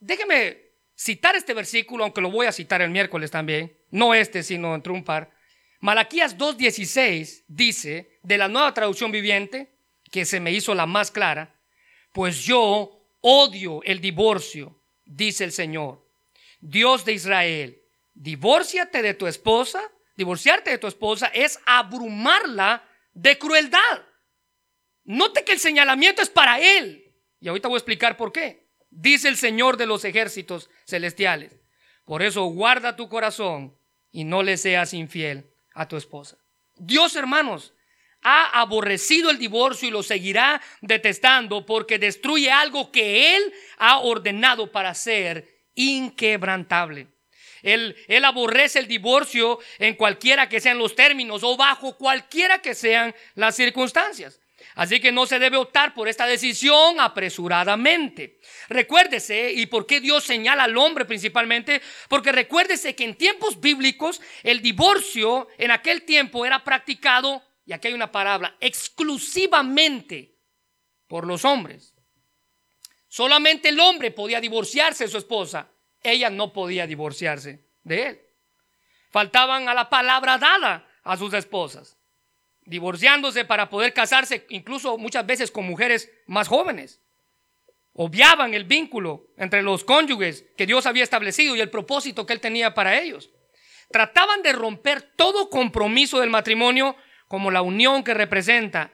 Déjeme 0.00 0.64
citar 0.94 1.34
este 1.36 1.54
versículo, 1.54 2.04
aunque 2.04 2.20
lo 2.20 2.30
voy 2.30 2.46
a 2.46 2.52
citar 2.52 2.82
el 2.82 2.90
miércoles 2.90 3.30
también, 3.30 3.76
no 3.90 4.14
este, 4.14 4.42
sino 4.42 4.74
entre 4.74 4.92
un 4.92 5.04
par. 5.04 5.30
Malaquías 5.80 6.38
2.16 6.38 7.44
dice, 7.48 8.18
de 8.22 8.38
la 8.38 8.48
nueva 8.48 8.72
traducción 8.72 9.10
viviente, 9.10 9.74
que 10.10 10.24
se 10.24 10.40
me 10.40 10.52
hizo 10.52 10.74
la 10.74 10.86
más 10.86 11.10
clara, 11.10 11.54
pues 12.12 12.44
yo 12.44 13.00
odio 13.20 13.82
el 13.82 14.00
divorcio, 14.00 14.80
dice 15.04 15.44
el 15.44 15.52
Señor, 15.52 16.06
Dios 16.60 17.04
de 17.04 17.14
Israel, 17.14 17.82
divórciate 18.14 19.02
de 19.02 19.14
tu 19.14 19.26
esposa, 19.26 19.82
divorciarte 20.16 20.70
de 20.70 20.78
tu 20.78 20.86
esposa 20.86 21.26
es 21.26 21.58
abrumarla 21.66 22.84
de 23.14 23.38
crueldad. 23.38 24.02
Note 25.04 25.44
que 25.44 25.52
el 25.52 25.58
señalamiento 25.58 26.22
es 26.22 26.30
para 26.30 26.58
él. 26.60 27.12
Y 27.40 27.48
ahorita 27.48 27.68
voy 27.68 27.76
a 27.76 27.78
explicar 27.78 28.16
por 28.16 28.32
qué. 28.32 28.68
Dice 28.90 29.28
el 29.28 29.36
Señor 29.36 29.76
de 29.76 29.86
los 29.86 30.04
ejércitos 30.04 30.70
celestiales. 30.86 31.58
Por 32.04 32.22
eso 32.22 32.44
guarda 32.44 32.96
tu 32.96 33.08
corazón 33.08 33.76
y 34.10 34.24
no 34.24 34.42
le 34.42 34.56
seas 34.56 34.94
infiel 34.94 35.50
a 35.74 35.88
tu 35.88 35.96
esposa. 35.96 36.38
Dios, 36.76 37.16
hermanos, 37.16 37.74
ha 38.22 38.60
aborrecido 38.60 39.30
el 39.30 39.38
divorcio 39.38 39.88
y 39.88 39.90
lo 39.90 40.02
seguirá 40.02 40.60
detestando 40.80 41.66
porque 41.66 41.98
destruye 41.98 42.50
algo 42.50 42.90
que 42.90 43.36
Él 43.36 43.52
ha 43.76 43.98
ordenado 43.98 44.72
para 44.72 44.94
ser 44.94 45.66
inquebrantable. 45.74 47.08
Él, 47.64 48.24
aborrece 48.24 48.78
el 48.78 48.86
divorcio 48.86 49.58
en 49.78 49.94
cualquiera 49.94 50.48
que 50.48 50.60
sean 50.60 50.78
los 50.78 50.94
términos 50.94 51.42
o 51.42 51.56
bajo 51.56 51.96
cualquiera 51.96 52.60
que 52.60 52.74
sean 52.74 53.14
las 53.34 53.56
circunstancias. 53.56 54.40
Así 54.74 55.00
que 55.00 55.12
no 55.12 55.26
se 55.26 55.38
debe 55.38 55.56
optar 55.56 55.94
por 55.94 56.08
esta 56.08 56.26
decisión 56.26 57.00
apresuradamente. 57.00 58.38
Recuérdese, 58.68 59.52
¿y 59.52 59.66
por 59.66 59.86
qué 59.86 60.00
Dios 60.00 60.24
señala 60.24 60.64
al 60.64 60.76
hombre 60.76 61.04
principalmente? 61.04 61.80
Porque 62.08 62.32
recuérdese 62.32 62.94
que 62.94 63.04
en 63.04 63.14
tiempos 63.14 63.60
bíblicos 63.60 64.20
el 64.42 64.60
divorcio 64.60 65.48
en 65.58 65.70
aquel 65.70 66.02
tiempo 66.02 66.44
era 66.44 66.64
practicado, 66.64 67.42
y 67.66 67.72
aquí 67.72 67.88
hay 67.88 67.94
una 67.94 68.12
palabra, 68.12 68.56
exclusivamente 68.60 70.36
por 71.08 71.26
los 71.26 71.44
hombres. 71.44 71.94
Solamente 73.08 73.68
el 73.70 73.80
hombre 73.80 74.10
podía 74.10 74.40
divorciarse 74.40 75.04
de 75.04 75.10
su 75.10 75.18
esposa 75.18 75.70
ella 76.04 76.30
no 76.30 76.52
podía 76.52 76.86
divorciarse 76.86 77.64
de 77.82 78.02
él. 78.06 78.20
Faltaban 79.10 79.68
a 79.68 79.74
la 79.74 79.88
palabra 79.88 80.38
dada 80.38 80.88
a 81.02 81.16
sus 81.16 81.32
esposas, 81.34 81.96
divorciándose 82.64 83.44
para 83.44 83.68
poder 83.68 83.92
casarse 83.92 84.46
incluso 84.50 84.98
muchas 84.98 85.26
veces 85.26 85.50
con 85.50 85.66
mujeres 85.66 86.10
más 86.26 86.46
jóvenes. 86.48 87.00
obviaban 87.96 88.54
el 88.54 88.64
vínculo 88.64 89.28
entre 89.36 89.62
los 89.62 89.84
cónyuges 89.84 90.44
que 90.56 90.66
Dios 90.66 90.84
había 90.84 91.04
establecido 91.04 91.54
y 91.54 91.60
el 91.60 91.70
propósito 91.70 92.26
que 92.26 92.32
Él 92.32 92.40
tenía 92.40 92.74
para 92.74 93.00
ellos. 93.00 93.30
Trataban 93.88 94.42
de 94.42 94.52
romper 94.52 95.00
todo 95.14 95.48
compromiso 95.48 96.18
del 96.18 96.30
matrimonio 96.30 96.96
como 97.28 97.52
la 97.52 97.62
unión 97.62 98.02
que 98.02 98.12
representa. 98.14 98.92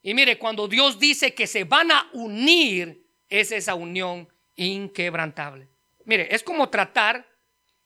Y 0.00 0.14
mire, 0.14 0.38
cuando 0.38 0.66
Dios 0.66 0.98
dice 0.98 1.34
que 1.34 1.46
se 1.46 1.64
van 1.64 1.90
a 1.90 2.08
unir, 2.14 3.04
es 3.28 3.52
esa 3.52 3.74
unión 3.74 4.28
inquebrantable. 4.56 5.68
Mire, 6.08 6.34
es 6.34 6.42
como 6.42 6.70
tratar, 6.70 7.28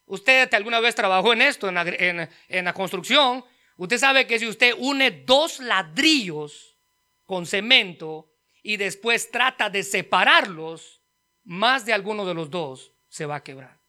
usted 0.07 0.55
alguna 0.55 0.79
vez 0.79 0.95
trabajó 0.95 1.33
en 1.33 1.43
esto, 1.43 1.69
en 1.69 2.65
la, 2.65 2.73
construcción, 2.73 3.45
usted 3.77 3.99
sabe 3.99 4.29
que 4.29 4.39
si 4.39 4.47
usted 4.47 4.77
une 4.79 5.11
dos 5.11 5.59
ladrillos 5.59 6.79
con 7.25 7.47
cemento, 7.47 8.33
y 8.63 8.77
después 8.77 9.29
trata 9.33 9.69
de 9.69 9.83
separarlos, 9.83 11.03
más 11.43 11.85
de 11.85 11.95
alguno 11.95 12.25
de 12.25 12.35
los 12.35 12.49
dos 12.49 12.93
se 13.09 13.27
va 13.27 13.35
a 13.35 13.43
quebrar. 13.43 13.81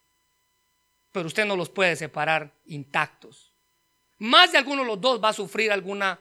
Pero 1.12 1.28
usted 1.28 1.46
no 1.46 1.56
los 1.56 1.70
puede 1.70 1.96
separar 1.96 2.56
intactos. 2.66 3.54
Más 4.18 4.52
de 4.52 4.58
alguno 4.58 4.82
de 4.82 4.88
los 4.88 5.00
dos 5.00 5.24
va 5.24 5.30
a 5.30 5.34
sufrir 5.34 5.72
alguna 5.72 6.20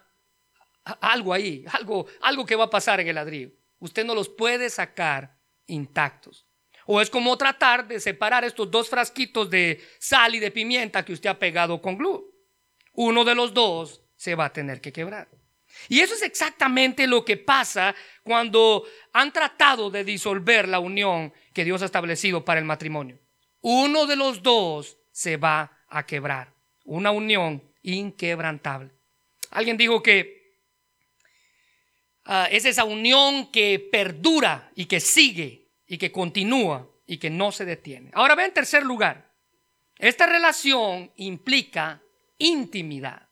algo 1.00 1.32
ahí, 1.32 1.64
algo 1.72 2.06
algo 2.20 2.44
que 2.44 2.56
va 2.56 2.64
a 2.64 2.70
pasar 2.70 3.00
en 3.00 3.08
el 3.08 3.14
ladrillo. 3.14 3.52
Usted 3.78 4.04
no 4.04 4.14
los 4.14 4.28
puede 4.28 4.68
sacar 4.68 5.38
intactos. 5.66 6.46
O 6.94 7.00
es 7.00 7.08
como 7.08 7.38
tratar 7.38 7.88
de 7.88 7.98
separar 8.00 8.44
estos 8.44 8.70
dos 8.70 8.90
frasquitos 8.90 9.48
de 9.48 9.82
sal 9.98 10.34
y 10.34 10.40
de 10.40 10.50
pimienta 10.50 11.02
que 11.02 11.14
usted 11.14 11.30
ha 11.30 11.38
pegado 11.38 11.80
con 11.80 11.96
glue. 11.96 12.22
Uno 12.92 13.24
de 13.24 13.34
los 13.34 13.54
dos 13.54 14.02
se 14.14 14.34
va 14.34 14.44
a 14.44 14.52
tener 14.52 14.82
que 14.82 14.92
quebrar. 14.92 15.26
Y 15.88 16.00
eso 16.00 16.14
es 16.14 16.20
exactamente 16.20 17.06
lo 17.06 17.24
que 17.24 17.38
pasa 17.38 17.94
cuando 18.22 18.84
han 19.14 19.32
tratado 19.32 19.88
de 19.88 20.04
disolver 20.04 20.68
la 20.68 20.80
unión 20.80 21.32
que 21.54 21.64
Dios 21.64 21.80
ha 21.80 21.86
establecido 21.86 22.44
para 22.44 22.60
el 22.60 22.66
matrimonio. 22.66 23.18
Uno 23.62 24.04
de 24.04 24.16
los 24.16 24.42
dos 24.42 24.98
se 25.12 25.38
va 25.38 25.72
a 25.88 26.04
quebrar. 26.04 26.52
Una 26.84 27.10
unión 27.10 27.62
inquebrantable. 27.80 28.90
Alguien 29.50 29.78
dijo 29.78 30.02
que 30.02 30.58
ah, 32.26 32.48
es 32.50 32.66
esa 32.66 32.84
unión 32.84 33.50
que 33.50 33.78
perdura 33.78 34.70
y 34.74 34.84
que 34.84 35.00
sigue 35.00 35.61
y 35.92 35.98
que 35.98 36.10
continúa 36.10 36.88
y 37.06 37.18
que 37.18 37.28
no 37.28 37.52
se 37.52 37.66
detiene. 37.66 38.10
Ahora 38.14 38.34
ve 38.34 38.46
en 38.46 38.54
tercer 38.54 38.82
lugar. 38.82 39.30
Esta 39.98 40.24
relación 40.24 41.12
implica 41.16 42.00
intimidad, 42.38 43.28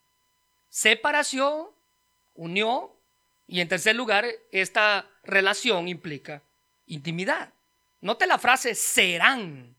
separación 0.69 1.69
unión. 2.35 2.91
Y 3.47 3.63
en 3.63 3.69
tercer 3.69 3.97
lugar, 3.97 4.27
esta 4.53 5.09
relación 5.25 5.89
implica 5.89 6.43
intimidad. 6.85 7.51
Note 8.03 8.27
la 8.27 8.39
frase 8.39 8.75
serán 8.75 9.75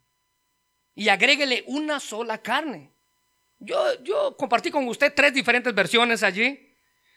y 0.96 1.10
agréguele 1.10 1.64
una 1.68 2.00
sola 2.00 2.40
carne. 2.40 2.90
Yo, 3.60 4.02
yo 4.02 4.36
compartí 4.36 4.72
con 4.72 4.88
usted 4.88 5.14
tres 5.16 5.36
diferentes 5.36 5.76
versiones 5.76 6.24
allí. 6.24 6.76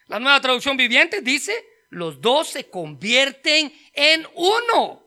La 0.09 0.19
nueva 0.19 0.43
traducción 0.43 0.77
viviente 0.77 1.23
dice, 1.23 1.55
los 1.89 2.21
dos 2.21 2.49
se 2.49 2.69
convierten 2.69 3.73
en 3.95 4.27
uno. 4.35 5.04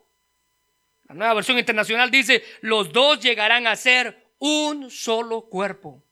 La 1.08 1.16
nueva 1.16 1.36
versión 1.36 1.58
internacional 1.58 2.12
dice, 2.12 2.44
los 2.62 2.92
dos 2.92 3.20
llegarán 3.20 3.68
a 3.68 3.76
ser 3.76 4.34
un 4.40 4.90
solo 4.92 5.44
cuerpo. 5.50 6.04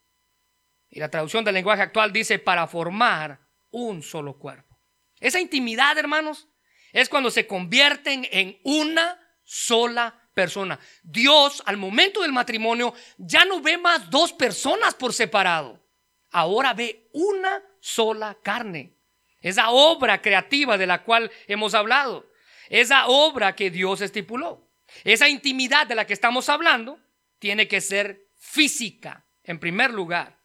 Y 0.89 0.99
la 0.99 1.09
traducción 1.09 1.43
del 1.43 1.55
lenguaje 1.55 1.81
actual 1.81 2.13
dice, 2.13 2.39
para 2.39 2.65
formar 2.67 3.39
un 3.71 4.01
solo 4.01 4.37
cuerpo. 4.39 4.79
Esa 5.19 5.39
intimidad, 5.39 5.97
hermanos, 5.97 6.47
es 6.93 7.09
cuando 7.09 7.29
se 7.29 7.45
convierten 7.45 8.25
en 8.31 8.57
una 8.63 9.19
sola 9.43 10.29
persona. 10.33 10.79
Dios 11.03 11.61
al 11.65 11.75
momento 11.75 12.21
del 12.21 12.31
matrimonio 12.31 12.93
ya 13.17 13.43
no 13.43 13.61
ve 13.61 13.77
más 13.77 14.09
dos 14.09 14.31
personas 14.31 14.93
por 14.93 15.13
separado. 15.13 15.83
Ahora 16.31 16.73
ve 16.73 17.09
una 17.13 17.61
sola 17.79 18.37
carne. 18.41 18.93
Esa 19.41 19.69
obra 19.71 20.21
creativa 20.21 20.77
de 20.77 20.87
la 20.87 21.03
cual 21.03 21.31
hemos 21.47 21.73
hablado. 21.73 22.31
Esa 22.69 23.07
obra 23.07 23.55
que 23.55 23.69
Dios 23.69 24.01
estipuló. 24.01 24.64
Esa 25.03 25.29
intimidad 25.29 25.87
de 25.87 25.95
la 25.95 26.05
que 26.07 26.13
estamos 26.13 26.49
hablando 26.49 26.99
tiene 27.39 27.67
que 27.67 27.81
ser 27.81 28.27
física, 28.37 29.25
en 29.43 29.59
primer 29.59 29.91
lugar. 29.91 30.39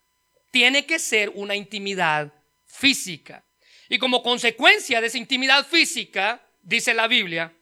Tiene 0.51 0.85
que 0.85 0.99
ser 0.99 1.31
una 1.33 1.55
intimidad 1.55 2.33
física. 2.65 3.45
Y 3.89 3.97
como 3.97 4.23
consecuencia 4.23 5.01
de 5.01 5.07
esa 5.07 5.17
intimidad 5.17 5.65
física, 5.65 6.45
dice 6.61 6.93
la 6.93 7.07
Biblia, 7.07 7.53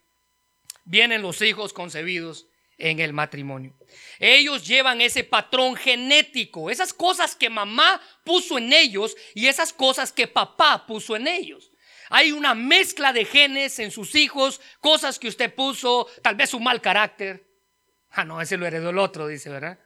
vienen 0.85 1.21
los 1.21 1.41
hijos 1.41 1.73
concebidos 1.73 2.47
en 2.77 2.99
el 2.99 3.13
matrimonio. 3.13 3.77
Ellos 4.19 4.65
llevan 4.65 5.01
ese 5.01 5.23
patrón 5.23 5.75
genético, 5.75 6.69
esas 6.69 6.93
cosas 6.93 7.35
que 7.35 7.49
mamá 7.49 8.01
puso 8.23 8.57
en 8.57 8.73
ellos 8.73 9.15
y 9.35 9.47
esas 9.47 9.73
cosas 9.73 10.11
que 10.11 10.27
papá 10.27 10.85
puso 10.87 11.15
en 11.15 11.27
ellos. 11.27 11.68
Hay 12.09 12.31
una 12.31 12.55
mezcla 12.55 13.13
de 13.13 13.25
genes 13.25 13.79
en 13.79 13.91
sus 13.91 14.15
hijos, 14.15 14.59
cosas 14.79 15.19
que 15.19 15.27
usted 15.27 15.53
puso, 15.53 16.07
tal 16.21 16.35
vez 16.35 16.53
un 16.53 16.63
mal 16.63 16.81
carácter. 16.81 17.45
Ah, 18.11 18.25
no, 18.25 18.41
ese 18.41 18.57
lo 18.57 18.65
heredó 18.65 18.89
el 18.89 18.97
otro, 18.97 19.27
dice, 19.27 19.49
¿verdad? 19.49 19.79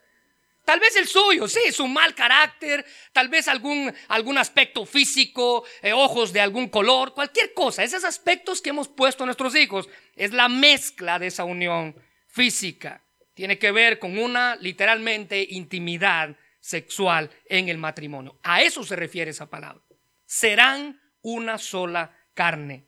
Tal 0.66 0.80
vez 0.80 0.96
el 0.96 1.08
suyo, 1.08 1.48
sí, 1.50 1.74
su 1.74 1.88
mal 1.88 2.16
carácter, 2.16 2.86
tal 3.12 3.28
vez 3.28 3.50
algún, 3.50 3.94
algún 4.08 4.38
aspecto 4.38 4.86
físico, 4.86 5.66
eh, 5.82 5.92
ojos 5.92 6.32
de 6.32 6.40
algún 6.40 6.70
color, 6.70 7.14
cualquier 7.14 7.54
cosa. 7.54 7.84
Esos 7.84 8.06
aspectos 8.06 8.62
que 8.62 8.70
hemos 8.70 8.88
puesto 8.88 9.24
a 9.24 9.26
nuestros 9.26 9.56
hijos 9.58 9.90
es 10.16 10.32
la 10.32 10.48
mezcla 10.48 11.20
de 11.20 11.28
esa 11.28 11.44
unión 11.44 11.96
física. 12.28 13.04
Tiene 13.34 13.60
que 13.60 13.72
ver 13.72 14.00
con 14.00 14.18
una 14.18 14.56
literalmente 14.56 15.46
intimidad 15.50 16.38
sexual 16.62 17.30
en 17.48 17.68
el 17.68 17.78
matrimonio. 17.78 18.40
A 18.42 18.62
eso 18.62 18.86
se 18.86 18.96
refiere 18.96 19.32
esa 19.32 19.50
palabra. 19.50 19.84
Serán 20.26 21.03
una 21.24 21.58
sola 21.58 22.16
carne. 22.34 22.86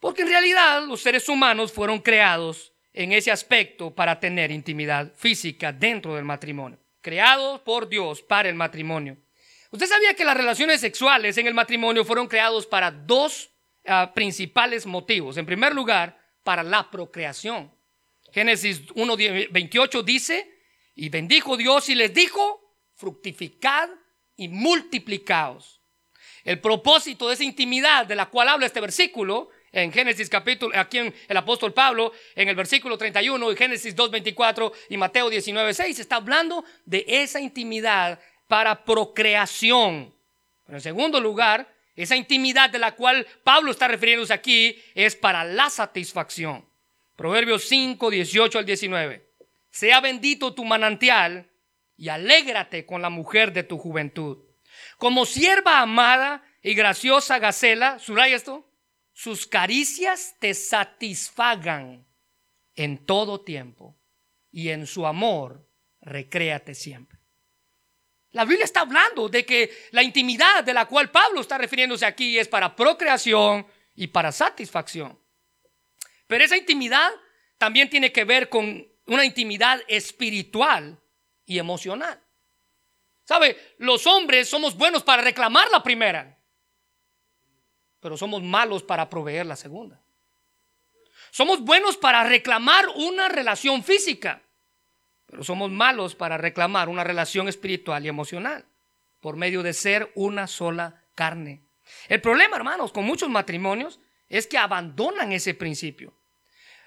Porque 0.00 0.22
en 0.22 0.28
realidad 0.28 0.86
los 0.86 1.02
seres 1.02 1.28
humanos 1.28 1.72
fueron 1.72 2.00
creados 2.00 2.72
en 2.92 3.12
ese 3.12 3.30
aspecto 3.30 3.94
para 3.94 4.18
tener 4.18 4.50
intimidad 4.50 5.12
física 5.14 5.72
dentro 5.72 6.14
del 6.14 6.24
matrimonio. 6.24 6.78
Creados 7.02 7.60
por 7.60 7.88
Dios 7.88 8.22
para 8.22 8.48
el 8.48 8.54
matrimonio. 8.54 9.18
Usted 9.70 9.86
sabía 9.86 10.14
que 10.14 10.24
las 10.24 10.36
relaciones 10.36 10.80
sexuales 10.80 11.36
en 11.38 11.46
el 11.46 11.54
matrimonio 11.54 12.04
fueron 12.04 12.28
creados 12.28 12.66
para 12.66 12.90
dos 12.90 13.50
ah, 13.86 14.12
principales 14.14 14.86
motivos. 14.86 15.36
En 15.36 15.46
primer 15.46 15.74
lugar, 15.74 16.18
para 16.42 16.62
la 16.62 16.90
procreación. 16.90 17.70
Génesis 18.32 18.86
1.28 18.88 20.04
dice, 20.04 20.50
y 20.94 21.08
bendijo 21.08 21.56
Dios 21.56 21.88
y 21.88 21.94
les 21.94 22.14
dijo, 22.14 22.74
fructificad 22.94 23.88
y 24.36 24.48
multiplicaos. 24.48 25.80
El 26.46 26.60
propósito 26.60 27.26
de 27.26 27.34
esa 27.34 27.42
intimidad 27.42 28.06
de 28.06 28.14
la 28.14 28.26
cual 28.26 28.48
habla 28.48 28.66
este 28.66 28.80
versículo 28.80 29.50
en 29.72 29.90
Génesis 29.90 30.30
capítulo, 30.30 30.78
aquí 30.78 30.98
en 30.98 31.12
el 31.26 31.36
apóstol 31.36 31.74
Pablo, 31.74 32.12
en 32.36 32.48
el 32.48 32.54
versículo 32.54 32.96
31 32.96 33.50
y 33.50 33.56
Génesis 33.56 33.96
2.24 33.96 34.72
y 34.90 34.96
Mateo 34.96 35.28
19.6, 35.28 35.98
está 35.98 36.16
hablando 36.16 36.64
de 36.84 37.04
esa 37.08 37.40
intimidad 37.40 38.20
para 38.46 38.84
procreación. 38.84 40.14
Pero 40.64 40.78
en 40.78 40.82
segundo 40.82 41.20
lugar, 41.20 41.68
esa 41.96 42.14
intimidad 42.14 42.70
de 42.70 42.78
la 42.78 42.94
cual 42.94 43.26
Pablo 43.42 43.72
está 43.72 43.88
refiriéndose 43.88 44.32
aquí 44.32 44.80
es 44.94 45.16
para 45.16 45.42
la 45.42 45.68
satisfacción. 45.68 46.64
Proverbios 47.16 47.64
5, 47.64 48.08
18 48.08 48.56
al 48.60 48.64
19. 48.64 49.28
Sea 49.70 50.00
bendito 50.00 50.54
tu 50.54 50.64
manantial 50.64 51.50
y 51.96 52.08
alégrate 52.08 52.86
con 52.86 53.02
la 53.02 53.10
mujer 53.10 53.52
de 53.52 53.64
tu 53.64 53.78
juventud. 53.78 54.45
Como 54.96 55.26
sierva 55.26 55.80
amada 55.80 56.42
y 56.62 56.74
graciosa 56.74 57.38
Gacela, 57.38 57.98
¿subraya 57.98 58.36
esto? 58.36 58.66
sus 59.16 59.46
caricias 59.46 60.36
te 60.38 60.52
satisfagan 60.52 62.06
en 62.74 63.06
todo 63.06 63.40
tiempo 63.40 63.96
y 64.52 64.68
en 64.68 64.86
su 64.86 65.06
amor 65.06 65.66
recréate 66.02 66.74
siempre. 66.74 67.18
La 68.32 68.44
Biblia 68.44 68.66
está 68.66 68.80
hablando 68.80 69.30
de 69.30 69.46
que 69.46 69.70
la 69.92 70.02
intimidad 70.02 70.62
de 70.62 70.74
la 70.74 70.84
cual 70.84 71.10
Pablo 71.10 71.40
está 71.40 71.56
refiriéndose 71.56 72.04
aquí 72.04 72.38
es 72.38 72.46
para 72.46 72.76
procreación 72.76 73.66
y 73.94 74.08
para 74.08 74.32
satisfacción. 74.32 75.18
Pero 76.26 76.44
esa 76.44 76.58
intimidad 76.58 77.10
también 77.56 77.88
tiene 77.88 78.12
que 78.12 78.24
ver 78.24 78.50
con 78.50 78.86
una 79.06 79.24
intimidad 79.24 79.80
espiritual 79.88 81.00
y 81.46 81.58
emocional. 81.58 82.20
¿Sabe? 83.26 83.74
Los 83.76 84.06
hombres 84.06 84.48
somos 84.48 84.74
buenos 84.74 85.02
para 85.02 85.20
reclamar 85.20 85.70
la 85.70 85.82
primera 85.82 86.36
pero 88.06 88.16
somos 88.16 88.40
malos 88.40 88.84
para 88.84 89.10
proveer 89.10 89.46
la 89.46 89.56
segunda. 89.56 90.00
Somos 91.32 91.60
buenos 91.62 91.96
para 91.96 92.22
reclamar 92.22 92.86
una 92.94 93.28
relación 93.28 93.82
física, 93.82 94.42
pero 95.26 95.42
somos 95.42 95.72
malos 95.72 96.14
para 96.14 96.36
reclamar 96.38 96.88
una 96.88 97.02
relación 97.02 97.48
espiritual 97.48 98.04
y 98.04 98.08
emocional 98.08 98.64
por 99.20 99.36
medio 99.36 99.64
de 99.64 99.72
ser 99.72 100.12
una 100.14 100.46
sola 100.46 101.02
carne. 101.16 101.62
El 102.06 102.20
problema, 102.20 102.56
hermanos, 102.56 102.92
con 102.92 103.04
muchos 103.04 103.28
matrimonios 103.28 103.98
es 104.28 104.46
que 104.46 104.56
abandonan 104.56 105.32
ese 105.32 105.54
principio. 105.54 106.14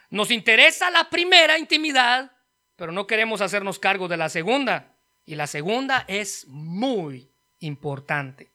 Nos 0.09 0.31
interesa 0.31 0.89
la 0.89 1.09
primera 1.09 1.59
intimidad, 1.59 2.31
pero 2.77 2.93
no 2.93 3.07
queremos 3.07 3.41
hacernos 3.41 3.77
cargo 3.77 4.07
de 4.07 4.15
la 4.15 4.29
segunda. 4.29 4.95
Y 5.29 5.35
la 5.35 5.45
segunda 5.45 6.05
es 6.07 6.47
muy 6.47 7.29
importante. 7.59 8.49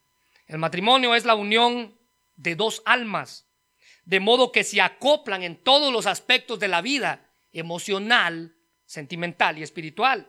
El 0.48 0.58
matrimonio 0.58 1.14
es 1.14 1.24
la 1.24 1.36
unión 1.36 1.96
de 2.34 2.56
dos 2.56 2.82
almas, 2.84 3.46
de 4.04 4.18
modo 4.18 4.50
que 4.50 4.64
se 4.64 4.80
acoplan 4.80 5.44
en 5.44 5.54
todos 5.54 5.92
los 5.92 6.06
aspectos 6.06 6.58
de 6.58 6.66
la 6.66 6.82
vida, 6.82 7.30
emocional, 7.52 8.56
sentimental 8.86 9.56
y 9.56 9.62
espiritual. 9.62 10.26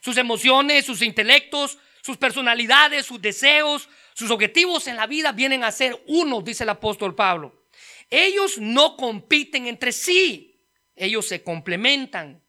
Sus 0.00 0.16
emociones, 0.16 0.86
sus 0.86 1.02
intelectos, 1.02 1.76
sus 2.02 2.16
personalidades, 2.18 3.04
sus 3.04 3.20
deseos, 3.20 3.88
sus 4.14 4.30
objetivos 4.30 4.86
en 4.86 4.94
la 4.94 5.08
vida 5.08 5.32
vienen 5.32 5.64
a 5.64 5.72
ser 5.72 6.00
uno, 6.06 6.40
dice 6.40 6.62
el 6.62 6.70
apóstol 6.70 7.16
Pablo. 7.16 7.64
Ellos 8.10 8.58
no 8.58 8.96
compiten 8.96 9.66
entre 9.66 9.90
sí, 9.90 10.68
ellos 10.94 11.26
se 11.26 11.42
complementan. 11.42 12.40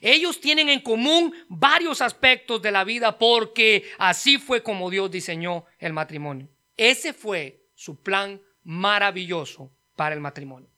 Ellos 0.00 0.40
tienen 0.40 0.68
en 0.68 0.80
común 0.80 1.34
varios 1.48 2.00
aspectos 2.00 2.62
de 2.62 2.70
la 2.70 2.84
vida 2.84 3.18
porque 3.18 3.84
así 3.98 4.38
fue 4.38 4.62
como 4.62 4.90
Dios 4.90 5.10
diseñó 5.10 5.64
el 5.78 5.92
matrimonio. 5.92 6.48
Ese 6.76 7.12
fue 7.12 7.66
su 7.74 8.02
plan 8.02 8.40
maravilloso 8.64 9.70
para 9.96 10.14
el 10.14 10.20
matrimonio. 10.20 10.68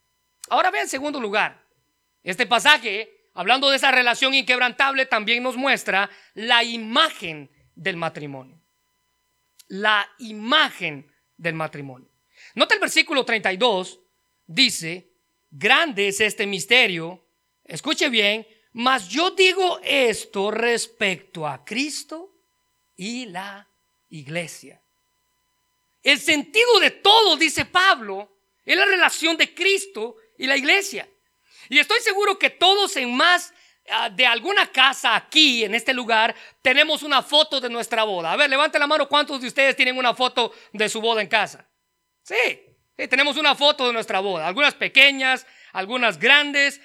Ahora 0.48 0.70
ve 0.70 0.80
en 0.80 0.88
segundo 0.88 1.20
lugar, 1.20 1.64
este 2.22 2.46
pasaje, 2.46 3.28
hablando 3.34 3.70
de 3.70 3.76
esa 3.76 3.90
relación 3.90 4.34
inquebrantable, 4.34 5.06
también 5.06 5.42
nos 5.42 5.56
muestra 5.56 6.10
la 6.34 6.62
imagen 6.64 7.50
del 7.74 7.96
matrimonio. 7.96 8.60
La 9.68 10.08
imagen 10.18 11.10
del 11.36 11.54
matrimonio. 11.54 12.08
Nota 12.54 12.74
el 12.74 12.80
versículo 12.80 13.24
32, 13.24 14.00
dice, 14.46 15.08
grande 15.50 16.08
es 16.08 16.20
este 16.20 16.46
misterio, 16.46 17.24
escuche 17.64 18.08
bien, 18.08 18.46
mas 18.72 19.08
yo 19.08 19.30
digo 19.30 19.80
esto 19.82 20.50
respecto 20.50 21.46
a 21.46 21.64
Cristo 21.64 22.32
y 22.96 23.26
la 23.26 23.68
iglesia. 24.08 24.80
El 26.02 26.18
sentido 26.18 26.80
de 26.80 26.90
todo, 26.90 27.36
dice 27.36 27.64
Pablo, 27.64 28.30
es 28.64 28.76
la 28.76 28.84
relación 28.84 29.36
de 29.36 29.54
Cristo 29.54 30.16
y 30.38 30.46
la 30.46 30.56
iglesia. 30.56 31.08
Y 31.68 31.78
estoy 31.78 32.00
seguro 32.00 32.38
que 32.38 32.50
todos 32.50 32.96
en 32.96 33.14
más 33.14 33.52
ah, 33.88 34.10
de 34.10 34.26
alguna 34.26 34.70
casa 34.70 35.14
aquí, 35.14 35.64
en 35.64 35.74
este 35.74 35.94
lugar, 35.94 36.34
tenemos 36.60 37.02
una 37.02 37.22
foto 37.22 37.60
de 37.60 37.68
nuestra 37.68 38.04
boda. 38.04 38.32
A 38.32 38.36
ver, 38.36 38.50
levante 38.50 38.78
la 38.78 38.86
mano, 38.86 39.08
¿cuántos 39.08 39.40
de 39.40 39.48
ustedes 39.48 39.76
tienen 39.76 39.96
una 39.96 40.14
foto 40.14 40.52
de 40.72 40.88
su 40.88 41.00
boda 41.00 41.22
en 41.22 41.28
casa? 41.28 41.68
Sí, 42.22 42.60
tenemos 43.08 43.36
una 43.36 43.54
foto 43.54 43.86
de 43.86 43.92
nuestra 43.92 44.20
boda. 44.20 44.46
Algunas 44.46 44.74
pequeñas, 44.74 45.46
algunas 45.72 46.18
grandes, 46.18 46.80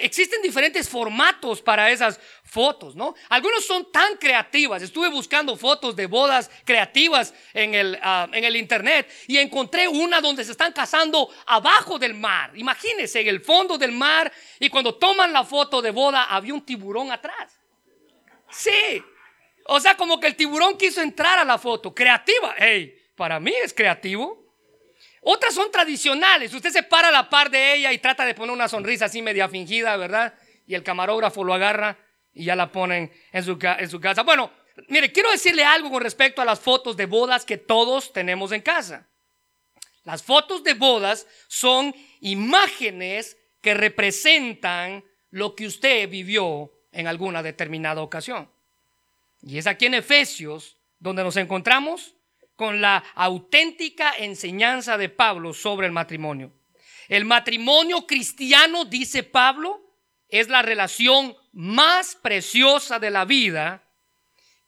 Existen 0.00 0.42
diferentes 0.42 0.88
formatos 0.88 1.62
para 1.62 1.90
esas 1.90 2.18
fotos, 2.42 2.96
¿no? 2.96 3.14
Algunos 3.28 3.64
son 3.64 3.92
tan 3.92 4.16
creativas. 4.16 4.82
Estuve 4.82 5.08
buscando 5.08 5.56
fotos 5.56 5.94
de 5.94 6.06
bodas 6.06 6.50
creativas 6.64 7.32
en 7.54 7.74
el, 7.74 7.98
ah, 8.02 8.28
en 8.32 8.44
el 8.44 8.56
internet 8.56 9.08
y 9.28 9.38
encontré 9.38 9.86
una 9.86 10.20
donde 10.20 10.44
se 10.44 10.52
están 10.52 10.72
casando 10.72 11.30
abajo 11.46 11.98
del 11.98 12.14
mar. 12.14 12.50
Imagínense, 12.56 13.20
en 13.20 13.28
el 13.28 13.40
fondo 13.40 13.78
del 13.78 13.92
mar 13.92 14.32
y 14.58 14.68
cuando 14.68 14.96
toman 14.96 15.32
la 15.32 15.44
foto 15.44 15.80
de 15.80 15.92
boda 15.92 16.24
había 16.24 16.54
un 16.54 16.64
tiburón 16.64 17.12
atrás. 17.12 17.58
Sí. 18.50 19.02
O 19.66 19.78
sea, 19.78 19.96
como 19.96 20.18
que 20.18 20.26
el 20.26 20.34
tiburón 20.34 20.76
quiso 20.76 21.00
entrar 21.00 21.38
a 21.38 21.44
la 21.44 21.58
foto. 21.58 21.94
Creativa. 21.94 22.54
Hey, 22.58 22.98
para 23.14 23.38
mí 23.38 23.52
es 23.62 23.72
creativo. 23.72 24.47
Otras 25.22 25.54
son 25.54 25.70
tradicionales. 25.70 26.52
Usted 26.54 26.70
se 26.70 26.82
para 26.82 27.08
a 27.08 27.12
la 27.12 27.28
par 27.28 27.50
de 27.50 27.74
ella 27.74 27.92
y 27.92 27.98
trata 27.98 28.24
de 28.24 28.34
poner 28.34 28.52
una 28.52 28.68
sonrisa 28.68 29.06
así 29.06 29.22
media 29.22 29.48
fingida, 29.48 29.96
¿verdad? 29.96 30.34
Y 30.66 30.74
el 30.74 30.82
camarógrafo 30.82 31.44
lo 31.44 31.54
agarra 31.54 31.98
y 32.32 32.44
ya 32.44 32.56
la 32.56 32.70
ponen 32.70 33.12
en 33.32 33.44
su, 33.44 33.58
en 33.60 33.90
su 33.90 34.00
casa. 34.00 34.22
Bueno, 34.22 34.50
mire, 34.88 35.10
quiero 35.12 35.30
decirle 35.30 35.64
algo 35.64 35.90
con 35.90 36.02
respecto 36.02 36.40
a 36.40 36.44
las 36.44 36.60
fotos 36.60 36.96
de 36.96 37.06
bodas 37.06 37.44
que 37.44 37.56
todos 37.56 38.12
tenemos 38.12 38.52
en 38.52 38.60
casa. 38.60 39.08
Las 40.04 40.22
fotos 40.22 40.62
de 40.64 40.74
bodas 40.74 41.26
son 41.48 41.94
imágenes 42.20 43.36
que 43.60 43.74
representan 43.74 45.04
lo 45.30 45.54
que 45.54 45.66
usted 45.66 46.08
vivió 46.08 46.72
en 46.92 47.06
alguna 47.06 47.42
determinada 47.42 48.00
ocasión. 48.00 48.50
Y 49.42 49.58
es 49.58 49.66
aquí 49.66 49.86
en 49.86 49.94
Efesios 49.94 50.76
donde 50.98 51.22
nos 51.22 51.36
encontramos 51.36 52.14
con 52.58 52.80
la 52.80 53.04
auténtica 53.14 54.12
enseñanza 54.18 54.98
de 54.98 55.08
Pablo 55.08 55.54
sobre 55.54 55.86
el 55.86 55.92
matrimonio. 55.92 56.52
El 57.06 57.24
matrimonio 57.24 58.04
cristiano, 58.04 58.84
dice 58.84 59.22
Pablo, 59.22 59.80
es 60.28 60.48
la 60.48 60.62
relación 60.62 61.36
más 61.52 62.16
preciosa 62.16 62.98
de 62.98 63.10
la 63.10 63.24
vida 63.24 63.88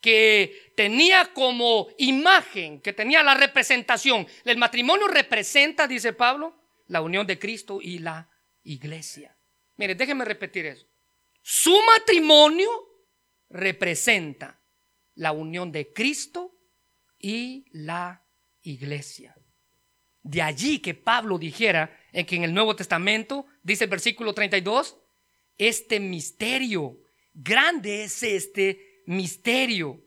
que 0.00 0.72
tenía 0.76 1.32
como 1.34 1.88
imagen, 1.98 2.80
que 2.80 2.92
tenía 2.92 3.24
la 3.24 3.34
representación. 3.34 4.24
El 4.44 4.56
matrimonio 4.56 5.08
representa, 5.08 5.88
dice 5.88 6.12
Pablo, 6.12 6.54
la 6.86 7.00
unión 7.00 7.26
de 7.26 7.40
Cristo 7.40 7.80
y 7.82 7.98
la 7.98 8.30
iglesia. 8.62 9.36
Mire, 9.78 9.96
déjeme 9.96 10.24
repetir 10.24 10.64
eso. 10.64 10.86
Su 11.42 11.76
matrimonio 11.96 12.70
representa 13.48 14.60
la 15.16 15.32
unión 15.32 15.72
de 15.72 15.92
Cristo 15.92 16.59
y 17.20 17.66
la 17.72 18.24
iglesia. 18.62 19.36
De 20.22 20.42
allí 20.42 20.80
que 20.80 20.94
Pablo 20.94 21.38
dijera 21.38 21.96
en 22.12 22.26
que 22.26 22.36
en 22.36 22.44
el 22.44 22.52
Nuevo 22.52 22.76
Testamento, 22.76 23.46
dice 23.62 23.84
el 23.84 23.90
versículo 23.90 24.34
32, 24.34 24.96
este 25.56 26.00
misterio, 26.00 26.98
grande 27.32 28.04
es 28.04 28.22
este 28.22 29.02
misterio, 29.06 30.02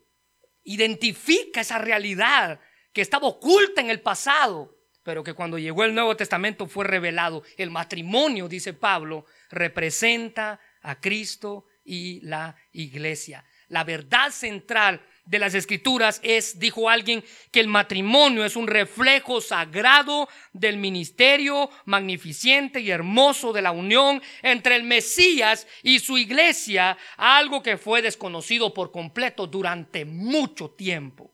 identifica 0.64 1.62
esa 1.62 1.78
realidad 1.78 2.60
que 2.92 3.02
estaba 3.02 3.28
oculta 3.28 3.82
en 3.82 3.90
el 3.90 4.02
pasado, 4.02 4.78
pero 5.04 5.24
que 5.24 5.34
cuando 5.34 5.58
llegó 5.58 5.84
el 5.84 5.94
Nuevo 5.94 6.16
Testamento 6.16 6.68
fue 6.68 6.86
revelado. 6.86 7.44
El 7.58 7.72
matrimonio, 7.72 8.48
dice 8.48 8.74
Pablo, 8.74 9.26
representa 9.50 10.60
a 10.82 11.00
Cristo 11.00 11.66
y 11.84 12.22
la 12.22 12.56
iglesia. 12.72 13.44
La 13.68 13.84
verdad 13.84 14.32
central 14.32 15.06
de 15.26 15.40
las 15.40 15.54
escrituras 15.54 16.20
es, 16.24 16.60
dijo 16.60 16.90
alguien, 16.90 17.24
que 17.52 17.60
el 17.60 17.68
matrimonio 17.68 18.44
es 18.44 18.56
un 18.56 18.68
reflejo 18.68 19.40
sagrado 19.42 20.28
del 20.52 20.78
ministerio 20.78 21.70
magnificente 21.86 22.82
y 22.82 22.92
hermoso 22.92 23.54
de 23.54 23.62
la 23.62 23.72
unión 23.72 24.22
entre 24.42 24.76
el 24.76 24.84
Mesías 24.84 25.66
y 25.82 26.00
su 26.00 26.18
iglesia, 26.18 26.98
algo 27.18 27.64
que 27.64 27.78
fue 27.78 28.02
desconocido 28.02 28.74
por 28.74 28.92
completo 28.92 29.48
durante 29.48 30.06
mucho 30.06 30.72
tiempo. 30.72 31.34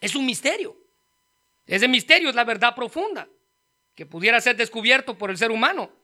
Es 0.00 0.14
un 0.14 0.24
misterio. 0.24 0.76
Ese 1.66 1.88
misterio 1.88 2.30
es 2.30 2.34
la 2.34 2.44
verdad 2.44 2.74
profunda 2.74 3.28
que 3.94 4.06
pudiera 4.06 4.40
ser 4.40 4.56
descubierto 4.56 5.18
por 5.18 5.30
el 5.30 5.36
ser 5.36 5.50
humano 5.50 6.00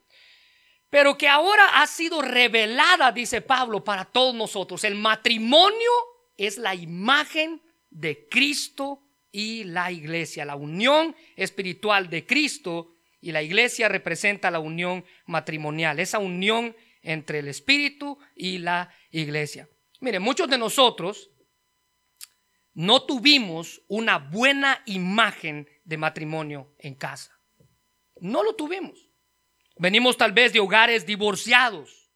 pero 0.89 1.17
que 1.17 1.27
ahora 1.27 1.81
ha 1.81 1.87
sido 1.87 2.21
revelada, 2.21 3.11
dice 3.11 3.41
Pablo, 3.41 3.83
para 3.83 4.05
todos 4.05 4.33
nosotros. 4.33 4.83
El 4.85 4.95
matrimonio 4.95 5.91
es 6.37 6.57
la 6.57 6.75
imagen 6.75 7.61
de 7.89 8.27
Cristo 8.27 9.03
y 9.31 9.63
la 9.65 9.91
iglesia. 9.91 10.45
La 10.45 10.55
unión 10.55 11.15
espiritual 11.35 12.09
de 12.09 12.25
Cristo 12.25 12.95
y 13.19 13.31
la 13.31 13.41
iglesia 13.41 13.89
representa 13.89 14.51
la 14.51 14.59
unión 14.59 15.03
matrimonial, 15.25 15.99
esa 15.99 16.19
unión 16.19 16.75
entre 17.01 17.39
el 17.39 17.47
espíritu 17.47 18.17
y 18.35 18.59
la 18.59 18.93
iglesia. 19.11 19.69
Mire, 19.99 20.19
muchos 20.19 20.49
de 20.49 20.57
nosotros 20.57 21.31
no 22.73 23.03
tuvimos 23.03 23.81
una 23.87 24.19
buena 24.19 24.83
imagen 24.85 25.67
de 25.83 25.97
matrimonio 25.97 26.75
en 26.77 26.93
casa. 26.93 27.31
No 28.19 28.43
lo 28.43 28.55
tuvimos. 28.55 29.09
Venimos 29.77 30.17
tal 30.17 30.31
vez 30.31 30.53
de 30.53 30.59
hogares 30.59 31.05
divorciados 31.05 32.06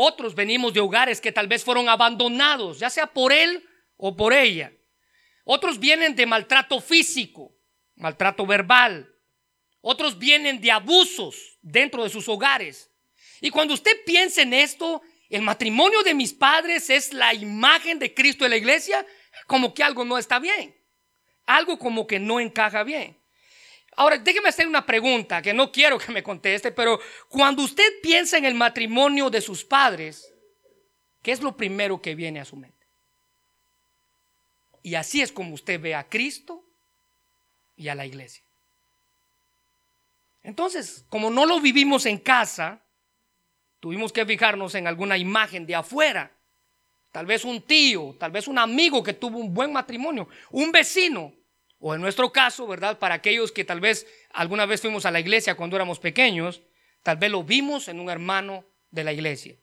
otros 0.00 0.36
venimos 0.36 0.72
de 0.72 0.78
hogares 0.78 1.20
que 1.20 1.32
tal 1.32 1.48
vez 1.48 1.64
fueron 1.64 1.88
abandonados, 1.88 2.78
ya 2.78 2.88
sea 2.88 3.08
por 3.08 3.32
él 3.32 3.68
o 3.96 4.14
por 4.14 4.32
ella. 4.32 4.72
Otros 5.42 5.80
vienen 5.80 6.14
de 6.14 6.24
maltrato 6.24 6.80
físico, 6.80 7.52
maltrato 7.96 8.46
verbal. 8.46 9.12
Otros 9.80 10.16
vienen 10.16 10.60
de 10.60 10.70
abusos 10.70 11.58
dentro 11.62 12.04
de 12.04 12.10
sus 12.10 12.28
hogares. 12.28 12.92
Y 13.40 13.50
cuando 13.50 13.74
usted 13.74 14.04
piensa 14.06 14.42
en 14.42 14.54
esto, 14.54 15.02
el 15.30 15.42
matrimonio 15.42 16.04
de 16.04 16.14
mis 16.14 16.32
padres 16.32 16.90
es 16.90 17.12
la 17.12 17.34
imagen 17.34 17.98
de 17.98 18.14
Cristo 18.14 18.44
en 18.44 18.52
la 18.52 18.56
iglesia, 18.56 19.04
como 19.48 19.74
que 19.74 19.82
algo 19.82 20.04
no 20.04 20.16
está 20.16 20.38
bien. 20.38 20.76
Algo 21.44 21.76
como 21.76 22.06
que 22.06 22.20
no 22.20 22.38
encaja 22.38 22.84
bien. 22.84 23.17
Ahora, 23.98 24.16
déjeme 24.16 24.48
hacer 24.48 24.68
una 24.68 24.86
pregunta 24.86 25.42
que 25.42 25.52
no 25.52 25.72
quiero 25.72 25.98
que 25.98 26.12
me 26.12 26.22
conteste, 26.22 26.70
pero 26.70 27.00
cuando 27.28 27.64
usted 27.64 28.00
piensa 28.00 28.38
en 28.38 28.44
el 28.44 28.54
matrimonio 28.54 29.28
de 29.28 29.40
sus 29.40 29.64
padres, 29.64 30.32
¿qué 31.20 31.32
es 31.32 31.42
lo 31.42 31.56
primero 31.56 32.00
que 32.00 32.14
viene 32.14 32.38
a 32.38 32.44
su 32.44 32.54
mente? 32.54 32.86
Y 34.84 34.94
así 34.94 35.20
es 35.20 35.32
como 35.32 35.52
usted 35.52 35.80
ve 35.80 35.96
a 35.96 36.08
Cristo 36.08 36.62
y 37.74 37.88
a 37.88 37.96
la 37.96 38.06
iglesia. 38.06 38.44
Entonces, 40.44 41.04
como 41.08 41.28
no 41.28 41.44
lo 41.44 41.60
vivimos 41.60 42.06
en 42.06 42.18
casa, 42.18 42.80
tuvimos 43.80 44.12
que 44.12 44.24
fijarnos 44.24 44.76
en 44.76 44.86
alguna 44.86 45.18
imagen 45.18 45.66
de 45.66 45.74
afuera. 45.74 46.30
Tal 47.10 47.26
vez 47.26 47.44
un 47.44 47.62
tío, 47.62 48.14
tal 48.16 48.30
vez 48.30 48.46
un 48.46 48.58
amigo 48.58 49.02
que 49.02 49.14
tuvo 49.14 49.38
un 49.38 49.52
buen 49.52 49.72
matrimonio, 49.72 50.28
un 50.52 50.70
vecino, 50.70 51.32
o 51.80 51.94
en 51.94 52.00
nuestro 52.00 52.32
caso, 52.32 52.66
¿verdad? 52.66 52.98
Para 52.98 53.14
aquellos 53.14 53.52
que 53.52 53.64
tal 53.64 53.80
vez 53.80 54.06
alguna 54.32 54.66
vez 54.66 54.80
fuimos 54.80 55.06
a 55.06 55.10
la 55.10 55.20
iglesia 55.20 55.54
cuando 55.54 55.76
éramos 55.76 56.00
pequeños, 56.00 56.62
tal 57.02 57.16
vez 57.16 57.30
lo 57.30 57.44
vimos 57.44 57.88
en 57.88 58.00
un 58.00 58.10
hermano 58.10 58.64
de 58.90 59.04
la 59.04 59.12
iglesia. 59.12 59.56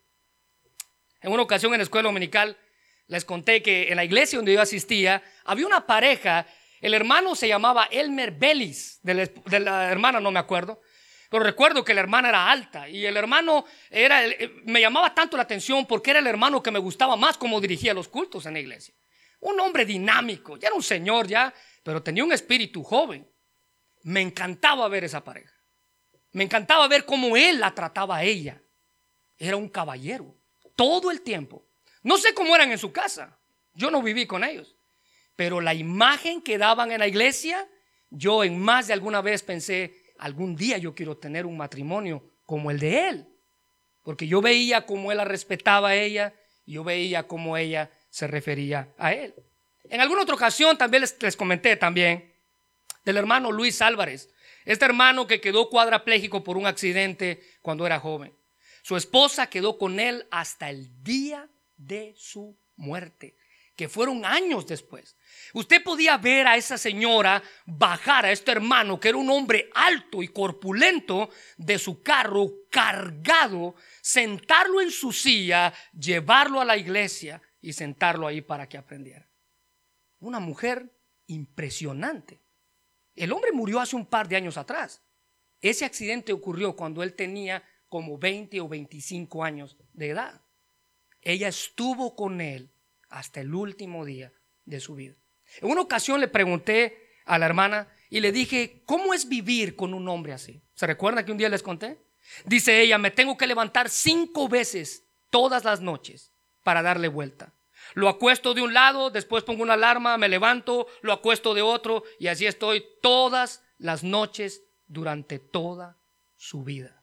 En 1.22 1.32
una 1.32 1.44
ocasión 1.44 1.74
en 1.74 1.80
la 1.80 1.84
escuela 1.84 2.08
dominical 2.08 2.58
les 3.08 3.26
conté 3.26 3.62
que 3.62 3.90
en 3.90 3.98
la 3.98 4.06
iglesia 4.06 4.38
donde 4.38 4.54
yo 4.54 4.62
asistía 4.62 5.24
había 5.44 5.68
una 5.68 5.86
pareja, 5.86 6.48
el 6.82 6.94
hermano 6.94 7.36
se 7.36 7.48
llamaba 7.48 7.88
Elmer 7.92 8.32
Bellis, 8.32 9.00
de 9.04 9.30
la, 9.60 9.92
hermana 9.92 10.20
no 10.20 10.32
me 10.32 10.40
acuerdo, 10.40 10.82
pero 11.30 11.44
recuerdo 11.44 11.84
que 11.84 11.94
la 11.94 12.02
hermana 12.02 12.30
era 12.30 12.50
alta 12.50 12.88
y 12.88 13.06
el 13.06 13.18
hermano 13.18 13.66
era, 13.90 14.22
me 14.64 14.80
llamaba 14.80 15.14
tanto 15.14 15.36
la 15.36 15.44
atención 15.44 15.86
porque 15.86 16.12
era 16.12 16.20
el 16.20 16.28
hermano 16.28 16.64
que 16.64 16.72
me 16.72 16.80
gustaba 16.80 17.16
más 17.16 17.38
como 17.38 17.60
dirigía 17.60 17.94
los 17.94 18.08
cultos 18.08 18.46
en 18.46 18.54
la 18.54 18.60
iglesia. 18.60 18.94
Un 19.42 19.60
hombre 19.60 19.86
dinámico, 19.86 20.58
ya 20.58 20.68
era 20.68 20.76
un 20.76 20.84
señor 20.84 21.28
ya, 21.28 21.54
pero 21.86 22.02
tenía 22.02 22.24
un 22.24 22.34
espíritu 22.34 22.82
joven. 22.84 23.30
Me 24.02 24.20
encantaba 24.20 24.88
ver 24.88 25.04
esa 25.04 25.24
pareja. 25.24 25.54
Me 26.32 26.44
encantaba 26.44 26.88
ver 26.88 27.06
cómo 27.06 27.38
él 27.38 27.60
la 27.60 27.76
trataba 27.76 28.18
a 28.18 28.24
ella. 28.24 28.60
Era 29.38 29.56
un 29.56 29.70
caballero, 29.70 30.36
todo 30.76 31.12
el 31.12 31.22
tiempo. 31.22 31.64
No 32.02 32.18
sé 32.18 32.34
cómo 32.34 32.56
eran 32.56 32.72
en 32.72 32.80
su 32.80 32.92
casa. 32.92 33.38
Yo 33.76 33.92
no 33.92 34.02
viví 34.02 34.26
con 34.26 34.44
ellos. 34.44 34.76
Pero 35.36 35.62
la 35.62 35.76
imagen 35.76 36.42
que 36.42 36.58
daban 36.58 36.92
en 36.92 37.02
la 37.02 37.08
iglesia, 37.08 37.70
yo 38.10 38.44
en 38.44 38.60
más 38.60 38.88
de 38.88 38.94
alguna 38.94 39.22
vez 39.22 39.44
pensé, 39.44 40.12
algún 40.18 40.56
día 40.56 40.80
yo 40.80 40.96
quiero 40.96 41.18
tener 41.18 41.46
un 41.46 41.56
matrimonio 41.56 42.32
como 42.48 42.72
el 42.72 42.80
de 42.80 43.10
él. 43.10 43.28
Porque 44.02 44.26
yo 44.26 44.42
veía 44.42 44.88
cómo 44.88 45.12
él 45.12 45.20
la 45.20 45.26
respetaba 45.26 45.90
a 45.90 45.96
ella 45.96 46.34
y 46.66 46.74
yo 46.74 46.84
veía 46.84 47.28
cómo 47.28 47.58
ella 47.58 47.92
se 48.10 48.26
refería 48.26 48.92
a 48.98 49.14
él. 49.14 49.36
En 49.90 50.02
alguna 50.02 50.24
otra 50.24 50.36
ocasión 50.36 50.78
también 50.78 51.04
les, 51.20 51.36
comenté 51.36 51.76
también 51.76 52.34
del 53.04 53.18
hermano 53.18 53.52
Luis 53.52 53.82
Álvarez, 53.82 54.30
este 54.66 54.86
hermano 54.86 55.28
que 55.28 55.42
quedó 55.42 55.70
cuadraplégico 55.70 56.44
por 56.44 56.58
un 56.58 56.66
accidente 56.66 57.44
cuando 57.62 57.86
era 57.86 58.00
joven. 58.00 58.34
Su 58.82 58.98
esposa 58.98 59.48
quedó 59.48 59.78
con 59.78 60.00
él 60.00 60.28
hasta 60.32 60.70
el 60.70 61.04
día 61.04 61.48
de 61.78 62.14
su 62.18 62.58
muerte, 62.76 63.36
que 63.76 63.90
fueron 63.90 64.26
años 64.26 64.66
después. 64.66 65.16
Usted 65.54 65.84
podía 65.84 66.18
ver 66.18 66.48
a 66.48 66.58
esa 66.58 66.78
señora 66.78 67.44
bajar 67.66 68.26
a 68.26 68.32
este 68.32 68.52
hermano, 68.52 69.00
que 69.00 69.10
era 69.10 69.18
un 69.18 69.30
hombre 69.30 69.70
alto 69.74 70.24
y 70.24 70.30
corpulento, 70.30 71.30
de 71.58 71.78
su 71.78 72.02
carro 72.02 72.52
cargado, 72.70 73.76
sentarlo 74.02 74.82
en 74.82 74.92
su 74.92 75.12
silla, 75.12 75.74
llevarlo 75.98 76.62
a 76.62 76.66
la 76.66 76.78
iglesia 76.78 77.42
y 77.62 77.74
sentarlo 77.74 78.28
ahí 78.28 78.42
para 78.42 78.68
que 78.68 78.78
aprendiera. 78.78 79.28
Una 80.26 80.40
mujer 80.40 80.92
impresionante. 81.28 82.42
El 83.16 83.32
hombre 83.32 83.52
murió 83.52 83.80
hace 83.80 83.96
un 83.96 84.08
par 84.08 84.28
de 84.28 84.36
años 84.36 84.58
atrás. 84.58 85.04
Ese 85.62 85.86
accidente 85.86 86.34
ocurrió 86.34 86.76
cuando 86.76 87.04
él 87.04 87.14
tenía 87.14 87.64
como 87.90 88.18
20 88.18 88.60
o 88.60 88.68
25 88.68 89.44
años 89.44 89.78
de 89.94 90.10
edad. 90.10 90.42
Ella 91.22 91.48
estuvo 91.48 92.16
con 92.16 92.42
él 92.42 92.72
hasta 93.08 93.40
el 93.40 93.54
último 93.54 94.04
día 94.04 94.34
de 94.66 94.80
su 94.80 94.96
vida. 94.96 95.14
En 95.62 95.70
una 95.70 95.82
ocasión 95.82 96.20
le 96.20 96.28
pregunté 96.28 96.98
a 97.26 97.38
la 97.38 97.46
hermana 97.46 97.88
y 98.10 98.20
le 98.20 98.32
dije, 98.32 98.82
¿cómo 98.88 99.14
es 99.14 99.30
vivir 99.30 99.76
con 99.76 99.94
un 99.94 100.10
hombre 100.10 100.34
así? 100.34 100.64
¿Se 100.74 100.88
recuerda 100.88 101.24
que 101.24 101.34
un 101.34 101.38
día 101.38 101.50
les 101.50 101.62
conté? 101.62 102.00
Dice 102.46 102.82
ella, 102.82 102.98
me 102.98 103.12
tengo 103.12 103.38
que 103.38 103.46
levantar 103.46 103.92
cinco 103.92 104.50
veces 104.50 105.04
todas 105.30 105.64
las 105.64 105.82
noches 105.82 106.32
para 106.64 106.82
darle 106.82 107.10
vuelta. 107.10 107.55
Lo 107.94 108.10
acuesto 108.10 108.54
de 108.54 108.62
un 108.62 108.74
lado, 108.74 109.10
después 109.10 109.44
pongo 109.44 109.64
una 109.64 109.74
alarma, 109.74 110.18
me 110.18 110.28
levanto, 110.28 110.88
lo 111.02 111.14
acuesto 111.14 111.54
de 111.54 111.62
otro 111.62 112.04
y 112.20 112.28
así 112.28 112.46
estoy 112.46 112.86
todas 113.02 113.64
las 113.78 114.04
noches 114.04 114.64
durante 114.88 115.40
toda 115.40 115.98
su 116.36 116.64
vida. 116.64 117.02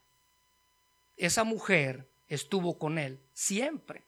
Esa 1.16 1.44
mujer 1.44 2.08
estuvo 2.28 2.78
con 2.78 2.98
él 2.98 3.20
siempre. 3.32 4.02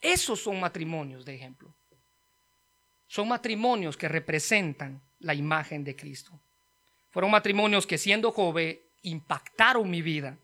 Esos 0.00 0.40
son 0.42 0.60
matrimonios, 0.60 1.24
de 1.24 1.34
ejemplo. 1.34 1.74
Son 3.06 3.28
matrimonios 3.28 3.96
que 3.96 4.08
representan 4.08 5.02
la 5.20 5.34
imagen 5.34 5.82
de 5.84 5.96
Cristo. 5.96 6.40
Fueron 7.10 7.30
matrimonios 7.30 7.86
que 7.86 7.98
siendo 7.98 8.32
joven 8.32 8.80
impactaron 9.02 9.88
mi 9.88 10.02
vida. 10.02 10.38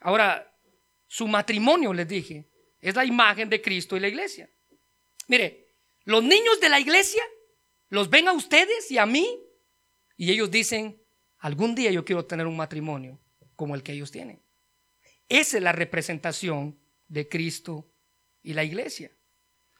Ahora, 0.00 0.50
su 1.06 1.28
matrimonio, 1.28 1.92
les 1.92 2.08
dije, 2.08 2.46
es 2.84 2.94
la 2.94 3.04
imagen 3.06 3.48
de 3.48 3.62
Cristo 3.62 3.96
y 3.96 4.00
la 4.00 4.08
iglesia. 4.08 4.46
Mire, 5.28 5.70
los 6.04 6.22
niños 6.22 6.60
de 6.60 6.68
la 6.68 6.78
iglesia 6.78 7.22
los 7.88 8.10
ven 8.10 8.28
a 8.28 8.34
ustedes 8.34 8.90
y 8.90 8.98
a 8.98 9.06
mí 9.06 9.40
y 10.18 10.30
ellos 10.30 10.50
dicen, 10.50 11.00
algún 11.38 11.74
día 11.74 11.90
yo 11.90 12.04
quiero 12.04 12.26
tener 12.26 12.46
un 12.46 12.58
matrimonio 12.58 13.18
como 13.56 13.74
el 13.74 13.82
que 13.82 13.92
ellos 13.92 14.10
tienen. 14.10 14.42
Esa 15.30 15.56
es 15.56 15.62
la 15.62 15.72
representación 15.72 16.78
de 17.08 17.26
Cristo 17.26 17.90
y 18.42 18.52
la 18.52 18.64
iglesia. 18.64 19.10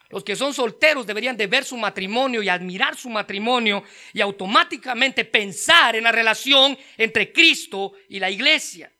Los 0.08 0.24
que 0.24 0.34
son 0.34 0.54
solteros 0.54 1.06
deberían 1.06 1.36
de 1.36 1.46
ver 1.46 1.64
su 1.64 1.76
matrimonio 1.76 2.42
y 2.42 2.48
admirar 2.48 2.96
su 2.96 3.10
matrimonio 3.10 3.84
y 4.14 4.22
automáticamente 4.22 5.26
pensar 5.26 5.94
en 5.94 6.04
la 6.04 6.12
relación 6.12 6.78
entre 6.96 7.34
Cristo 7.34 7.92
y 8.08 8.18
la 8.18 8.30
iglesia. 8.30 8.90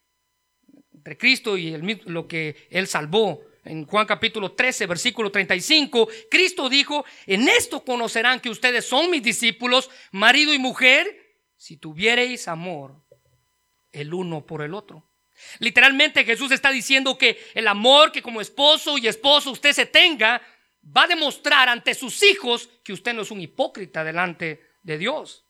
Entre 0.93 1.17
Cristo 1.17 1.57
y 1.57 1.71
lo 2.05 2.29
que 2.29 2.69
Él 2.69 2.87
salvó. 2.87 3.54
En 3.65 3.87
Juan 3.87 4.07
capítulo 4.07 4.53
13, 4.53 4.87
versículo 4.87 5.31
35, 5.31 6.09
Cristo 6.31 6.69
dijo, 6.69 7.05
en 7.27 7.49
esto 7.49 7.83
conocerán 7.83 8.41
que 8.41 8.51
ustedes 8.51 8.85
son 8.85 9.11
mis 9.11 9.23
discípulos, 9.23 9.91
marido 10.13 10.53
y 10.53 10.59
mujer, 10.59 11.39
si 11.57 11.79
tuviereis 11.79 12.47
amor 12.47 13.03
el 13.91 14.13
uno 14.13 14.45
por 14.45 14.61
el 14.63 14.75
otro. 14.75 15.09
Literalmente 15.61 16.25
Jesús 16.25 16.53
está 16.53 16.71
diciendo 16.71 17.17
que 17.17 17.39
el 17.55 17.67
amor 17.67 18.13
que 18.13 18.23
como 18.23 18.41
esposo 18.41 18.99
y 18.99 19.07
esposo 19.07 19.51
usted 19.51 19.73
se 19.73 19.87
tenga 19.87 20.43
va 20.85 21.05
a 21.05 21.09
demostrar 21.09 21.69
ante 21.69 21.95
sus 21.95 22.23
hijos 22.23 22.69
que 22.83 22.93
usted 22.93 23.15
no 23.15 23.23
es 23.23 23.31
un 23.31 23.41
hipócrita 23.41 24.05
delante 24.05 24.63
de 24.83 24.99
Dios. 24.99 25.47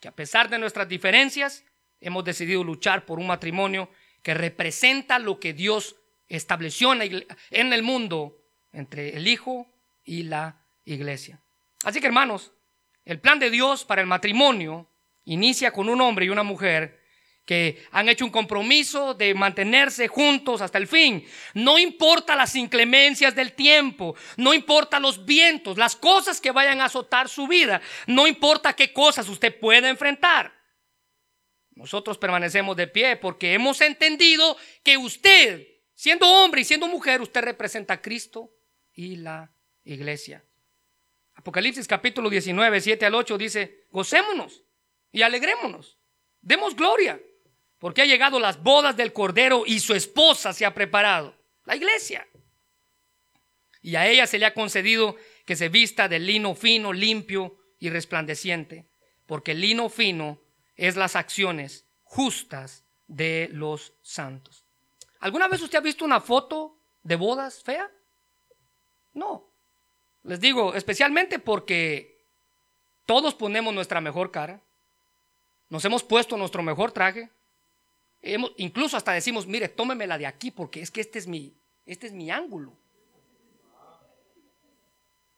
Que 0.00 0.08
a 0.08 0.14
pesar 0.14 0.48
de 0.48 0.58
nuestras 0.58 0.88
diferencias 0.88 1.64
hemos 2.00 2.24
decidido 2.24 2.62
luchar 2.62 3.04
por 3.04 3.18
un 3.18 3.26
matrimonio 3.26 3.90
que 4.22 4.34
representa 4.34 5.18
lo 5.18 5.40
que 5.40 5.52
Dios 5.52 5.96
estableció 6.28 6.92
en 6.92 7.72
el 7.72 7.82
mundo 7.82 8.38
entre 8.72 9.16
el 9.16 9.26
Hijo 9.26 9.66
y 10.04 10.24
la 10.24 10.64
iglesia. 10.84 11.40
Así 11.84 12.00
que 12.00 12.06
hermanos, 12.06 12.52
el 13.04 13.20
plan 13.20 13.38
de 13.38 13.50
Dios 13.50 13.84
para 13.84 14.00
el 14.00 14.06
matrimonio 14.06 14.88
inicia 15.24 15.72
con 15.72 15.88
un 15.88 16.00
hombre 16.00 16.26
y 16.26 16.30
una 16.30 16.42
mujer 16.42 16.98
que 17.48 17.82
han 17.92 18.10
hecho 18.10 18.26
un 18.26 18.30
compromiso 18.30 19.14
de 19.14 19.32
mantenerse 19.32 20.06
juntos 20.06 20.60
hasta 20.60 20.76
el 20.76 20.86
fin. 20.86 21.26
No 21.54 21.78
importa 21.78 22.36
las 22.36 22.54
inclemencias 22.54 23.34
del 23.34 23.54
tiempo, 23.54 24.14
no 24.36 24.52
importa 24.52 25.00
los 25.00 25.24
vientos, 25.24 25.78
las 25.78 25.96
cosas 25.96 26.42
que 26.42 26.50
vayan 26.50 26.82
a 26.82 26.84
azotar 26.84 27.30
su 27.30 27.48
vida, 27.48 27.80
no 28.06 28.26
importa 28.26 28.76
qué 28.76 28.92
cosas 28.92 29.30
usted 29.30 29.58
pueda 29.58 29.88
enfrentar. 29.88 30.52
Nosotros 31.70 32.18
permanecemos 32.18 32.76
de 32.76 32.86
pie 32.86 33.16
porque 33.16 33.54
hemos 33.54 33.80
entendido 33.80 34.58
que 34.82 34.98
usted, 34.98 35.66
siendo 35.98 36.30
hombre 36.30 36.60
y 36.60 36.64
siendo 36.64 36.86
mujer, 36.86 37.20
usted 37.20 37.42
representa 37.42 37.94
a 37.94 38.00
Cristo 38.00 38.54
y 38.94 39.16
la 39.16 39.52
iglesia. 39.82 40.44
Apocalipsis 41.34 41.88
capítulo 41.88 42.30
19, 42.30 42.80
7 42.80 43.04
al 43.04 43.16
8 43.16 43.36
dice, 43.36 43.86
gocémonos 43.90 44.62
y 45.10 45.22
alegrémonos, 45.22 45.98
demos 46.40 46.76
gloria 46.76 47.20
porque 47.78 48.02
ha 48.02 48.06
llegado 48.06 48.38
las 48.38 48.62
bodas 48.62 48.96
del 48.96 49.12
Cordero 49.12 49.64
y 49.66 49.80
su 49.80 49.92
esposa 49.92 50.52
se 50.52 50.64
ha 50.64 50.72
preparado, 50.72 51.36
la 51.64 51.74
iglesia. 51.74 52.28
Y 53.82 53.96
a 53.96 54.06
ella 54.06 54.28
se 54.28 54.38
le 54.38 54.46
ha 54.46 54.54
concedido 54.54 55.16
que 55.44 55.56
se 55.56 55.68
vista 55.68 56.08
de 56.08 56.20
lino 56.20 56.54
fino, 56.54 56.92
limpio 56.92 57.58
y 57.80 57.90
resplandeciente, 57.90 58.86
porque 59.26 59.50
el 59.50 59.62
lino 59.62 59.88
fino 59.88 60.40
es 60.76 60.94
las 60.94 61.16
acciones 61.16 61.86
justas 62.04 62.84
de 63.08 63.48
los 63.50 63.94
santos. 64.02 64.67
¿Alguna 65.20 65.48
vez 65.48 65.60
usted 65.62 65.78
ha 65.78 65.82
visto 65.82 66.04
una 66.04 66.20
foto 66.20 66.78
de 67.02 67.16
bodas 67.16 67.62
fea? 67.62 67.90
No. 69.12 69.52
Les 70.22 70.40
digo, 70.40 70.74
especialmente 70.74 71.38
porque 71.38 72.26
todos 73.06 73.34
ponemos 73.34 73.74
nuestra 73.74 74.00
mejor 74.00 74.30
cara, 74.30 74.62
nos 75.68 75.84
hemos 75.84 76.02
puesto 76.02 76.36
nuestro 76.36 76.62
mejor 76.62 76.92
traje, 76.92 77.30
incluso 78.56 78.96
hasta 78.96 79.12
decimos, 79.12 79.46
mire, 79.46 79.68
tómemela 79.68 80.18
de 80.18 80.26
aquí 80.26 80.50
porque 80.50 80.80
es 80.80 80.90
que 80.90 81.00
este 81.00 81.18
es 81.18 81.26
mi, 81.26 81.56
este 81.86 82.06
es 82.06 82.12
mi 82.12 82.30
ángulo. 82.30 82.76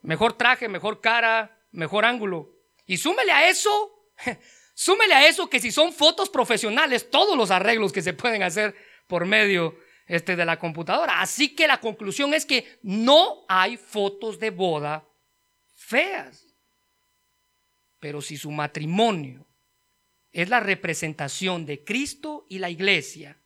Mejor 0.02 0.32
traje, 0.32 0.68
mejor 0.68 1.00
cara, 1.00 1.58
mejor 1.72 2.04
ángulo. 2.04 2.50
Y 2.86 2.96
súmele 2.96 3.32
a 3.32 3.48
eso 3.48 4.00
Súmele 4.74 5.12
a 5.12 5.28
eso 5.28 5.50
que 5.50 5.60
si 5.60 5.70
son 5.70 5.92
fotos 5.92 6.30
profesionales, 6.30 7.10
todos 7.10 7.36
los 7.36 7.50
arreglos 7.50 7.92
que 7.92 8.00
se 8.00 8.14
pueden 8.14 8.42
hacer 8.42 8.74
por 9.10 9.26
medio 9.26 9.76
este, 10.06 10.36
de 10.36 10.46
la 10.46 10.58
computadora. 10.58 11.20
Así 11.20 11.54
que 11.54 11.66
la 11.66 11.80
conclusión 11.80 12.32
es 12.32 12.46
que 12.46 12.78
no 12.82 13.44
hay 13.48 13.76
fotos 13.76 14.38
de 14.38 14.50
boda 14.50 15.06
feas. 15.74 16.46
Pero 17.98 18.22
si 18.22 18.38
su 18.38 18.50
matrimonio 18.50 19.46
es 20.30 20.48
la 20.48 20.60
representación 20.60 21.66
de 21.66 21.84
Cristo 21.84 22.46
y 22.48 22.60
la 22.60 22.70
iglesia, 22.70 23.42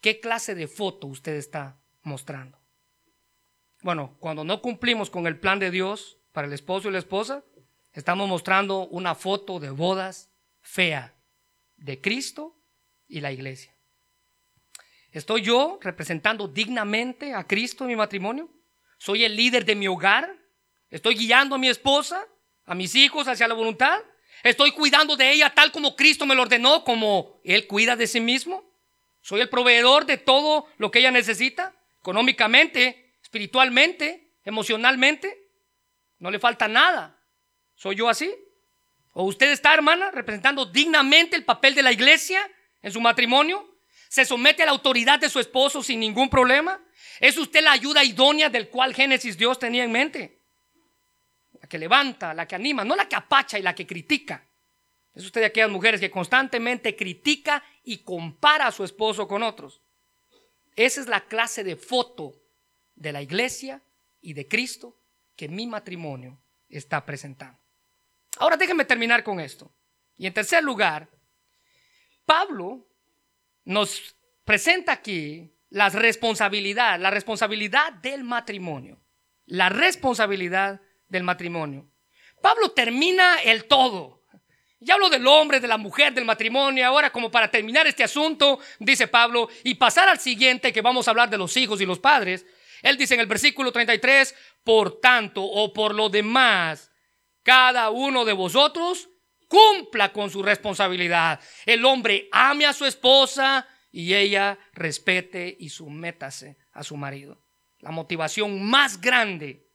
¿qué 0.00 0.20
clase 0.20 0.54
de 0.54 0.68
foto 0.68 1.08
usted 1.08 1.34
está 1.34 1.82
mostrando? 2.02 2.58
Bueno, 3.82 4.16
cuando 4.20 4.44
no 4.44 4.62
cumplimos 4.62 5.10
con 5.10 5.26
el 5.26 5.38
plan 5.38 5.58
de 5.58 5.70
Dios 5.70 6.18
para 6.32 6.46
el 6.46 6.52
esposo 6.52 6.88
y 6.88 6.92
la 6.92 6.98
esposa, 6.98 7.44
estamos 7.92 8.28
mostrando 8.28 8.86
una 8.88 9.14
foto 9.14 9.58
de 9.58 9.70
bodas 9.70 10.30
fea 10.60 11.20
de 11.76 12.00
Cristo 12.00 12.60
y 13.06 13.20
la 13.20 13.32
iglesia. 13.32 13.77
¿Estoy 15.18 15.42
yo 15.42 15.80
representando 15.82 16.46
dignamente 16.46 17.34
a 17.34 17.44
Cristo 17.44 17.82
en 17.82 17.88
mi 17.88 17.96
matrimonio? 17.96 18.48
¿Soy 18.98 19.24
el 19.24 19.34
líder 19.34 19.64
de 19.64 19.74
mi 19.74 19.88
hogar? 19.88 20.32
¿Estoy 20.90 21.16
guiando 21.16 21.56
a 21.56 21.58
mi 21.58 21.68
esposa, 21.68 22.24
a 22.64 22.76
mis 22.76 22.94
hijos 22.94 23.26
hacia 23.26 23.48
la 23.48 23.54
voluntad? 23.54 23.98
¿Estoy 24.44 24.70
cuidando 24.70 25.16
de 25.16 25.32
ella 25.32 25.52
tal 25.52 25.72
como 25.72 25.96
Cristo 25.96 26.24
me 26.24 26.36
lo 26.36 26.42
ordenó, 26.42 26.84
como 26.84 27.40
Él 27.42 27.66
cuida 27.66 27.96
de 27.96 28.06
sí 28.06 28.20
mismo? 28.20 28.62
¿Soy 29.20 29.40
el 29.40 29.48
proveedor 29.48 30.06
de 30.06 30.18
todo 30.18 30.68
lo 30.76 30.92
que 30.92 31.00
ella 31.00 31.10
necesita? 31.10 31.74
Económicamente, 31.98 33.16
espiritualmente, 33.20 34.36
emocionalmente. 34.44 35.50
No 36.20 36.30
le 36.30 36.38
falta 36.38 36.68
nada. 36.68 37.20
¿Soy 37.74 37.96
yo 37.96 38.08
así? 38.08 38.32
¿O 39.14 39.24
usted 39.24 39.50
está, 39.50 39.74
hermana, 39.74 40.12
representando 40.12 40.64
dignamente 40.64 41.34
el 41.34 41.44
papel 41.44 41.74
de 41.74 41.82
la 41.82 41.90
iglesia 41.90 42.40
en 42.82 42.92
su 42.92 43.00
matrimonio? 43.00 43.77
¿Se 44.08 44.24
somete 44.24 44.62
a 44.62 44.66
la 44.66 44.72
autoridad 44.72 45.18
de 45.20 45.28
su 45.28 45.38
esposo 45.38 45.82
sin 45.82 46.00
ningún 46.00 46.30
problema? 46.30 46.80
¿Es 47.20 47.36
usted 47.36 47.62
la 47.62 47.72
ayuda 47.72 48.04
idónea 48.04 48.48
del 48.48 48.68
cual 48.68 48.94
Génesis 48.94 49.36
Dios 49.36 49.58
tenía 49.58 49.84
en 49.84 49.92
mente? 49.92 50.38
La 51.60 51.68
que 51.68 51.78
levanta, 51.78 52.32
la 52.32 52.46
que 52.46 52.54
anima, 52.54 52.84
no 52.84 52.96
la 52.96 53.08
que 53.08 53.16
apacha 53.16 53.58
y 53.58 53.62
la 53.62 53.74
que 53.74 53.86
critica. 53.86 54.44
Es 55.14 55.24
usted 55.24 55.40
de 55.40 55.48
aquellas 55.48 55.70
mujeres 55.70 56.00
que 56.00 56.10
constantemente 56.10 56.94
critica 56.96 57.62
y 57.82 57.98
compara 57.98 58.68
a 58.68 58.72
su 58.72 58.84
esposo 58.84 59.26
con 59.26 59.42
otros. 59.42 59.80
Esa 60.76 61.00
es 61.00 61.08
la 61.08 61.26
clase 61.26 61.64
de 61.64 61.76
foto 61.76 62.34
de 62.94 63.12
la 63.12 63.20
iglesia 63.20 63.82
y 64.20 64.32
de 64.32 64.46
Cristo 64.46 64.96
que 65.36 65.48
mi 65.48 65.66
matrimonio 65.66 66.40
está 66.68 67.04
presentando. 67.04 67.58
Ahora 68.38 68.56
déjenme 68.56 68.84
terminar 68.84 69.24
con 69.24 69.40
esto. 69.40 69.72
Y 70.16 70.26
en 70.26 70.34
tercer 70.34 70.62
lugar, 70.62 71.08
Pablo 72.24 72.87
nos 73.68 74.16
presenta 74.44 74.92
aquí 74.92 75.52
la 75.68 75.90
responsabilidad, 75.90 76.98
la 76.98 77.10
responsabilidad 77.10 77.92
del 77.92 78.24
matrimonio. 78.24 78.98
La 79.44 79.68
responsabilidad 79.68 80.80
del 81.06 81.22
matrimonio. 81.22 81.90
Pablo 82.40 82.70
termina 82.70 83.42
el 83.42 83.66
todo. 83.66 84.24
Ya 84.80 84.94
hablo 84.94 85.10
del 85.10 85.26
hombre, 85.26 85.60
de 85.60 85.68
la 85.68 85.76
mujer, 85.76 86.14
del 86.14 86.24
matrimonio. 86.24 86.86
Ahora, 86.86 87.10
como 87.10 87.30
para 87.30 87.50
terminar 87.50 87.86
este 87.86 88.02
asunto, 88.02 88.58
dice 88.78 89.06
Pablo, 89.06 89.50
y 89.64 89.74
pasar 89.74 90.08
al 90.08 90.18
siguiente, 90.18 90.72
que 90.72 90.80
vamos 90.80 91.06
a 91.06 91.10
hablar 91.10 91.28
de 91.28 91.36
los 91.36 91.54
hijos 91.58 91.80
y 91.82 91.86
los 91.86 91.98
padres. 91.98 92.46
Él 92.80 92.96
dice 92.96 93.14
en 93.14 93.20
el 93.20 93.26
versículo 93.26 93.70
33, 93.70 94.34
por 94.64 94.98
tanto 94.98 95.42
o 95.42 95.74
por 95.74 95.94
lo 95.94 96.08
demás, 96.08 96.90
cada 97.42 97.90
uno 97.90 98.24
de 98.24 98.32
vosotros 98.32 99.07
cumpla 99.48 100.12
con 100.12 100.30
su 100.30 100.42
responsabilidad. 100.42 101.40
El 101.66 101.84
hombre 101.84 102.28
ame 102.30 102.66
a 102.66 102.72
su 102.72 102.84
esposa 102.84 103.66
y 103.90 104.14
ella 104.14 104.58
respete 104.74 105.56
y 105.58 105.70
sumétase 105.70 106.58
a 106.72 106.84
su 106.84 106.96
marido. 106.96 107.42
La 107.80 107.90
motivación 107.90 108.62
más 108.62 109.00
grande 109.00 109.66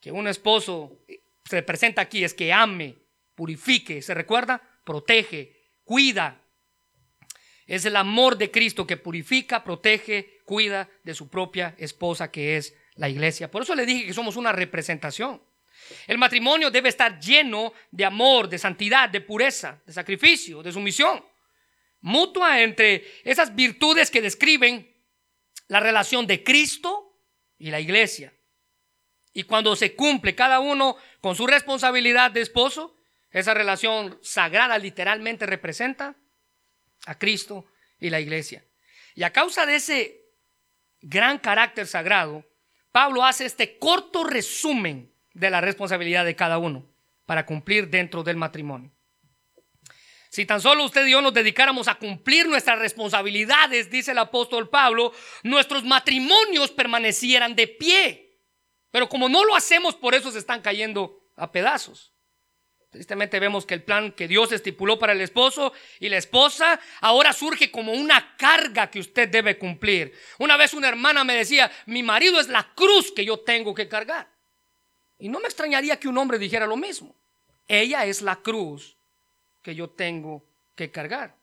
que 0.00 0.12
un 0.12 0.28
esposo 0.28 1.00
se 1.44 1.62
presenta 1.62 2.02
aquí 2.02 2.22
es 2.22 2.34
que 2.34 2.52
ame, 2.52 2.98
purifique, 3.34 4.02
¿se 4.02 4.14
recuerda? 4.14 4.62
Protege, 4.84 5.56
cuida. 5.84 6.42
Es 7.66 7.84
el 7.84 7.96
amor 7.96 8.36
de 8.36 8.50
Cristo 8.50 8.86
que 8.86 8.96
purifica, 8.96 9.62
protege, 9.62 10.40
cuida 10.44 10.88
de 11.04 11.14
su 11.14 11.28
propia 11.28 11.74
esposa 11.78 12.30
que 12.30 12.56
es 12.56 12.74
la 12.96 13.08
iglesia. 13.08 13.50
Por 13.50 13.62
eso 13.62 13.74
le 13.74 13.86
dije 13.86 14.06
que 14.06 14.12
somos 14.12 14.36
una 14.36 14.52
representación. 14.52 15.40
El 16.06 16.18
matrimonio 16.18 16.70
debe 16.70 16.88
estar 16.88 17.18
lleno 17.20 17.72
de 17.90 18.04
amor, 18.04 18.48
de 18.48 18.58
santidad, 18.58 19.08
de 19.08 19.20
pureza, 19.20 19.80
de 19.86 19.92
sacrificio, 19.92 20.62
de 20.62 20.72
sumisión 20.72 21.22
mutua 22.00 22.62
entre 22.62 23.06
esas 23.24 23.54
virtudes 23.54 24.10
que 24.10 24.22
describen 24.22 24.90
la 25.68 25.80
relación 25.80 26.26
de 26.26 26.42
Cristo 26.42 27.16
y 27.58 27.70
la 27.70 27.80
iglesia. 27.80 28.32
Y 29.32 29.44
cuando 29.44 29.76
se 29.76 29.94
cumple 29.94 30.34
cada 30.34 30.60
uno 30.60 30.96
con 31.20 31.36
su 31.36 31.46
responsabilidad 31.46 32.30
de 32.30 32.40
esposo, 32.40 32.96
esa 33.30 33.54
relación 33.54 34.18
sagrada 34.22 34.76
literalmente 34.78 35.46
representa 35.46 36.16
a 37.06 37.18
Cristo 37.18 37.66
y 38.00 38.10
la 38.10 38.20
iglesia. 38.20 38.64
Y 39.14 39.22
a 39.22 39.32
causa 39.32 39.66
de 39.66 39.76
ese 39.76 40.24
gran 41.00 41.38
carácter 41.38 41.86
sagrado, 41.86 42.44
Pablo 42.90 43.24
hace 43.24 43.44
este 43.44 43.78
corto 43.78 44.24
resumen 44.24 45.09
de 45.40 45.50
la 45.50 45.60
responsabilidad 45.60 46.24
de 46.24 46.36
cada 46.36 46.58
uno 46.58 46.86
para 47.26 47.46
cumplir 47.46 47.88
dentro 47.88 48.22
del 48.22 48.36
matrimonio. 48.36 48.92
Si 50.28 50.46
tan 50.46 50.60
solo 50.60 50.84
usted 50.84 51.06
y 51.06 51.10
yo 51.10 51.22
nos 51.22 51.34
dedicáramos 51.34 51.88
a 51.88 51.96
cumplir 51.96 52.46
nuestras 52.46 52.78
responsabilidades, 52.78 53.90
dice 53.90 54.12
el 54.12 54.18
apóstol 54.18 54.68
Pablo, 54.68 55.12
nuestros 55.42 55.82
matrimonios 55.82 56.70
permanecieran 56.70 57.56
de 57.56 57.66
pie. 57.66 58.38
Pero 58.92 59.08
como 59.08 59.28
no 59.28 59.44
lo 59.44 59.56
hacemos, 59.56 59.96
por 59.96 60.14
eso 60.14 60.30
se 60.30 60.38
están 60.38 60.60
cayendo 60.60 61.20
a 61.36 61.50
pedazos. 61.50 62.12
Tristemente 62.90 63.40
vemos 63.40 63.66
que 63.66 63.74
el 63.74 63.82
plan 63.82 64.12
que 64.12 64.28
Dios 64.28 64.52
estipuló 64.52 64.98
para 64.98 65.12
el 65.12 65.20
esposo 65.20 65.72
y 66.00 66.08
la 66.08 66.16
esposa 66.16 66.80
ahora 67.00 67.32
surge 67.32 67.70
como 67.70 67.92
una 67.92 68.36
carga 68.36 68.90
que 68.90 69.00
usted 69.00 69.28
debe 69.28 69.58
cumplir. 69.58 70.12
Una 70.38 70.56
vez 70.56 70.74
una 70.74 70.88
hermana 70.88 71.24
me 71.24 71.34
decía, 71.34 71.70
mi 71.86 72.02
marido 72.02 72.40
es 72.40 72.48
la 72.48 72.72
cruz 72.74 73.12
que 73.12 73.24
yo 73.24 73.40
tengo 73.40 73.74
que 73.74 73.88
cargar. 73.88 74.29
Y 75.20 75.28
no 75.28 75.38
me 75.38 75.46
extrañaría 75.46 75.98
que 75.98 76.08
un 76.08 76.18
hombre 76.18 76.38
dijera 76.38 76.66
lo 76.66 76.76
mismo. 76.76 77.14
Ella 77.68 78.04
es 78.06 78.22
la 78.22 78.36
cruz 78.36 78.96
que 79.62 79.74
yo 79.74 79.90
tengo 79.90 80.44
que 80.74 80.90
cargar. 80.90 81.36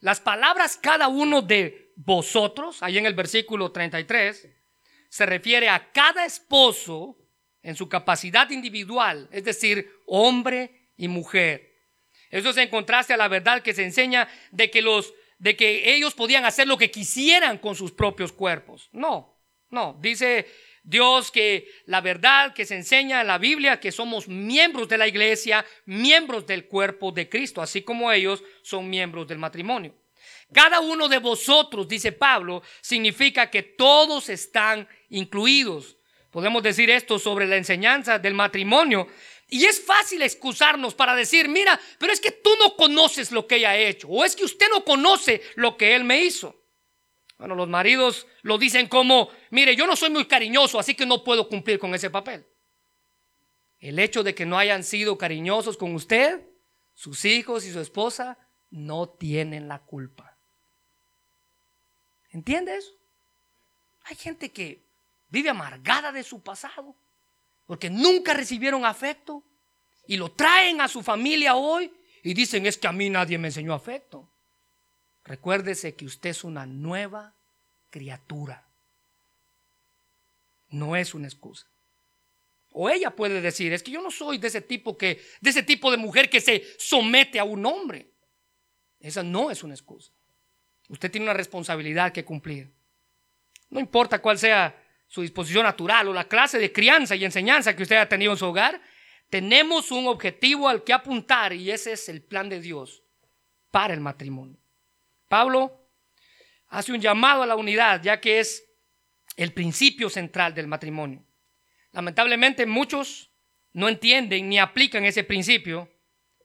Las 0.00 0.20
palabras 0.20 0.76
cada 0.76 1.08
uno 1.08 1.40
de 1.42 1.92
vosotros, 1.96 2.82
ahí 2.82 2.98
en 2.98 3.06
el 3.06 3.14
versículo 3.14 3.70
33, 3.70 4.48
se 5.08 5.26
refiere 5.26 5.68
a 5.68 5.90
cada 5.92 6.24
esposo 6.24 7.16
en 7.62 7.76
su 7.76 7.88
capacidad 7.88 8.48
individual, 8.50 9.28
es 9.30 9.44
decir, 9.44 9.90
hombre 10.06 10.88
y 10.96 11.08
mujer. 11.08 11.74
Eso 12.30 12.50
es 12.50 12.56
en 12.56 12.68
contraste 12.68 13.12
a 13.12 13.16
la 13.16 13.28
verdad 13.28 13.62
que 13.62 13.74
se 13.74 13.84
enseña 13.84 14.28
de 14.50 14.70
que 14.70 14.82
los 14.82 15.12
de 15.38 15.56
que 15.56 15.94
ellos 15.94 16.12
podían 16.12 16.44
hacer 16.44 16.68
lo 16.68 16.76
que 16.76 16.90
quisieran 16.90 17.56
con 17.56 17.74
sus 17.74 17.92
propios 17.92 18.30
cuerpos. 18.30 18.90
No, 18.92 19.34
no, 19.70 19.96
dice 19.98 20.46
Dios 20.82 21.30
que 21.30 21.68
la 21.86 22.00
verdad 22.00 22.54
que 22.54 22.64
se 22.64 22.76
enseña 22.76 23.20
en 23.20 23.26
la 23.26 23.38
Biblia, 23.38 23.80
que 23.80 23.92
somos 23.92 24.28
miembros 24.28 24.88
de 24.88 24.98
la 24.98 25.06
iglesia, 25.06 25.64
miembros 25.84 26.46
del 26.46 26.66
cuerpo 26.66 27.12
de 27.12 27.28
Cristo, 27.28 27.60
así 27.60 27.82
como 27.82 28.10
ellos 28.10 28.42
son 28.62 28.88
miembros 28.88 29.26
del 29.28 29.38
matrimonio. 29.38 29.94
Cada 30.52 30.80
uno 30.80 31.08
de 31.08 31.18
vosotros, 31.18 31.86
dice 31.86 32.12
Pablo, 32.12 32.62
significa 32.80 33.50
que 33.50 33.62
todos 33.62 34.28
están 34.28 34.88
incluidos. 35.10 35.96
Podemos 36.30 36.62
decir 36.62 36.90
esto 36.90 37.18
sobre 37.18 37.46
la 37.46 37.56
enseñanza 37.56 38.18
del 38.18 38.34
matrimonio. 38.34 39.06
Y 39.48 39.64
es 39.64 39.80
fácil 39.84 40.22
excusarnos 40.22 40.94
para 40.94 41.14
decir, 41.14 41.48
mira, 41.48 41.78
pero 41.98 42.12
es 42.12 42.20
que 42.20 42.30
tú 42.30 42.50
no 42.58 42.76
conoces 42.76 43.32
lo 43.32 43.46
que 43.46 43.56
ella 43.56 43.70
ha 43.70 43.76
hecho, 43.76 44.08
o 44.08 44.24
es 44.24 44.36
que 44.36 44.44
usted 44.44 44.68
no 44.70 44.84
conoce 44.84 45.42
lo 45.56 45.76
que 45.76 45.94
él 45.96 46.04
me 46.04 46.22
hizo. 46.22 46.59
Bueno, 47.40 47.54
los 47.54 47.70
maridos 47.70 48.26
lo 48.42 48.58
dicen 48.58 48.86
como, 48.86 49.30
mire, 49.48 49.74
yo 49.74 49.86
no 49.86 49.96
soy 49.96 50.10
muy 50.10 50.26
cariñoso, 50.26 50.78
así 50.78 50.94
que 50.94 51.06
no 51.06 51.24
puedo 51.24 51.48
cumplir 51.48 51.78
con 51.78 51.94
ese 51.94 52.10
papel. 52.10 52.44
El 53.80 53.98
hecho 53.98 54.22
de 54.22 54.34
que 54.34 54.44
no 54.44 54.58
hayan 54.58 54.84
sido 54.84 55.16
cariñosos 55.16 55.78
con 55.78 55.94
usted, 55.94 56.46
sus 56.94 57.24
hijos 57.24 57.64
y 57.64 57.72
su 57.72 57.80
esposa, 57.80 58.36
no 58.70 59.08
tienen 59.08 59.68
la 59.68 59.78
culpa. 59.78 60.36
¿Entiende 62.30 62.76
eso? 62.76 62.92
Hay 64.04 64.16
gente 64.16 64.52
que 64.52 64.82
vive 65.30 65.48
amargada 65.48 66.12
de 66.12 66.22
su 66.22 66.42
pasado, 66.42 66.94
porque 67.66 67.88
nunca 67.88 68.34
recibieron 68.34 68.84
afecto 68.84 69.42
y 70.06 70.18
lo 70.18 70.30
traen 70.30 70.82
a 70.82 70.88
su 70.88 71.02
familia 71.02 71.54
hoy 71.54 71.90
y 72.22 72.34
dicen 72.34 72.66
es 72.66 72.76
que 72.76 72.86
a 72.86 72.92
mí 72.92 73.08
nadie 73.08 73.38
me 73.38 73.48
enseñó 73.48 73.72
afecto. 73.72 74.28
Recuérdese 75.24 75.94
que 75.94 76.06
usted 76.06 76.30
es 76.30 76.44
una 76.44 76.66
nueva 76.66 77.34
criatura. 77.90 78.64
No 80.70 80.96
es 80.96 81.14
una 81.14 81.26
excusa. 81.26 81.66
O 82.72 82.88
ella 82.88 83.10
puede 83.10 83.40
decir, 83.40 83.72
es 83.72 83.82
que 83.82 83.90
yo 83.90 84.00
no 84.00 84.10
soy 84.10 84.38
de 84.38 84.48
ese 84.48 84.60
tipo 84.60 84.96
que 84.96 85.20
de 85.40 85.50
ese 85.50 85.62
tipo 85.62 85.90
de 85.90 85.96
mujer 85.96 86.30
que 86.30 86.40
se 86.40 86.64
somete 86.78 87.38
a 87.38 87.44
un 87.44 87.66
hombre. 87.66 88.06
Esa 89.00 89.22
no 89.22 89.50
es 89.50 89.62
una 89.64 89.74
excusa. 89.74 90.12
Usted 90.88 91.10
tiene 91.10 91.24
una 91.26 91.34
responsabilidad 91.34 92.12
que 92.12 92.24
cumplir. 92.24 92.70
No 93.70 93.80
importa 93.80 94.20
cuál 94.20 94.38
sea 94.38 94.76
su 95.08 95.22
disposición 95.22 95.64
natural 95.64 96.08
o 96.08 96.12
la 96.12 96.28
clase 96.28 96.58
de 96.58 96.72
crianza 96.72 97.16
y 97.16 97.24
enseñanza 97.24 97.74
que 97.74 97.82
usted 97.82 97.96
ha 97.96 98.08
tenido 98.08 98.32
en 98.32 98.38
su 98.38 98.46
hogar, 98.46 98.80
tenemos 99.28 99.90
un 99.90 100.06
objetivo 100.06 100.68
al 100.68 100.84
que 100.84 100.92
apuntar 100.92 101.52
y 101.52 101.70
ese 101.70 101.92
es 101.92 102.08
el 102.08 102.22
plan 102.22 102.48
de 102.48 102.60
Dios 102.60 103.02
para 103.70 103.94
el 103.94 104.00
matrimonio. 104.00 104.59
Pablo 105.30 105.88
hace 106.66 106.90
un 106.90 107.00
llamado 107.00 107.44
a 107.44 107.46
la 107.46 107.54
unidad, 107.54 108.02
ya 108.02 108.20
que 108.20 108.40
es 108.40 108.64
el 109.36 109.52
principio 109.52 110.10
central 110.10 110.54
del 110.54 110.66
matrimonio. 110.66 111.24
Lamentablemente 111.92 112.66
muchos 112.66 113.30
no 113.72 113.88
entienden 113.88 114.48
ni 114.48 114.58
aplican 114.58 115.04
ese 115.04 115.22
principio, 115.22 115.88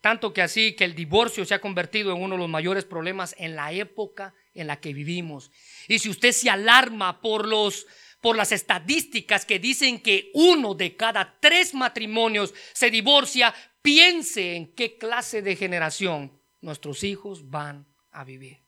tanto 0.02 0.32
que 0.32 0.44
así 0.44 0.76
que 0.76 0.84
el 0.84 0.94
divorcio 0.94 1.46
se 1.46 1.56
ha 1.56 1.62
convertido 1.62 2.12
en 2.12 2.22
uno 2.22 2.36
de 2.36 2.42
los 2.42 2.50
mayores 2.50 2.86
problemas 2.86 3.34
en 3.40 3.56
la 3.56 3.72
época 3.72 4.36
en 4.54 4.68
la 4.68 4.80
que 4.80 4.94
vivimos. 4.94 5.50
Y 5.88 5.98
si 5.98 6.08
usted 6.08 6.32
se 6.32 6.52
alarma 6.52 7.22
por 7.22 7.48
los 7.48 7.88
por 8.22 8.38
las 8.38 8.52
estadísticas 8.52 9.46
que 9.46 9.58
dicen 9.58 10.00
que 10.00 10.30
uno 10.36 10.76
de 10.76 10.96
cada 10.96 11.40
tres 11.40 11.74
matrimonios 11.74 12.54
se 12.74 12.92
divorcia, 12.92 13.54
piense 13.82 14.56
en 14.56 14.76
qué 14.76 14.98
clase 15.00 15.42
de 15.42 15.56
generación 15.56 16.40
nuestros 16.62 17.04
hijos 17.04 17.50
van 17.50 17.88
a 18.12 18.24
vivir. 18.24 18.64